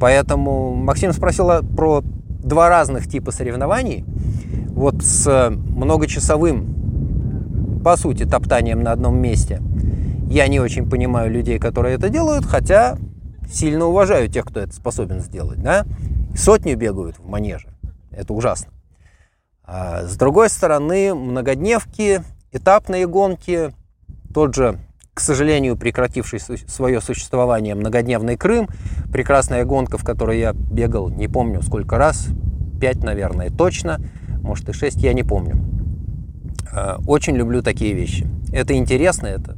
Поэтому 0.00 0.74
Максим 0.74 1.12
спросил 1.12 1.48
про 1.76 2.02
два 2.42 2.68
разных 2.68 3.08
типа 3.08 3.32
соревнований. 3.32 4.04
Вот 4.68 5.02
с 5.02 5.50
многочасовым, 5.50 7.80
по 7.84 7.96
сути, 7.96 8.24
топтанием 8.24 8.82
на 8.82 8.92
одном 8.92 9.18
месте. 9.18 9.60
Я 10.28 10.48
не 10.48 10.60
очень 10.60 10.88
понимаю 10.88 11.30
людей, 11.30 11.58
которые 11.58 11.96
это 11.96 12.08
делают, 12.08 12.46
хотя 12.46 12.96
сильно 13.50 13.86
уважаю 13.86 14.28
тех, 14.28 14.46
кто 14.46 14.60
это 14.60 14.72
способен 14.72 15.20
сделать. 15.20 15.62
Да? 15.62 15.84
Сотни 16.34 16.74
бегают 16.74 17.18
в 17.18 17.28
манеже. 17.28 17.68
Это 18.10 18.32
ужасно. 18.32 18.72
А 19.64 20.04
с 20.04 20.16
другой 20.16 20.48
стороны, 20.48 21.14
многодневки, 21.14 22.22
этапные 22.50 23.06
гонки, 23.06 23.74
тот 24.32 24.54
же 24.54 24.78
к 25.14 25.20
сожалению, 25.20 25.76
прекративший 25.76 26.40
свое 26.40 27.00
существование 27.00 27.74
многодневный 27.74 28.36
Крым, 28.36 28.68
прекрасная 29.12 29.64
гонка, 29.64 29.98
в 29.98 30.04
которой 30.04 30.38
я 30.38 30.52
бегал, 30.52 31.10
не 31.10 31.28
помню 31.28 31.62
сколько 31.62 31.98
раз, 31.98 32.28
пять, 32.80 33.02
наверное, 33.02 33.50
точно, 33.50 34.00
может 34.42 34.68
и 34.68 34.72
шесть, 34.72 35.02
я 35.02 35.12
не 35.12 35.22
помню. 35.22 35.56
Э, 36.72 36.96
очень 37.06 37.36
люблю 37.36 37.62
такие 37.62 37.92
вещи. 37.92 38.26
Это 38.52 38.74
интересно, 38.74 39.26
это 39.26 39.56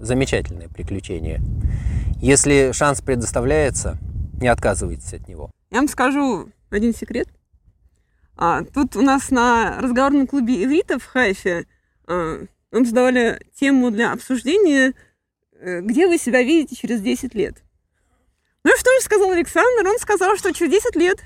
замечательное 0.00 0.68
приключение. 0.68 1.40
Если 2.20 2.72
шанс 2.72 3.00
предоставляется, 3.00 3.98
не 4.40 4.48
отказывайтесь 4.48 5.12
от 5.12 5.28
него. 5.28 5.50
Я 5.70 5.78
вам 5.78 5.88
скажу 5.88 6.48
один 6.70 6.94
секрет. 6.94 7.28
А, 8.36 8.62
тут 8.64 8.96
у 8.96 9.02
нас 9.02 9.30
на 9.30 9.80
разговорном 9.80 10.26
клубе 10.26 10.64
«Элита» 10.64 10.98
в 10.98 11.04
Хайфе 11.04 11.66
а, 12.06 12.44
нам 12.74 12.84
задавали 12.84 13.40
тему 13.58 13.90
для 13.90 14.12
обсуждения, 14.12 14.94
э, 15.52 15.80
где 15.80 16.08
вы 16.08 16.18
себя 16.18 16.42
видите 16.42 16.74
через 16.74 17.00
10 17.00 17.34
лет. 17.34 17.62
Ну 18.64 18.74
и 18.74 18.78
что 18.78 18.90
же 18.98 19.04
сказал 19.04 19.30
Александр? 19.30 19.88
Он 19.88 19.98
сказал, 19.98 20.36
что 20.36 20.52
через 20.52 20.72
10 20.72 20.96
лет 20.96 21.18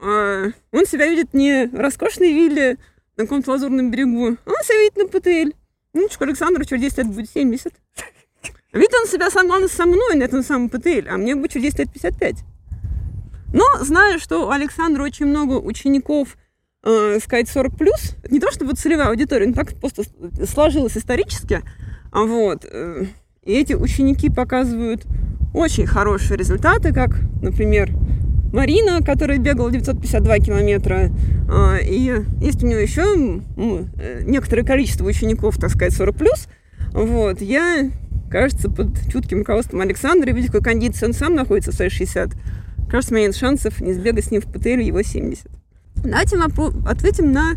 э, 0.00 0.50
он 0.72 0.86
себя 0.86 1.08
видит 1.08 1.32
не 1.32 1.66
в 1.68 1.74
роскошной 1.76 2.32
вилле 2.32 2.76
на 3.16 3.24
каком-то 3.24 3.52
лазурном 3.52 3.90
берегу, 3.90 4.36
а 4.44 4.50
он 4.50 4.64
себя 4.64 4.80
видит 4.80 4.96
на 4.96 5.06
ПТЛ. 5.06 5.56
Ну, 5.94 6.08
что 6.10 6.24
Александру 6.24 6.64
через 6.64 6.82
10 6.82 6.98
лет 6.98 7.06
будет 7.06 7.30
70. 7.30 7.72
Видит 8.72 8.92
он 9.00 9.06
себя, 9.06 9.30
сам 9.30 9.46
главное, 9.46 9.68
со 9.68 9.86
мной 9.86 10.16
на 10.16 10.24
этом 10.24 10.42
самом 10.42 10.68
ПТЛ, 10.68 11.08
а 11.08 11.16
мне 11.16 11.36
будет 11.36 11.52
через 11.52 11.72
10 11.72 11.78
лет 11.78 11.92
55. 11.92 12.36
Но 13.54 13.64
зная, 13.84 14.18
что 14.18 14.48
у 14.48 14.50
Александра 14.50 15.04
очень 15.04 15.26
много 15.26 15.54
учеников 15.54 16.36
э, 16.84 17.18
сказать 17.22 17.48
40 17.48 17.76
плюс, 17.76 18.16
не 18.30 18.40
то 18.40 18.50
чтобы 18.52 18.74
целевая 18.74 19.08
аудитория, 19.08 19.46
но 19.46 19.54
так 19.54 19.74
просто 19.74 20.04
сложилось 20.46 20.96
исторически. 20.96 21.62
А 22.12 22.22
вот. 22.22 22.64
Э, 22.70 23.06
и 23.42 23.52
эти 23.52 23.74
ученики 23.74 24.30
показывают 24.30 25.04
очень 25.52 25.86
хорошие 25.86 26.36
результаты, 26.36 26.92
как, 26.92 27.10
например, 27.42 27.90
Марина, 28.52 29.00
которая 29.02 29.38
бегала 29.38 29.70
952 29.70 30.38
километра, 30.38 31.10
а, 31.50 31.76
и 31.76 32.22
есть 32.40 32.62
у 32.62 32.66
нее 32.66 32.82
еще 32.82 33.02
э, 33.02 34.22
некоторое 34.24 34.62
количество 34.62 35.04
учеников, 35.04 35.56
так 35.58 35.70
сказать, 35.70 35.92
40 35.92 36.16
плюс. 36.16 36.48
Вот, 36.92 37.40
я, 37.40 37.90
кажется, 38.30 38.70
под 38.70 39.10
чутким 39.10 39.38
руководством 39.38 39.80
Александра, 39.80 40.30
видя, 40.30 40.46
какой 40.46 40.62
кондиции 40.62 41.06
он 41.06 41.12
сам 41.12 41.34
находится 41.34 41.72
в 41.72 41.74
свои 41.74 41.88
60, 41.88 42.30
кажется, 42.88 43.12
у 43.12 43.16
меня 43.16 43.26
нет 43.26 43.36
шансов 43.36 43.80
не 43.80 43.92
сбегать 43.92 44.24
с 44.24 44.30
ним 44.30 44.40
в 44.40 44.46
ПТЛ 44.46 44.78
его 44.78 45.02
70. 45.02 45.46
Давайте 46.02 46.36
ответим 46.86 47.32
на 47.32 47.54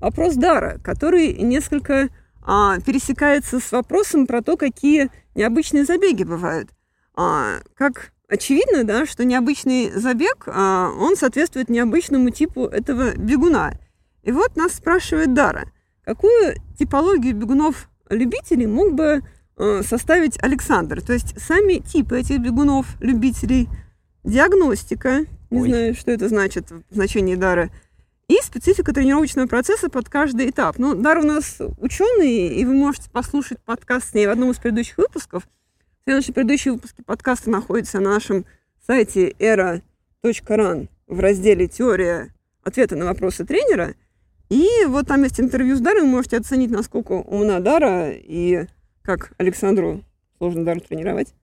вопрос 0.00 0.34
Дара, 0.34 0.78
который 0.82 1.32
несколько 1.34 2.08
а, 2.42 2.78
пересекается 2.80 3.60
с 3.60 3.72
вопросом 3.72 4.26
про 4.26 4.42
то, 4.42 4.56
какие 4.56 5.10
необычные 5.34 5.84
забеги 5.84 6.22
бывают. 6.24 6.70
А, 7.14 7.58
как 7.74 8.12
очевидно, 8.28 8.84
да, 8.84 9.06
что 9.06 9.24
необычный 9.24 9.90
забег, 9.90 10.44
а, 10.46 10.90
он 10.98 11.16
соответствует 11.16 11.68
необычному 11.68 12.30
типу 12.30 12.66
этого 12.66 13.16
бегуна. 13.16 13.74
И 14.22 14.32
вот 14.32 14.56
нас 14.56 14.74
спрашивает 14.74 15.34
Дара, 15.34 15.70
какую 16.04 16.54
типологию 16.78 17.34
бегунов-любителей 17.34 18.66
мог 18.66 18.92
бы 18.94 19.22
а, 19.56 19.82
составить 19.82 20.42
Александр? 20.42 21.02
То 21.02 21.12
есть 21.12 21.40
сами 21.40 21.78
типы 21.78 22.20
этих 22.20 22.38
бегунов-любителей, 22.38 23.68
диагностика, 24.24 25.24
не 25.50 25.60
Ой. 25.60 25.68
знаю, 25.68 25.94
что 25.94 26.10
это 26.10 26.28
значит 26.28 26.70
в 26.70 26.94
значении 26.94 27.34
Дара– 27.34 27.70
и 28.28 28.36
специфика 28.42 28.92
тренировочного 28.92 29.46
процесса 29.46 29.88
под 29.88 30.08
каждый 30.08 30.50
этап. 30.50 30.78
Ну, 30.78 30.94
Дар 30.94 31.18
у 31.18 31.22
нас 31.22 31.60
ученый, 31.78 32.48
и 32.48 32.64
вы 32.64 32.74
можете 32.74 33.10
послушать 33.10 33.58
подкаст 33.62 34.10
с 34.10 34.14
ней 34.14 34.26
в 34.26 34.30
одном 34.30 34.50
из 34.50 34.58
предыдущих 34.58 34.98
выпусков. 34.98 35.48
Все 36.02 36.14
наши 36.14 36.32
предыдущие 36.32 36.74
выпуски 36.74 37.00
подкаста 37.00 37.50
находятся 37.50 38.00
на 38.00 38.10
нашем 38.10 38.44
сайте 38.86 39.30
era.ran 39.30 40.88
в 41.06 41.20
разделе 41.20 41.68
«Теория 41.68 42.34
ответа 42.62 42.96
на 42.96 43.06
вопросы 43.06 43.46
тренера». 43.46 43.94
И 44.50 44.68
вот 44.86 45.06
там 45.06 45.22
есть 45.22 45.40
интервью 45.40 45.76
с 45.76 45.80
Дарой, 45.80 46.02
вы 46.02 46.08
можете 46.08 46.36
оценить, 46.36 46.70
насколько 46.70 47.12
умна 47.12 47.60
Дара 47.60 48.10
и 48.12 48.66
как 49.02 49.32
Александру 49.38 50.04
сложно 50.36 50.64
Дару 50.66 50.80
тренировать. 50.80 51.34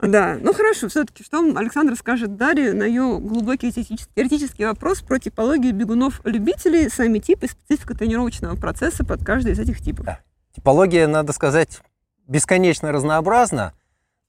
Да, 0.00 0.38
ну 0.40 0.52
хорошо, 0.52 0.88
все-таки 0.88 1.22
что 1.22 1.38
Александр 1.56 1.94
скажет 1.96 2.36
Дарье 2.36 2.72
на 2.72 2.82
ее 2.82 3.18
глубокий 3.18 3.70
теоретический 3.72 4.66
вопрос 4.66 5.02
про 5.02 5.18
типологию 5.18 5.72
бегунов-любителей, 5.72 6.88
сами 6.90 7.18
типы, 7.20 7.46
специфика 7.46 7.96
тренировочного 7.96 8.56
процесса 8.56 9.04
под 9.04 9.24
каждый 9.24 9.52
из 9.52 9.58
этих 9.58 9.80
типов. 9.80 10.06
Да. 10.06 10.20
Типология, 10.54 11.06
надо 11.06 11.32
сказать, 11.32 11.80
бесконечно 12.26 12.90
разнообразна, 12.90 13.72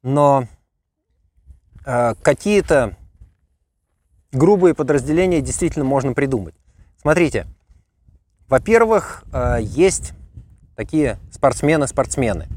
но 0.04 0.48
э, 1.86 2.14
какие-то 2.22 2.96
грубые 4.32 4.76
подразделения 4.76 5.42
действительно 5.42 5.86
можно 5.86 6.14
придумать. 6.14 6.54
Смотрите, 7.02 7.48
во-первых, 8.48 9.24
э, 9.34 9.58
есть 9.62 10.14
такие 10.76 11.18
спортсмены-спортсмены. 11.32 12.48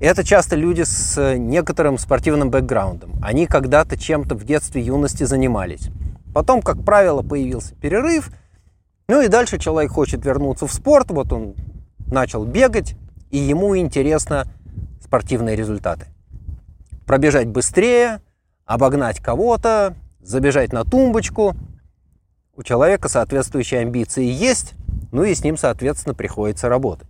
Это 0.00 0.24
часто 0.24 0.56
люди 0.56 0.82
с 0.82 1.36
некоторым 1.36 1.98
спортивным 1.98 2.50
бэкграундом. 2.50 3.18
Они 3.22 3.46
когда-то 3.46 3.98
чем-то 3.98 4.34
в 4.34 4.44
детстве, 4.44 4.80
юности 4.80 5.24
занимались. 5.24 5.90
Потом, 6.32 6.62
как 6.62 6.82
правило, 6.84 7.22
появился 7.22 7.74
перерыв. 7.74 8.30
Ну 9.08 9.20
и 9.20 9.28
дальше 9.28 9.58
человек 9.58 9.92
хочет 9.92 10.24
вернуться 10.24 10.66
в 10.66 10.72
спорт. 10.72 11.10
Вот 11.10 11.32
он 11.32 11.54
начал 12.06 12.46
бегать, 12.46 12.96
и 13.30 13.36
ему 13.36 13.76
интересно 13.76 14.46
спортивные 15.02 15.54
результаты. 15.54 16.06
Пробежать 17.06 17.48
быстрее, 17.48 18.22
обогнать 18.64 19.20
кого-то, 19.20 19.94
забежать 20.22 20.72
на 20.72 20.84
тумбочку. 20.84 21.54
У 22.56 22.62
человека 22.62 23.08
соответствующие 23.08 23.80
амбиции 23.80 24.24
есть, 24.24 24.74
ну 25.12 25.24
и 25.24 25.34
с 25.34 25.44
ним, 25.44 25.58
соответственно, 25.58 26.14
приходится 26.14 26.68
работать 26.68 27.08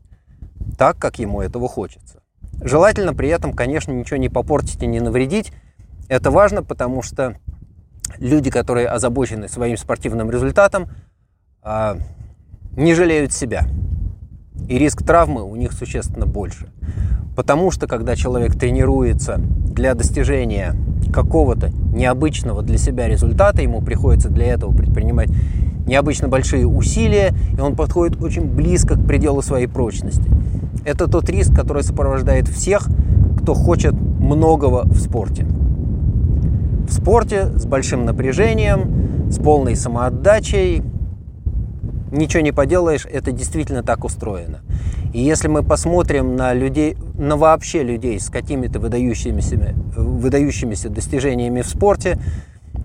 так, 0.81 0.99
как 0.99 1.19
ему 1.19 1.43
этого 1.43 1.69
хочется. 1.69 2.20
Желательно 2.63 3.15
при 3.15 3.29
этом, 3.29 3.53
конечно, 3.53 3.93
ничего 3.93 4.17
не 4.19 4.29
попортить 4.29 4.83
и 4.83 4.87
не 4.87 5.01
навредить. 5.01 5.53
Это 6.09 6.31
важно, 6.31 6.63
потому 6.63 7.03
что 7.03 7.37
люди, 8.19 8.51
которые 8.51 8.89
озабочены 8.89 9.49
своим 9.49 9.77
спортивным 9.77 10.31
результатом, 10.31 10.89
а, 11.63 11.97
не 12.77 12.95
жалеют 12.95 13.33
себя. 13.33 13.67
И 14.69 14.79
риск 14.79 15.05
травмы 15.05 15.43
у 15.43 15.57
них 15.57 15.73
существенно 15.73 16.27
больше. 16.27 16.71
Потому 17.35 17.71
что, 17.71 17.87
когда 17.87 18.17
человек 18.17 18.59
тренируется 18.59 19.37
для 19.39 19.95
достижения 19.95 20.75
какого-то 21.11 21.71
необычного 21.93 22.63
для 22.63 22.79
себя 22.79 23.09
результата, 23.09 23.63
ему 23.63 23.81
приходится 23.81 24.29
для 24.29 24.47
этого 24.47 24.73
предпринимать 24.73 25.31
необычно 25.87 26.29
большие 26.29 26.67
усилия, 26.67 27.35
и 27.57 27.61
он 27.61 27.75
подходит 27.75 28.23
очень 28.23 28.45
близко 28.45 28.95
к 28.95 29.07
пределу 29.07 29.43
своей 29.43 29.67
прочности. 29.67 30.31
Это 30.85 31.09
тот 31.09 31.29
риск, 31.29 31.55
который 31.55 31.83
сопровождает 31.83 32.49
всех, 32.49 32.89
кто 33.43 33.55
хочет 33.55 33.93
многого 33.93 34.83
в 34.85 34.99
спорте. 34.99 35.47
В 36.89 36.93
спорте 36.93 37.47
с 37.57 37.67
большим 37.67 38.05
напряжением, 38.05 39.31
с 39.31 39.39
полной 39.39 39.77
самоотдачей, 39.77 40.83
ничего 42.21 42.43
не 42.43 42.53
поделаешь, 42.53 43.07
это 43.11 43.33
действительно 43.33 43.83
так 43.83 44.05
устроено. 44.05 44.61
И 45.13 45.21
если 45.21 45.49
мы 45.49 45.65
посмотрим 45.65 46.37
на 46.37 46.55
людей, 46.55 46.97
на 47.19 47.37
вообще 47.37 47.83
людей 47.83 48.21
с 48.21 48.31
какими-то 48.31 48.79
выдающимися, 48.79 49.75
выдающимися 49.97 50.89
достижениями 50.89 51.63
в 51.63 51.69
спорте, 51.69 52.19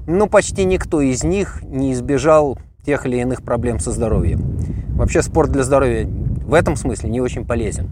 ну, 0.08 0.28
почти 0.28 0.66
никто 0.66 1.02
из 1.02 1.24
них 1.24 1.62
не 1.64 1.94
избежал 1.94 2.58
тех 2.86 3.06
или 3.06 3.18
иных 3.18 3.44
проблем 3.44 3.80
со 3.80 3.92
здоровьем. 3.92 4.58
Вообще 4.96 5.22
спорт 5.22 5.52
для 5.52 5.64
здоровья 5.64 6.08
в 6.08 6.54
этом 6.54 6.76
смысле 6.76 7.10
не 7.10 7.22
очень 7.22 7.46
полезен. 7.46 7.92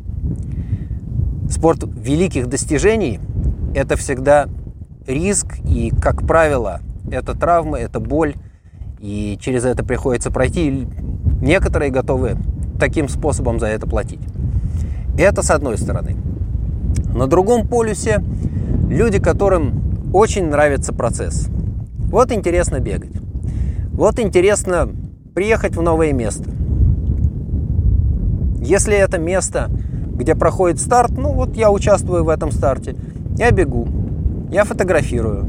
Спорт 1.50 1.84
великих 1.84 2.48
достижений– 2.48 3.20
это 3.76 3.96
всегда 3.96 4.48
риск, 5.06 5.58
и, 5.68 5.92
как 5.92 6.26
правило, 6.26 6.82
это 7.12 7.36
травмы, 7.36 7.80
это 7.80 8.00
боль, 8.00 8.36
и 9.00 9.38
через 9.42 9.66
это 9.66 9.84
приходится 9.84 10.32
пройти. 10.32 10.88
Некоторые 11.44 11.92
готовы 11.92 12.38
таким 12.80 13.10
способом 13.10 13.60
за 13.60 13.68
это 13.68 13.86
платить. 13.86 14.22
Это 15.18 15.42
с 15.42 15.52
одной 15.52 15.78
стороны. 15.78 16.16
На 17.14 17.28
другом 17.28 17.68
полюсе 17.68 18.24
люди, 18.90 19.20
которым 19.20 20.10
очень 20.14 20.48
нравится 20.48 20.94
процесс. 20.94 21.50
Вот 21.98 22.32
интересно 22.32 22.80
бегать. 22.80 23.12
Вот 23.92 24.20
интересно 24.20 24.88
приехать 25.36 25.76
в 25.76 25.82
новое 25.82 26.14
место. 26.14 26.50
Если 28.62 28.96
это 28.96 29.20
место, 29.20 29.70
где 30.14 30.36
проходит 30.36 30.80
старт, 30.80 31.12
ну 31.18 31.34
вот 31.34 31.58
я 31.58 31.72
участвую 31.72 32.24
в 32.24 32.30
этом 32.30 32.54
старте, 32.54 32.96
я 33.36 33.52
бегу, 33.52 33.86
я 34.50 34.64
фотографирую, 34.64 35.46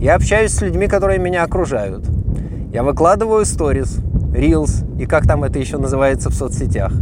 я 0.00 0.16
общаюсь 0.16 0.50
с 0.50 0.62
людьми, 0.62 0.88
которые 0.88 1.20
меня 1.20 1.44
окружают, 1.44 2.04
я 2.72 2.82
выкладываю 2.82 3.44
сторис, 3.44 4.00
reels 4.32 4.84
и 5.00 5.06
как 5.06 5.26
там 5.26 5.44
это 5.44 5.58
еще 5.58 5.78
называется 5.78 6.30
в 6.30 6.34
соцсетях. 6.34 6.92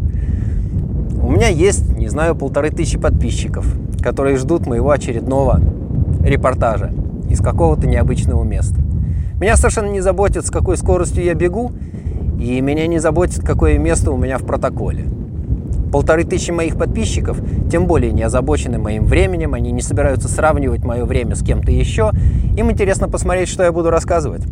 У 1.22 1.30
меня 1.30 1.48
есть, 1.48 1.96
не 1.96 2.08
знаю, 2.08 2.34
полторы 2.34 2.70
тысячи 2.70 2.98
подписчиков, 2.98 3.66
которые 4.02 4.36
ждут 4.36 4.66
моего 4.66 4.90
очередного 4.90 5.60
репортажа 6.24 6.90
из 7.28 7.40
какого-то 7.40 7.86
необычного 7.86 8.42
места. 8.42 8.80
Меня 9.40 9.56
совершенно 9.56 9.90
не 9.90 10.00
заботит, 10.00 10.44
с 10.44 10.50
какой 10.50 10.76
скоростью 10.76 11.24
я 11.24 11.34
бегу, 11.34 11.72
и 12.38 12.60
меня 12.60 12.86
не 12.86 12.98
заботит, 12.98 13.44
какое 13.44 13.78
место 13.78 14.10
у 14.10 14.16
меня 14.16 14.38
в 14.38 14.44
протоколе. 14.44 15.04
Полторы 15.92 16.24
тысячи 16.24 16.50
моих 16.50 16.76
подписчиков 16.76 17.40
тем 17.70 17.86
более 17.86 18.12
не 18.12 18.22
озабочены 18.22 18.78
моим 18.78 19.04
временем, 19.04 19.54
они 19.54 19.72
не 19.72 19.82
собираются 19.82 20.28
сравнивать 20.28 20.84
мое 20.84 21.04
время 21.04 21.34
с 21.34 21.42
кем-то 21.42 21.70
еще. 21.70 22.12
Им 22.56 22.70
интересно 22.70 23.08
посмотреть, 23.08 23.48
что 23.48 23.62
я 23.62 23.72
буду 23.72 23.90
рассказывать. 23.90 24.42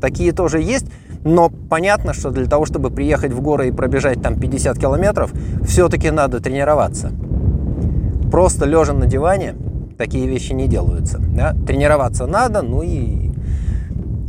Такие 0.00 0.32
тоже 0.32 0.60
есть, 0.60 0.86
но 1.24 1.50
понятно, 1.50 2.12
что 2.12 2.30
для 2.30 2.46
того, 2.46 2.66
чтобы 2.66 2.90
приехать 2.90 3.32
в 3.32 3.40
горы 3.40 3.68
и 3.68 3.72
пробежать 3.72 4.22
там 4.22 4.38
50 4.38 4.78
километров, 4.78 5.32
все-таки 5.64 6.10
надо 6.10 6.40
тренироваться. 6.40 7.12
Просто 8.30 8.66
лежа 8.66 8.92
на 8.92 9.06
диване 9.06 9.54
такие 9.98 10.26
вещи 10.26 10.52
не 10.52 10.66
делаются. 10.66 11.18
Да? 11.18 11.54
Тренироваться 11.66 12.26
надо, 12.26 12.62
ну 12.62 12.82
и 12.82 13.30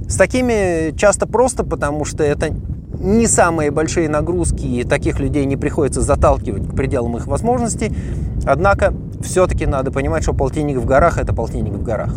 с 0.07 0.15
такими 0.15 0.95
часто 0.95 1.25
просто, 1.25 1.63
потому 1.63 2.05
что 2.05 2.23
это 2.23 2.49
не 2.99 3.27
самые 3.27 3.71
большие 3.71 4.07
нагрузки, 4.07 4.65
и 4.65 4.83
таких 4.83 5.19
людей 5.19 5.45
не 5.45 5.57
приходится 5.57 6.01
заталкивать 6.01 6.67
к 6.69 6.75
пределам 6.75 7.17
их 7.17 7.27
возможностей. 7.27 7.91
Однако, 8.45 8.93
все-таки 9.21 9.65
надо 9.65 9.91
понимать, 9.91 10.23
что 10.23 10.33
полтинник 10.33 10.77
в 10.77 10.85
горах– 10.85 11.17
это 11.19 11.33
полтинник 11.33 11.73
в 11.73 11.83
горах. 11.83 12.15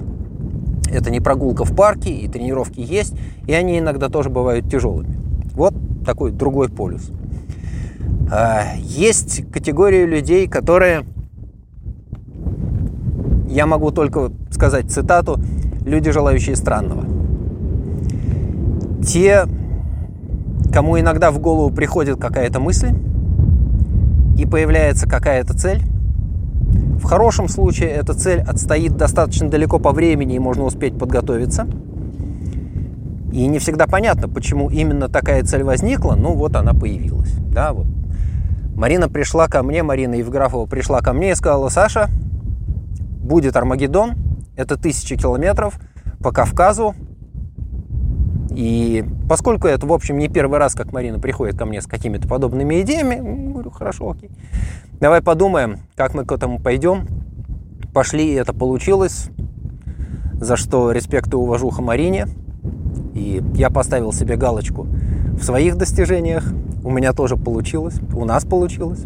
Это 0.91 1.11
не 1.11 1.21
прогулка 1.21 1.65
в 1.65 1.75
парке, 1.75 2.11
и 2.11 2.29
тренировки 2.29 2.81
есть, 2.81 3.15
и 3.47 3.53
они 3.53 3.79
иногда 3.79 4.09
тоже 4.09 4.31
бывают 4.31 4.71
тяжелыми. 4.71 5.17
Вот 5.55 5.75
такой 6.05 6.33
другой 6.33 6.69
полюс. 6.69 7.11
А, 8.31 8.75
есть 8.79 9.51
категория 9.51 10.07
людей, 10.07 10.49
которые, 10.49 11.05
я 13.49 13.67
могу 13.67 13.91
только 13.91 14.33
сказать 14.51 14.91
цитату, 14.91 15.41
люди, 15.85 16.11
желающие 16.11 16.57
странного– 16.57 17.05
те, 19.07 19.47
кому 20.73 20.99
иногда 20.99 21.31
в 21.31 21.39
голову 21.39 21.73
приходит 21.73 22.19
какая-то 22.19 22.59
мысль 22.59 22.93
и 24.37 24.45
появляется 24.45 25.09
какая-то 25.09 25.55
цель, 25.55 25.81
в 26.97 27.05
хорошем 27.05 27.49
случае 27.49 27.91
эта 27.91 28.15
цель 28.15 28.41
отстоит 28.41 28.97
достаточно 28.97 29.49
далеко 29.49 29.79
по 29.79 29.93
времени 29.93 30.35
и 30.35 30.39
можно 30.39 30.65
успеть 30.65 30.99
подготовиться. 30.99 31.67
И 33.33 33.47
не 33.47 33.59
всегда 33.59 33.87
понятно, 33.87 34.29
почему 34.29 34.71
именно 34.71 35.09
такая 35.09 35.43
цель 35.45 35.63
возникла, 35.63 36.15
ну 36.15 36.35
вот 36.35 36.57
она 36.57 36.73
появилась. 36.73 37.33
Да, 37.53 37.73
вот. 37.73 37.87
Марина 38.75 39.09
пришла 39.09 39.47
ко 39.49 39.63
мне, 39.63 39.83
Марина 39.83 40.15
Евграфова 40.15 40.67
пришла 40.67 41.01
ко 41.01 41.13
мне 41.13 41.33
и 41.33 41.35
сказала, 41.35 41.69
Саша, 41.69 42.09
будет 43.21 43.57
Армагеддон, 43.57 44.15
это 44.57 44.77
тысячи 44.77 45.17
километров 45.17 45.79
по 46.21 46.33
Кавказу, 46.33 46.95
и 48.57 49.05
поскольку 49.29 49.69
это, 49.69 49.87
в 49.87 49.93
общем, 49.93 50.17
не 50.17 50.29
первый 50.29 50.59
раз, 50.59 50.75
как 50.75 50.91
Марина 50.91 51.19
приходит 51.19 51.59
ко 51.59 51.67
мне 51.67 51.83
с 51.83 51.87
какими-то 51.87 52.27
подобными 52.27 52.81
идеями, 52.81 53.53
говорю, 53.53 53.71
хорошо, 53.71 54.13
окей. 54.13 54.31
Давай 54.99 55.21
подумаем, 55.21 55.81
как 55.95 56.15
мы 56.15 56.25
к 56.25 56.33
этому 56.33 56.59
пойдем. 56.59 57.07
Пошли, 57.93 58.27
и 58.27 58.33
это 58.33 58.55
получилось, 58.55 59.29
за 60.41 60.57
что 60.57 60.91
респект 60.91 61.31
и 61.35 61.37
уважуха 61.37 61.83
Марине. 61.83 62.29
И 63.13 63.43
я 63.53 63.69
поставил 63.69 64.15
себе 64.15 64.37
галочку 64.37 64.87
в 65.39 65.43
своих 65.43 65.77
достижениях. 65.77 66.51
У 66.83 66.91
меня 66.91 67.13
тоже 67.13 67.37
получилось, 67.37 68.01
у 68.15 68.25
нас 68.25 68.47
получилось. 68.47 69.05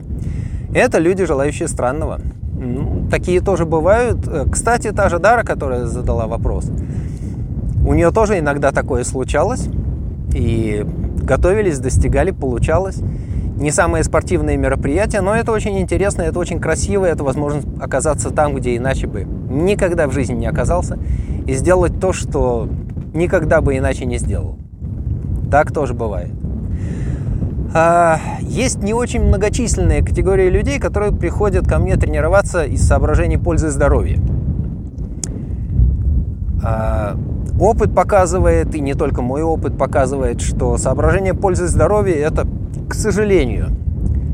Это 0.72 0.98
люди, 0.98 1.24
желающие 1.24 1.66
странного. 1.66 2.20
Ну, 2.52 3.08
такие 3.10 3.40
тоже 3.40 3.64
бывают. 3.64 4.28
Кстати, 4.52 4.92
та 4.92 5.08
же 5.08 5.18
Дара, 5.18 5.42
которая 5.42 5.86
задала 5.86 6.28
вопрос, 6.28 6.70
у 7.84 7.94
нее 7.94 8.10
тоже 8.10 8.38
иногда 8.38 8.72
такое 8.72 9.04
случалось. 9.04 9.68
И 10.34 10.84
готовились, 11.22 11.78
достигали, 11.78 12.30
получалось. 12.30 13.00
Не 13.56 13.70
самые 13.70 14.04
спортивные 14.04 14.56
мероприятия, 14.56 15.20
но 15.20 15.34
это 15.34 15.52
очень 15.52 15.78
интересно, 15.78 16.22
это 16.22 16.38
очень 16.38 16.60
красиво, 16.60 17.04
это 17.04 17.24
возможность 17.24 17.66
оказаться 17.78 18.30
там, 18.30 18.54
где 18.54 18.76
иначе 18.76 19.06
бы 19.06 19.24
никогда 19.24 20.06
в 20.06 20.12
жизни 20.12 20.34
не 20.34 20.46
оказался, 20.46 20.98
и 21.46 21.52
сделать 21.52 22.00
то, 22.00 22.14
что 22.14 22.68
никогда 23.12 23.60
бы 23.60 23.76
иначе 23.76 24.06
не 24.06 24.16
сделал. 24.16 24.56
Так 25.50 25.72
тоже 25.72 25.92
бывает. 25.92 26.30
А, 27.74 28.18
есть 28.40 28.82
не 28.82 28.94
очень 28.94 29.22
многочисленная 29.22 30.02
категория 30.02 30.48
людей, 30.48 30.80
которые 30.80 31.12
приходят 31.12 31.68
ко 31.68 31.78
мне 31.78 31.96
тренироваться 31.96 32.64
из 32.64 32.86
соображений 32.86 33.36
пользы 33.36 33.68
здоровья. 33.68 34.18
А, 36.62 37.16
опыт 37.60 37.94
показывает, 37.94 38.74
и 38.74 38.80
не 38.80 38.94
только 38.94 39.22
мой 39.22 39.42
опыт 39.42 39.76
показывает, 39.76 40.40
что 40.40 40.76
соображение 40.78 41.34
пользы 41.34 41.66
здоровья– 41.66 42.14
это, 42.26 42.46
к 42.88 42.94
сожалению, 42.94 43.68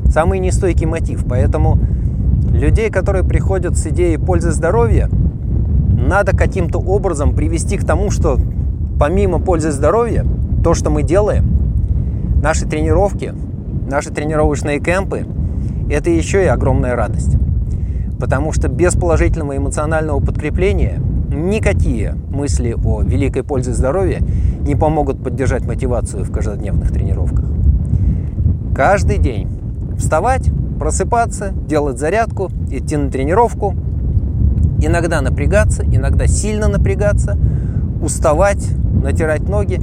самый 0.09 0.39
нестойкий 0.39 0.85
мотив. 0.85 1.25
Поэтому 1.27 1.77
людей, 2.51 2.89
которые 2.89 3.23
приходят 3.23 3.77
с 3.77 3.85
идеей 3.87 4.17
пользы 4.17 4.51
здоровья, 4.51 5.09
надо 5.09 6.35
каким-то 6.35 6.79
образом 6.79 7.35
привести 7.35 7.77
к 7.77 7.85
тому, 7.85 8.11
что 8.11 8.37
помимо 8.99 9.39
пользы 9.39 9.71
здоровья, 9.71 10.25
то, 10.63 10.73
что 10.73 10.89
мы 10.89 11.03
делаем, 11.03 11.45
наши 12.41 12.65
тренировки, 12.65 13.33
наши 13.89 14.09
тренировочные 14.11 14.79
кемпы, 14.79 15.25
это 15.89 16.09
еще 16.09 16.43
и 16.43 16.47
огромная 16.47 16.95
радость. 16.95 17.35
Потому 18.19 18.51
что 18.51 18.67
без 18.67 18.93
положительного 18.93 19.57
эмоционального 19.57 20.19
подкрепления 20.19 20.99
никакие 21.37 22.15
мысли 22.29 22.75
о 22.83 23.01
великой 23.01 23.43
пользе 23.43 23.73
здоровья 23.73 24.21
не 24.61 24.75
помогут 24.75 25.23
поддержать 25.23 25.65
мотивацию 25.65 26.23
в 26.23 26.31
каждодневных 26.31 26.91
тренировках. 26.91 27.45
Каждый 28.75 29.17
день 29.17 29.47
вставать, 29.97 30.49
просыпаться, 30.79 31.51
делать 31.67 31.97
зарядку, 31.97 32.51
идти 32.69 32.97
на 32.97 33.09
тренировку, 33.09 33.73
иногда 34.81 35.21
напрягаться, 35.21 35.83
иногда 35.83 36.27
сильно 36.27 36.67
напрягаться, 36.67 37.37
уставать, 38.01 38.67
натирать 39.01 39.47
ноги. 39.47 39.81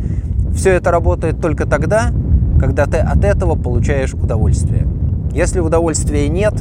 Все 0.54 0.70
это 0.70 0.90
работает 0.90 1.40
только 1.40 1.66
тогда, 1.66 2.10
когда 2.60 2.86
ты 2.86 2.98
от 2.98 3.24
этого 3.24 3.56
получаешь 3.56 4.14
удовольствие. 4.14 4.86
Если 5.32 5.58
удовольствия 5.58 6.28
нет, 6.28 6.54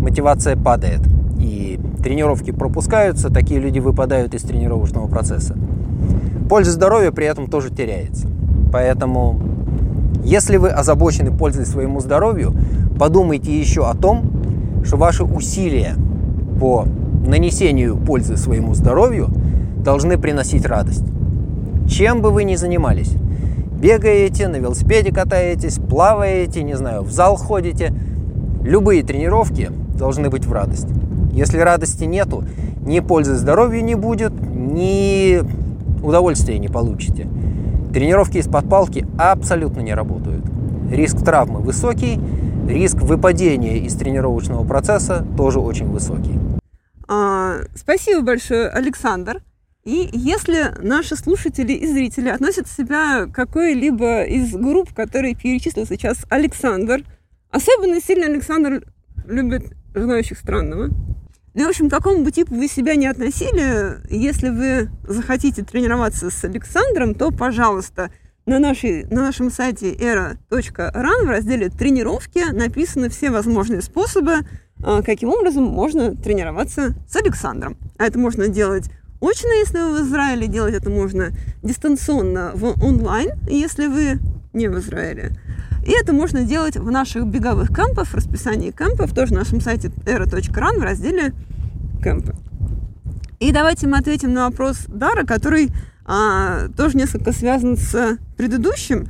мотивация 0.00 0.56
падает, 0.56 1.00
и 1.38 1.69
тренировки 2.02 2.50
пропускаются, 2.50 3.30
такие 3.30 3.60
люди 3.60 3.78
выпадают 3.78 4.34
из 4.34 4.42
тренировочного 4.42 5.06
процесса. 5.06 5.56
Польза 6.48 6.72
здоровья 6.72 7.10
при 7.10 7.26
этом 7.26 7.48
тоже 7.48 7.70
теряется. 7.70 8.28
Поэтому, 8.72 9.40
если 10.24 10.56
вы 10.56 10.68
озабочены 10.70 11.30
пользой 11.30 11.66
своему 11.66 12.00
здоровью, 12.00 12.54
подумайте 12.98 13.58
еще 13.58 13.88
о 13.88 13.94
том, 13.94 14.30
что 14.84 14.96
ваши 14.96 15.24
усилия 15.24 15.94
по 16.58 16.86
нанесению 17.26 17.96
пользы 17.96 18.36
своему 18.36 18.74
здоровью 18.74 19.28
должны 19.76 20.18
приносить 20.18 20.66
радость. 20.66 21.04
Чем 21.88 22.22
бы 22.22 22.30
вы 22.30 22.44
ни 22.44 22.56
занимались, 22.56 23.12
бегаете, 23.80 24.48
на 24.48 24.56
велосипеде 24.56 25.12
катаетесь, 25.12 25.78
плаваете, 25.78 26.62
не 26.62 26.74
знаю, 26.74 27.02
в 27.02 27.10
зал 27.12 27.36
ходите, 27.36 27.92
любые 28.62 29.02
тренировки 29.02 29.70
должны 29.96 30.30
быть 30.30 30.46
в 30.46 30.52
радость. 30.52 30.88
Если 31.32 31.58
радости 31.58 32.04
нету, 32.04 32.44
ни 32.80 33.00
пользы 33.00 33.34
здоровью 33.34 33.84
не 33.84 33.94
будет, 33.94 34.32
ни 34.32 35.40
удовольствия 36.02 36.58
не 36.58 36.68
получите. 36.68 37.28
Тренировки 37.92 38.38
из-под 38.38 38.68
палки 38.68 39.06
абсолютно 39.18 39.80
не 39.80 39.94
работают. 39.94 40.44
Риск 40.90 41.24
травмы 41.24 41.60
высокий, 41.60 42.20
риск 42.68 42.96
выпадения 42.96 43.78
из 43.78 43.94
тренировочного 43.94 44.66
процесса 44.66 45.26
тоже 45.36 45.60
очень 45.60 45.88
высокий. 45.88 46.38
А, 47.08 47.56
спасибо 47.74 48.22
большое, 48.22 48.68
Александр. 48.68 49.42
И 49.84 50.08
если 50.12 50.74
наши 50.82 51.16
слушатели 51.16 51.72
и 51.72 51.86
зрители 51.86 52.28
относят 52.28 52.68
себя 52.68 53.26
к 53.26 53.34
какой-либо 53.34 54.24
из 54.24 54.52
групп, 54.54 54.92
которые 54.94 55.34
перечислил 55.34 55.86
сейчас 55.86 56.26
Александр, 56.28 57.02
особенно 57.50 58.00
сильно 58.00 58.26
Александр 58.26 58.84
любит 59.26 59.72
желающих 59.94 60.38
странного. 60.38 60.90
Ну, 61.52 61.66
в 61.66 61.68
общем, 61.68 61.88
к 61.88 61.92
какому 61.92 62.22
бы 62.22 62.30
типу 62.30 62.54
вы 62.54 62.68
себя 62.68 62.94
не 62.94 63.08
относили, 63.08 63.98
если 64.08 64.50
вы 64.50 64.90
захотите 65.08 65.64
тренироваться 65.64 66.30
с 66.30 66.44
Александром, 66.44 67.14
то, 67.14 67.32
пожалуйста, 67.32 68.10
на, 68.46 68.58
нашей, 68.58 69.04
на 69.04 69.22
нашем 69.22 69.50
сайте 69.50 69.92
era.ran 69.92 71.24
в 71.24 71.28
разделе 71.28 71.68
«Тренировки» 71.68 72.52
написаны 72.52 73.08
все 73.08 73.30
возможные 73.30 73.82
способы, 73.82 74.38
а, 74.82 75.02
каким 75.02 75.30
образом 75.30 75.64
можно 75.64 76.14
тренироваться 76.14 76.94
с 77.08 77.16
Александром. 77.16 77.76
А 77.98 78.06
это 78.06 78.18
можно 78.18 78.48
делать 78.48 78.90
очно, 79.20 79.52
если 79.58 79.78
вы 79.78 79.98
в 79.98 80.06
Израиле, 80.06 80.46
делать 80.46 80.74
это 80.74 80.88
можно 80.88 81.30
дистанционно 81.62 82.52
в 82.54 82.82
онлайн, 82.82 83.32
если 83.48 83.86
вы 83.86 84.18
не 84.52 84.68
в 84.68 84.78
Израиле. 84.78 85.32
И 85.84 85.92
это 85.92 86.12
можно 86.12 86.42
делать 86.42 86.76
в 86.76 86.90
наших 86.90 87.26
беговых 87.26 87.70
кампах, 87.70 88.08
в 88.08 88.14
расписании 88.14 88.70
кампов, 88.70 89.14
тоже 89.14 89.32
на 89.32 89.40
нашем 89.40 89.60
сайте 89.60 89.88
era.ran 89.88 90.78
в 90.78 90.82
разделе 90.82 91.32
кемпы. 92.02 92.34
И 93.38 93.52
давайте 93.52 93.86
мы 93.86 93.96
ответим 93.96 94.34
на 94.34 94.48
вопрос 94.48 94.84
Дара, 94.88 95.24
который 95.24 95.70
а, 96.04 96.68
тоже 96.76 96.96
несколько 96.96 97.32
связан 97.32 97.76
с 97.76 98.18
предыдущим. 98.36 99.06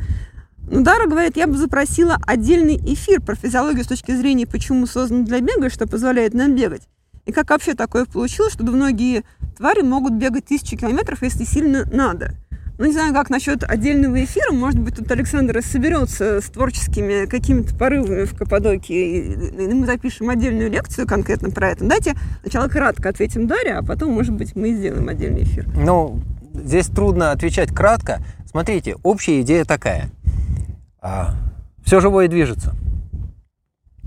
Ну, 0.71 0.85
Дара 0.85 1.09
говорит, 1.09 1.37
я 1.37 1.49
бы 1.49 1.57
запросила 1.57 2.17
отдельный 2.25 2.77
эфир 2.77 3.21
про 3.21 3.35
физиологию 3.35 3.83
с 3.83 3.89
точки 3.89 4.13
зрения, 4.13 4.47
почему 4.47 4.87
создан 4.87 5.25
для 5.25 5.41
бега, 5.41 5.69
что 5.69 5.89
позволяет 5.89 6.35
нам 6.35 6.55
бегать. 6.55 6.83
И 7.27 7.33
как 7.33 7.51
вообще 7.51 7.75
такое 7.75 8.05
получилось, 8.05 8.53
что 8.53 8.63
многие 8.65 9.25
твари 9.57 9.83
могут 9.83 10.13
бегать 10.13 10.45
тысячи 10.45 10.77
километров, 10.77 11.23
если 11.23 11.45
сильно 11.45 11.85
надо. 11.93 12.35
Ну, 12.81 12.87
не 12.87 12.93
знаю, 12.93 13.13
как 13.13 13.29
насчет 13.29 13.63
отдельного 13.63 14.25
эфира. 14.25 14.53
Может 14.55 14.81
быть, 14.81 14.97
тут 14.97 15.11
Александр 15.13 15.61
соберется 15.63 16.41
с 16.41 16.45
творческими 16.47 17.27
какими-то 17.27 17.77
порывами 17.77 18.25
в 18.25 18.35
Каппадокии, 18.35 19.35
и 19.35 19.75
мы 19.75 19.85
запишем 19.85 20.31
отдельную 20.31 20.71
лекцию 20.71 21.07
конкретно 21.07 21.51
про 21.51 21.73
это. 21.73 21.85
Дайте 21.85 22.15
сначала 22.41 22.69
кратко 22.69 23.11
ответим 23.11 23.47
Дарья, 23.47 23.81
а 23.81 23.83
потом, 23.83 24.13
может 24.13 24.33
быть, 24.33 24.57
мы 24.57 24.73
сделаем 24.73 25.11
отдельный 25.11 25.43
эфир. 25.43 25.69
Ну, 25.77 26.23
здесь 26.55 26.87
трудно 26.87 27.33
отвечать 27.33 27.71
кратко. 27.71 28.25
Смотрите, 28.47 28.97
общая 29.03 29.43
идея 29.43 29.67
такая. 29.67 30.09
А, 31.03 31.35
все 31.85 32.01
живое 32.01 32.29
движется. 32.29 32.75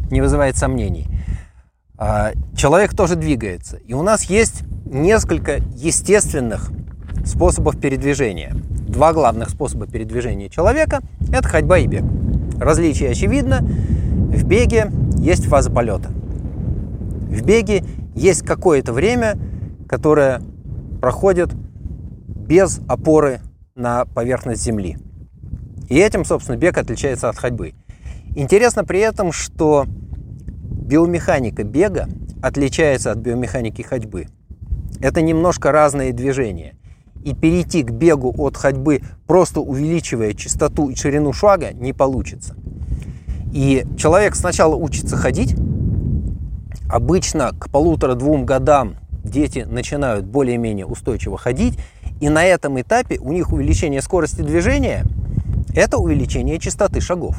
Не 0.10 0.20
вызывает 0.20 0.58
сомнений. 0.58 1.06
А, 1.96 2.32
человек 2.58 2.96
тоже 2.96 3.18
двигается. 3.18 3.78
И 3.86 3.94
у 3.94 4.02
нас 4.02 4.24
есть 4.24 4.64
несколько 4.86 5.58
естественных 5.76 6.72
способов 7.24 7.80
передвижения. 7.80 8.54
Два 8.88 9.14
главных 9.14 9.50
способа 9.50 9.88
передвижения 9.88 10.50
человека– 10.50 11.02
это 11.32 11.48
ходьба 11.48 11.80
и 11.80 11.88
бег. 11.88 12.04
Различие 12.60 13.10
очевидно. 13.10 13.60
В 13.62 14.44
беге 14.46 14.92
есть 15.18 15.46
фаза 15.46 15.72
полета. 15.72 16.10
В 16.10 17.42
беге 17.44 17.84
есть 18.16 18.44
какое-то 18.44 18.94
время, 18.94 19.38
которое 19.88 20.42
проходит 21.02 21.50
без 22.28 22.80
опоры 22.88 23.40
на 23.76 24.06
поверхность 24.06 24.62
Земли. 24.62 24.98
И 25.90 25.98
этим, 25.98 26.26
собственно, 26.26 26.58
бег 26.58 26.78
отличается 26.78 27.30
от 27.30 27.38
ходьбы. 27.38 27.74
Интересно 28.36 28.84
при 28.84 29.00
этом, 29.00 29.32
что 29.32 29.86
биомеханика 29.88 31.64
бега 31.64 32.08
отличается 32.42 33.12
от 33.12 33.18
биомеханики 33.20 33.82
ходьбы. 33.82 34.28
Это 35.00 35.22
немножко 35.22 35.72
разные 35.72 36.14
движения. 36.14 36.76
И 37.24 37.34
перейти 37.34 37.84
к 37.84 37.92
бегу 37.92 38.34
от 38.38 38.58
ходьбы, 38.58 39.02
просто 39.28 39.62
увеличивая 39.62 40.34
частоту 40.34 40.90
и 40.90 40.96
ширину 40.96 41.32
шага, 41.32 41.72
не 41.74 41.94
получится. 41.94 42.56
И 43.54 43.86
человек 43.98 44.36
сначала 44.36 44.76
учится 44.76 45.16
ходить. 45.16 45.56
Обычно 46.90 47.52
к 47.58 47.70
полутора-двум 47.70 48.46
годам 48.46 48.96
дети 49.24 49.66
начинают 49.70 50.26
более-менее 50.26 50.86
устойчиво 50.86 51.38
ходить. 51.38 51.78
И 52.20 52.30
на 52.30 52.44
этом 52.44 52.80
этапе 52.80 53.20
у 53.20 53.32
них 53.32 53.54
увеличение 53.54 54.02
скорости 54.02 54.42
движения– 54.42 55.06
это 55.76 55.98
увеличение 55.98 56.60
частоты 56.60 57.00
шагов. 57.02 57.38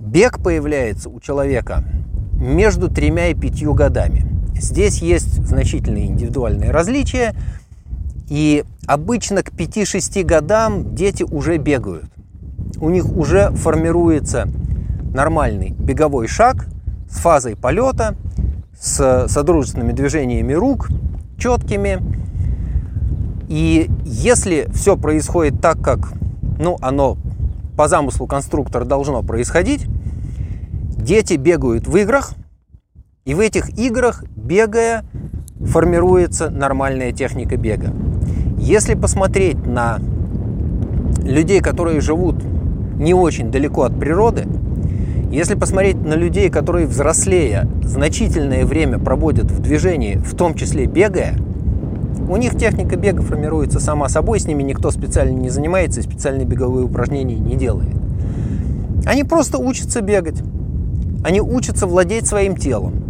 Бег 0.00 0.42
появляется 0.42 1.10
у 1.10 1.20
человека 1.20 1.84
между 2.32 2.88
тремя 2.88 3.28
и 3.28 3.34
пятью 3.34 3.74
годами. 3.74 4.26
Здесь 4.58 5.02
есть 5.02 5.44
значительные 5.44 6.06
индивидуальные 6.06 6.70
различия, 6.70 7.34
и 8.28 8.64
обычно 8.86 9.42
к 9.42 9.50
5-6 9.50 10.24
годам 10.24 10.94
дети 10.94 11.22
уже 11.22 11.58
бегают. 11.58 12.06
У 12.80 12.90
них 12.90 13.08
уже 13.08 13.50
формируется 13.52 14.48
нормальный 15.14 15.70
беговой 15.70 16.26
шаг 16.26 16.66
с 17.10 17.18
фазой 17.18 17.56
полета, 17.56 18.16
с 18.78 19.26
содружественными 19.28 19.92
движениями 19.92 20.52
рук, 20.52 20.88
четкими. 21.38 22.00
И 23.48 23.88
если 24.04 24.68
все 24.74 24.96
происходит 24.96 25.60
так, 25.60 25.80
как 25.80 26.12
ну, 26.58 26.78
оно 26.80 27.16
по 27.76 27.88
замыслу 27.88 28.26
конструктора 28.26 28.84
должно 28.84 29.22
происходить, 29.22 29.86
дети 30.96 31.34
бегают 31.34 31.86
в 31.86 31.96
играх, 31.96 32.34
И 33.24 33.34
в 33.34 33.40
этих 33.40 33.76
играх, 33.78 34.24
бегая, 34.36 35.04
формируется 35.64 36.50
нормальная 36.50 37.12
техника 37.12 37.56
бега. 37.56 37.92
Если 38.58 38.94
посмотреть 38.94 39.66
на 39.66 39.98
людей, 41.22 41.60
которые 41.60 42.00
живут 42.00 42.36
не 42.98 43.14
очень 43.14 43.50
далеко 43.50 43.82
от 43.82 43.98
природы, 43.98 44.46
если 45.30 45.54
посмотреть 45.54 46.00
на 46.00 46.14
людей, 46.14 46.50
которые 46.50 46.86
взрослея 46.86 47.68
значительное 47.82 48.64
время 48.64 48.98
проводят 48.98 49.50
в 49.50 49.60
движении, 49.60 50.16
в 50.16 50.34
том 50.34 50.54
числе 50.54 50.86
бегая, 50.86 51.36
у 52.28 52.36
них 52.36 52.56
техника 52.56 52.96
бега 52.96 53.22
формируется 53.22 53.78
сама 53.78 54.08
собой, 54.08 54.40
с 54.40 54.46
ними 54.46 54.62
никто 54.62 54.90
специально 54.90 55.36
не 55.36 55.50
занимается 55.50 56.00
и 56.00 56.02
специальные 56.02 56.46
беговые 56.46 56.86
упражнения 56.86 57.38
не 57.38 57.56
делает. 57.56 57.94
Они 59.04 59.22
просто 59.24 59.58
учатся 59.58 60.00
бегать. 60.00 60.42
Они 61.24 61.40
учатся 61.40 61.86
владеть 61.86 62.26
своим 62.26 62.56
телом. 62.56 63.05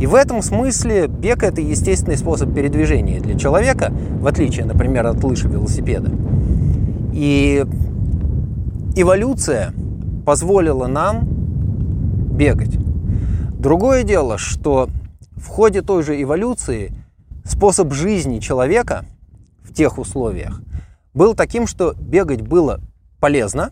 И 0.00 0.06
в 0.06 0.14
этом 0.14 0.42
смысле 0.42 1.06
бег– 1.06 1.42
это 1.44 1.60
естественный 1.60 2.16
способ 2.16 2.52
передвижения 2.54 3.20
для 3.20 3.38
человека, 3.38 3.92
в 4.20 4.26
отличие, 4.26 4.64
например, 4.64 5.06
от 5.06 5.22
лыж 5.22 5.44
и 5.44 5.48
велосипеда. 5.48 6.10
И 7.12 7.64
эволюция 8.96 9.72
позволила 10.26 10.86
нам 10.86 11.26
бегать. 12.32 12.76
Другое 13.58 14.02
дело, 14.02 14.36
что 14.36 14.88
в 15.36 15.46
ходе 15.46 15.82
той 15.82 16.02
же 16.02 16.20
эволюции 16.20 16.92
способ 17.44 17.92
жизни 17.92 18.38
человека 18.38 19.04
в 19.62 19.72
тех 19.72 19.98
условиях 19.98 20.60
был 21.12 21.34
таким, 21.34 21.66
что 21.66 21.94
бегать 21.98 22.42
было 22.42 22.80
полезно, 23.20 23.70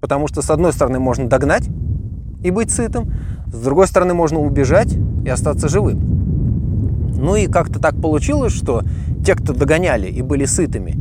потому 0.00 0.28
что 0.28 0.42
с 0.42 0.50
одной 0.50 0.72
стороны 0.72 0.98
можно 0.98 1.28
догнать 1.28 1.68
и 2.42 2.50
быть 2.50 2.70
сытым, 2.70 3.12
с 3.52 3.60
другой 3.60 3.86
стороны 3.86 4.14
можно 4.14 4.40
убежать 4.40 4.96
и 5.24 5.28
остаться 5.28 5.68
живым. 5.68 6.00
Ну 7.14 7.36
и 7.36 7.46
как-то 7.46 7.78
так 7.78 7.94
получилось, 8.00 8.52
что 8.52 8.82
те, 9.24 9.34
кто 9.34 9.52
догоняли 9.52 10.08
и 10.08 10.22
были 10.22 10.44
сытыми, 10.44 10.96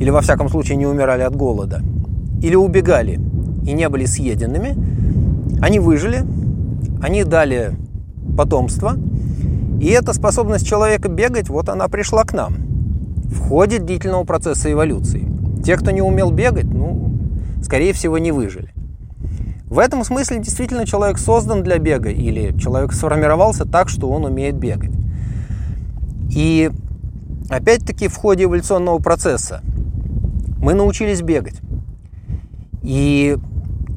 или 0.00 0.10
во 0.10 0.20
всяком 0.20 0.48
случае 0.48 0.76
не 0.76 0.86
умирали 0.86 1.22
от 1.22 1.36
голода, 1.36 1.82
или 2.42 2.54
убегали 2.54 3.20
и 3.64 3.72
не 3.72 3.88
были 3.88 4.06
съеденными, 4.06 4.76
они 5.60 5.78
выжили, 5.78 6.24
они 7.02 7.24
дали 7.24 7.72
потомство, 8.36 8.96
и 9.80 9.86
эта 9.88 10.12
способность 10.12 10.66
человека 10.66 11.08
бегать, 11.08 11.48
вот 11.48 11.68
она 11.68 11.88
пришла 11.88 12.24
к 12.24 12.32
нам 12.32 12.54
в 13.24 13.38
ходе 13.48 13.78
длительного 13.78 14.24
процесса 14.24 14.72
эволюции. 14.72 15.28
Те, 15.64 15.76
кто 15.76 15.90
не 15.90 16.02
умел 16.02 16.30
бегать, 16.30 16.72
ну, 16.72 17.12
скорее 17.62 17.92
всего, 17.92 18.18
не 18.18 18.32
выжили. 18.32 18.72
В 19.76 19.78
этом 19.78 20.04
смысле 20.04 20.38
действительно 20.38 20.86
человек 20.86 21.18
создан 21.18 21.62
для 21.62 21.76
бега 21.76 22.08
или 22.08 22.58
человек 22.58 22.94
сформировался 22.94 23.66
так, 23.66 23.90
что 23.90 24.08
он 24.08 24.24
умеет 24.24 24.56
бегать. 24.56 24.92
И 26.34 26.70
опять-таки 27.50 28.08
в 28.08 28.16
ходе 28.16 28.44
эволюционного 28.44 28.98
процесса 29.00 29.60
мы 30.62 30.72
научились 30.72 31.20
бегать. 31.20 31.60
И 32.82 33.36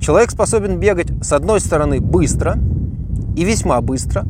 человек 0.01 0.31
способен 0.31 0.79
бегать 0.81 1.13
с 1.23 1.31
одной 1.31 1.61
стороны 1.61 2.01
быстро 2.01 2.57
и 3.37 3.45
весьма 3.45 3.79
быстро, 3.79 4.25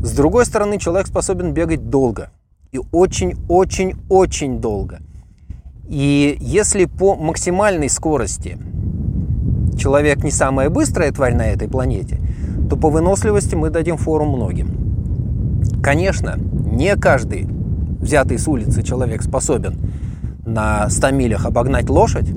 с 0.00 0.12
другой 0.12 0.46
стороны 0.46 0.78
человек 0.78 1.08
способен 1.08 1.54
бегать 1.54 1.90
долго 1.90 2.30
и 2.70 2.78
очень-очень-очень 2.92 4.60
долго. 4.60 5.00
И 5.88 6.38
если 6.38 6.84
по 6.84 7.16
максимальной 7.16 7.88
скорости 7.88 8.56
человек 9.78 10.22
не 10.24 10.30
самая 10.30 10.68
быстрая 10.68 11.10
тварь 11.12 11.34
на 11.34 11.46
этой 11.46 11.68
планете, 11.68 12.20
то 12.68 12.76
по 12.76 12.90
выносливости 12.90 13.54
мы 13.54 13.70
дадим 13.70 13.96
фору 13.96 14.26
многим. 14.26 14.68
Конечно, 15.82 16.36
не 16.38 16.94
каждый 16.96 17.46
взятый 18.00 18.38
с 18.38 18.46
улицы 18.46 18.82
человек 18.82 19.22
способен 19.22 19.76
на 20.44 20.88
100 20.90 21.10
милях 21.12 21.46
обогнать 21.46 21.88
лошадь, 21.88 22.28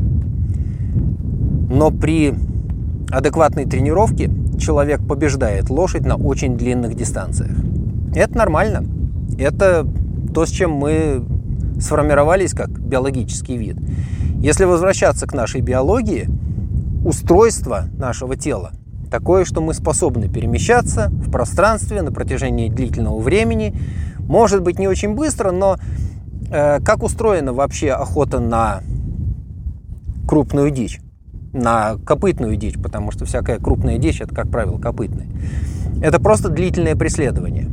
но 1.69 1.91
при 1.91 2.33
адекватной 3.09 3.65
тренировке 3.65 4.29
человек 4.57 5.05
побеждает 5.05 5.69
лошадь 5.69 6.05
на 6.05 6.15
очень 6.15 6.57
длинных 6.57 6.95
дистанциях. 6.95 7.57
Это 8.15 8.37
нормально. 8.37 8.85
Это 9.37 9.85
то, 10.33 10.45
с 10.45 10.49
чем 10.49 10.71
мы 10.71 11.23
сформировались 11.79 12.53
как 12.53 12.69
биологический 12.69 13.57
вид. 13.57 13.77
Если 14.39 14.65
возвращаться 14.65 15.27
к 15.27 15.33
нашей 15.33 15.61
биологии, 15.61 16.27
устройство 17.03 17.85
нашего 17.97 18.35
тела 18.35 18.71
такое, 19.11 19.45
что 19.45 19.61
мы 19.61 19.75
способны 19.75 20.29
перемещаться 20.29 21.09
в 21.11 21.29
пространстве 21.29 22.01
на 22.01 22.11
протяжении 22.11 22.69
длительного 22.69 23.19
времени. 23.19 23.75
Может 24.19 24.63
быть, 24.63 24.79
не 24.79 24.87
очень 24.87 25.13
быстро, 25.13 25.51
но 25.51 25.77
э, 26.49 26.79
как 26.79 27.03
устроена 27.03 27.53
вообще 27.53 27.91
охота 27.91 28.39
на 28.39 28.81
крупную 30.27 30.71
дичь? 30.71 31.01
На 31.51 31.97
копытную 32.05 32.55
дичь, 32.55 32.81
потому 32.81 33.11
что 33.11 33.25
всякая 33.25 33.59
крупная 33.59 33.97
дичь– 33.97 34.21
это, 34.21 34.33
как 34.33 34.49
правило, 34.49 34.79
копытная. 34.79 35.27
Это 36.01 36.19
просто 36.19 36.47
длительное 36.47 36.95
преследование 36.95 37.67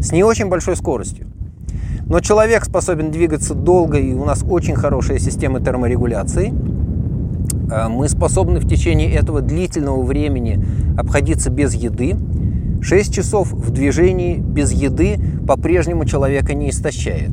с 0.00 0.12
не 0.12 0.22
очень 0.22 0.50
большой 0.50 0.76
скоростью. 0.76 1.26
Но 2.06 2.20
человек 2.20 2.66
способен 2.66 3.10
двигаться 3.10 3.54
долго, 3.54 3.96
и 3.96 4.12
у 4.12 4.26
нас 4.26 4.44
очень 4.46 4.74
хорошая 4.74 5.18
система 5.18 5.60
терморегуляции– 5.60 6.52
мы 7.88 8.08
способны 8.08 8.60
в 8.60 8.68
течение 8.68 9.12
этого 9.12 9.40
длительного 9.40 10.02
времени 10.02 10.64
обходиться 10.96 11.50
без 11.50 11.74
еды. 11.74 12.16
6 12.82 13.14
часов 13.14 13.52
в 13.52 13.70
движении 13.70 14.36
без 14.36 14.72
еды 14.72 15.18
по-прежнему 15.46 16.04
человека 16.04 16.54
не 16.54 16.70
истощает. 16.70 17.30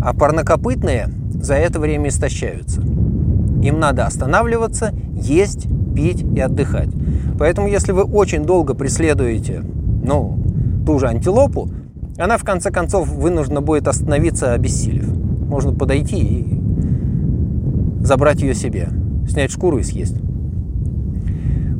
А 0.00 0.14
парнокопытные 0.14 1.08
за 1.32 1.54
это 1.54 1.80
время 1.80 2.08
истощаются. 2.08 2.80
Им 2.80 3.80
надо 3.80 4.06
останавливаться, 4.06 4.92
есть, 5.14 5.66
пить 5.94 6.22
и 6.22 6.40
отдыхать. 6.40 6.90
Поэтому 7.38 7.68
если 7.68 7.92
вы 7.92 8.04
очень 8.04 8.44
долго 8.44 8.74
преследуете 8.74 9.62
ну, 10.04 10.38
ту 10.86 10.98
же 10.98 11.08
антилопу, 11.08 11.70
она 12.18 12.38
в 12.38 12.44
конце 12.44 12.70
концов 12.70 13.08
вынуждена 13.08 13.60
будет 13.60 13.88
остановиться, 13.88 14.52
обессилев. 14.52 15.08
Можно 15.48 15.72
подойти 15.72 16.20
и 16.20 16.60
забрать 18.04 18.42
ее 18.42 18.54
себе 18.54 18.88
снять 19.28 19.50
шкуру 19.50 19.78
и 19.78 19.82
съесть. 19.82 20.16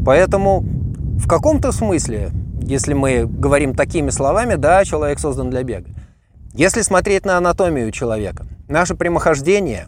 Поэтому 0.04 0.64
в 1.18 1.26
каком-то 1.26 1.72
смысле, 1.72 2.30
если 2.60 2.92
мы 2.92 3.26
говорим 3.26 3.74
такими 3.74 4.10
словами, 4.10 4.56
да, 4.56 4.84
человек 4.84 5.18
создан 5.18 5.50
для 5.50 5.62
бега. 5.62 5.90
Если 6.52 6.82
смотреть 6.82 7.24
на 7.24 7.38
анатомию 7.38 7.90
человека, 7.90 8.46
наше 8.68 8.94
прямохождение, 8.94 9.86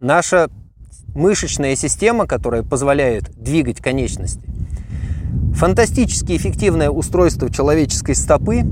наша 0.00 0.48
мышечная 1.14 1.74
система, 1.76 2.26
которая 2.26 2.62
позволяет 2.62 3.30
двигать 3.36 3.78
конечности, 3.78 4.48
фантастически 5.54 6.36
эффективное 6.36 6.90
устройство 6.90 7.50
человеческой 7.50 8.14
стопы, 8.14 8.62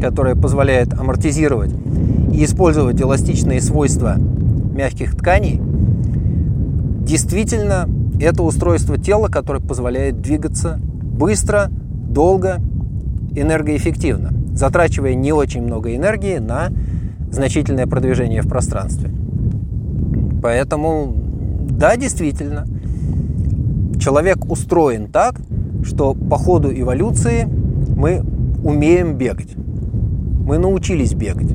которое 0.00 0.34
позволяет 0.34 0.92
амортизировать 0.94 1.72
и 2.32 2.44
использовать 2.44 3.00
эластичные 3.00 3.60
свойства 3.60 4.16
мягких 4.16 5.14
тканей– 5.16 5.60
Действительно, 7.06 7.88
это 8.18 8.42
устройство 8.42 8.98
тела, 8.98 9.28
которое 9.28 9.60
позволяет 9.60 10.20
двигаться 10.20 10.80
быстро, 10.80 11.68
долго, 11.70 12.56
энергоэффективно, 13.36 14.32
затрачивая 14.54 15.14
не 15.14 15.32
очень 15.32 15.62
много 15.62 15.94
энергии 15.94 16.38
на 16.38 16.70
значительное 17.30 17.86
продвижение 17.86 18.42
в 18.42 18.48
пространстве. 18.48 19.10
Поэтому, 20.42 21.14
да, 21.70 21.96
действительно, 21.96 22.66
человек 24.00 24.50
устроен 24.50 25.06
так, 25.06 25.36
что 25.84 26.12
по 26.12 26.36
ходу 26.36 26.72
эволюции 26.76 27.44
мы 27.96 28.24
умеем 28.64 29.14
бегать. 29.14 29.54
Мы 29.54 30.58
научились 30.58 31.14
бегать. 31.14 31.52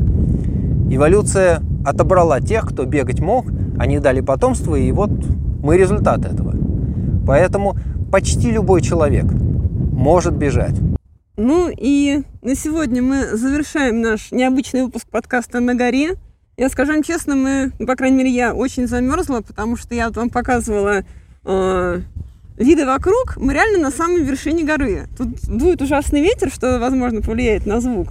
Эволюция 0.90 1.62
отобрала 1.84 2.40
тех, 2.40 2.70
кто 2.70 2.86
бегать 2.86 3.20
мог, 3.20 3.52
они 3.82 3.98
дали 3.98 4.22
потомство, 4.22 4.76
и 4.76 4.92
вот 4.92 5.10
мы 5.64 5.76
результат 5.76 6.24
этого. 6.24 6.54
Поэтому 7.26 7.76
почти 8.12 8.52
любой 8.52 8.82
человек 8.82 9.26
может 9.26 10.36
бежать. 10.36 10.76
Ну 11.36 11.72
и 11.76 12.22
на 12.44 12.56
сегодня 12.56 13.02
мы 13.02 13.36
завершаем 13.36 14.02
наш 14.02 14.32
необычный 14.32 14.84
выпуск 14.84 15.08
подкаста 15.10 15.60
«На 15.60 15.74
горе». 15.74 16.12
Я 16.58 16.70
скажу 16.70 16.94
вам 16.94 17.02
честно, 17.02 17.36
мы, 17.36 17.72
ну, 17.80 17.88
по 17.88 17.96
крайней 17.96 18.18
мере, 18.18 18.30
я 18.30 18.54
очень 18.54 18.88
замерзла, 18.88 19.42
потому 19.42 19.78
что 19.78 19.96
я 19.96 20.12
вам 20.12 20.30
показывала 20.30 21.04
э, 21.44 22.02
виды 22.58 22.86
вокруг. 22.86 23.38
Мы 23.38 23.54
реально 23.56 23.80
на 23.80 23.90
самой 23.90 24.22
вершине 24.22 24.64
горы. 24.64 25.08
Тут 25.18 25.30
дует 25.48 25.82
ужасный 25.82 26.22
ветер, 26.22 26.52
что, 26.52 26.78
возможно, 26.78 27.22
повлияет 27.22 27.66
на 27.66 27.82
звук. 27.82 28.10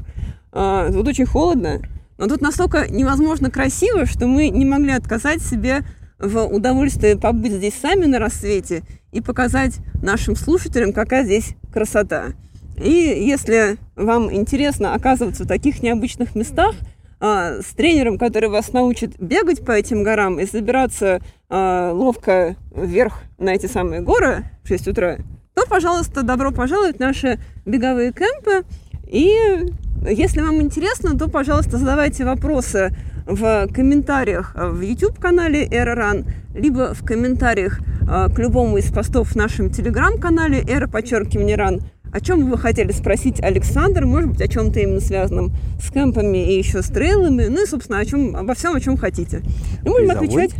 Э, 0.53 0.91
тут 0.93 1.07
очень 1.07 1.27
холодно. 1.27 1.81
Но 2.21 2.29
тут 2.29 2.43
настолько 2.43 2.87
невозможно 2.91 3.51
красиво, 3.51 4.05
что 4.05 4.27
мы 4.27 4.51
не 4.51 4.67
могли 4.67 4.93
отказать 4.93 5.41
себе 5.41 5.85
в 6.19 6.45
удовольствие 6.45 7.17
побыть 7.17 7.53
здесь 7.53 7.73
сами 7.81 8.05
на 8.05 8.19
рассвете 8.19 8.83
и 9.11 9.23
показать 9.23 9.79
нашим 10.03 10.37
слушателям, 10.37 10.93
какая 10.93 11.25
здесь 11.25 11.55
красота. 11.73 12.35
И 12.77 12.91
если 12.91 13.79
вам 13.97 14.31
интересно 14.31 14.93
оказываться 14.93 15.45
в 15.45 15.49
таких 15.49 15.83
необычных 15.83 16.35
местах, 16.35 16.75
а, 17.21 17.63
с 17.63 17.75
тренером, 17.75 18.19
который 18.19 18.51
вас 18.51 18.71
научит 18.75 19.19
бегать 19.19 19.65
по 19.65 19.73
этим 19.73 20.03
горам 20.03 20.39
и 20.39 20.45
забираться 20.45 21.23
а, 21.49 21.91
ловко 21.95 22.57
вверх 22.71 23.23
на 23.39 23.55
эти 23.55 23.65
самые 23.65 24.03
горы 24.03 24.45
в 24.63 24.69
6 24.69 24.89
утра, 24.89 25.17
то, 25.55 25.65
пожалуйста, 25.67 26.23
добро 26.23 26.51
пожаловать 26.51 26.97
в 26.97 27.01
наши 27.01 27.41
беговые 27.65 28.13
кемпы. 28.13 28.67
И 29.07 29.73
если 30.09 30.41
вам 30.41 30.61
интересно, 30.63 31.19
то, 31.19 31.29
пожалуйста, 31.29 31.79
задавайте 31.79 32.25
вопросы 32.25 32.95
в 33.27 33.69
комментариях 33.73 34.55
в 34.55 34.81
YouTube-канале 34.81 35.67
Эра 35.71 36.25
либо 36.55 36.95
в 36.95 37.05
комментариях 37.05 37.81
к 38.01 38.39
любому 38.39 38.79
из 38.79 38.91
постов 38.91 39.33
в 39.33 39.37
нашем 39.37 39.71
телеграм-канале 39.71 40.65
Эра, 40.67 40.89
подчеркивание, 40.89 41.57
Ран. 41.57 41.81
О 42.13 42.21
чем 42.21 42.45
бы 42.45 42.51
вы 42.51 42.59
хотели 42.59 42.91
спросить 42.91 43.41
Александр? 43.41 44.05
Может 44.05 44.31
быть, 44.31 44.41
о 44.41 44.49
чем-то 44.49 44.81
именно 44.81 45.01
связанном 45.01 45.53
с 45.81 45.93
кемпами 45.93 46.55
и 46.55 46.59
еще 46.59 46.83
с 46.83 46.87
трейлами. 46.87 47.47
Ну 47.47 47.63
и, 47.63 47.67
собственно, 47.67 48.01
о 48.01 48.05
чем, 48.05 48.35
обо 48.35 48.55
всем, 48.55 48.75
о 48.75 48.81
чем 48.81 48.97
хотите. 48.97 49.43
И 49.85 49.89
будем 49.89 50.11
отвечать, 50.11 50.51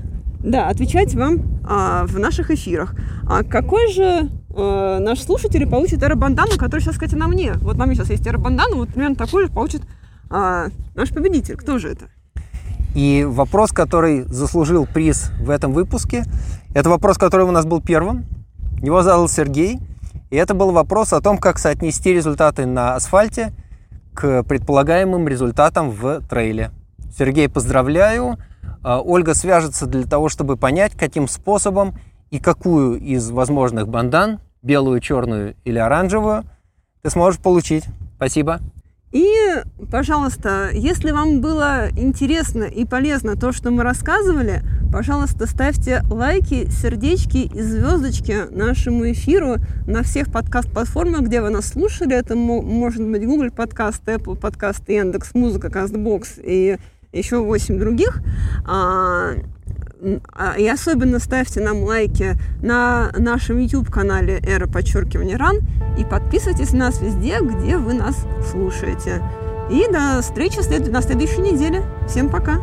да, 0.45 0.69
отвечать 0.69 1.15
вам 1.15 1.61
а, 1.69 2.07
в 2.07 2.21
наших 2.21 2.53
эфирах. 2.53 2.95
А 3.27 3.43
какой 3.43 3.91
же 3.93 4.29
а, 4.55 4.99
наш 4.99 5.21
слушатель 5.21 5.69
получит 5.69 6.03
эробандану, 6.03 6.57
который 6.59 6.81
сейчас, 6.81 6.95
кстати, 6.95 7.15
на 7.15 7.29
мне? 7.29 7.55
Вот 7.55 7.77
на 7.77 7.87
мне 7.87 7.95
сейчас 7.95 8.11
есть 8.11 8.27
эробандану, 8.27 8.77
вот 8.77 8.89
примерно 8.91 9.17
такой 9.17 9.45
же 9.47 9.53
получит 9.53 9.83
а, 10.31 10.67
наш 10.95 11.11
победитель. 11.11 11.57
Кто 11.57 11.79
же 11.79 11.91
это? 11.91 12.07
И 12.95 13.25
вопрос, 13.29 13.71
который 13.71 14.23
заслужил 14.23 14.87
приз 14.87 15.31
в 15.41 15.51
этом 15.51 15.73
выпуске, 15.73 16.25
это 16.75 16.89
вопрос, 16.91 17.19
который 17.19 17.47
у 17.47 17.53
нас 17.53 17.65
был 17.65 17.81
первым. 17.81 18.25
Его 18.83 19.03
задал 19.03 19.29
Сергей– 19.29 19.79
и 20.31 20.37
это 20.37 20.55
был 20.55 20.71
вопрос 20.71 21.13
о 21.13 21.21
том, 21.21 21.39
как 21.39 21.59
соотнести 21.59 22.13
результаты 22.13 22.65
на 22.65 22.95
асфальте 22.95 23.53
к 24.15 24.45
предполагаемым 24.45 25.27
результатам 25.27 25.91
в 25.91 26.21
трейле. 26.29 26.71
Сергей, 27.17 27.49
поздравляю. 27.49 28.39
А, 28.83 29.01
Ольга 29.01 29.35
свяжется 29.35 29.87
для 29.87 30.05
того, 30.05 30.29
чтобы 30.29 30.57
понять, 30.57 30.93
каким 30.97 31.27
способом 31.27 31.99
и 32.31 32.39
какую 32.39 32.99
из 33.01 33.31
возможных 33.31 33.89
бандан, 33.89 34.41
белую, 34.63 35.01
черную 35.01 35.55
или 35.65 35.79
оранжевую, 35.79 36.45
ты 37.03 37.11
сможешь 37.11 37.41
получить. 37.41 37.85
Спасибо. 38.17 38.61
И, 39.13 39.27
пожалуйста, 39.91 40.71
если 40.73 41.11
вам 41.11 41.41
было 41.41 41.89
интересно 41.97 42.63
и 42.63 42.85
полезно 42.85 43.35
то, 43.35 43.51
что 43.51 43.73
мы 43.73 43.83
рассказывали, 43.83 44.63
пожалуйста, 44.93 45.47
ставьте 45.47 46.03
лайки, 46.09 46.71
сердечки 46.71 47.39
и 47.39 47.61
звездочки 47.61 48.47
нашему 48.53 49.11
эфиру 49.11 49.57
на 49.89 50.05
всех 50.05 50.31
подкаст-платформах, 50.31 51.23
где 51.23 51.41
вы 51.41 51.51
нас 51.51 51.67
слушали. 51.67 52.15
Это 52.15 52.37
может 52.37 53.05
быть 53.05 53.27
Google 53.27 53.51
подкаст, 53.51 54.07
Apple 54.07 54.37
подкаст, 54.37 54.89
Яндекс, 54.89 55.35
Музыка, 55.35 55.71
Кастбокс 55.71 56.39
и 56.41 56.79
еще 57.13 57.43
8 57.43 57.81
других. 57.81 58.23
А, 60.33 60.55
и 60.59 60.67
особенно 60.67 61.19
ставьте 61.19 61.61
нам 61.61 61.83
лайки 61.83 62.37
на 62.63 63.13
нашем 63.17 63.59
YouTube-канале 63.59 64.41
«Эра 64.47 64.67
подчеркивания 64.67 65.37
РАН» 65.37 65.61
и 65.99 66.05
подписывайтесь 66.05 66.73
на 66.73 66.87
нас 66.87 67.01
везде, 67.01 67.39
где 67.41 67.77
вы 67.77 67.95
нас 67.95 68.17
слушаете. 68.51 69.23
И 69.71 69.87
до 69.91 70.21
встречи 70.23 70.59
на 70.89 71.03
следующей 71.03 71.41
неделе. 71.43 71.83
Всем 72.09 72.29
пока! 72.29 72.59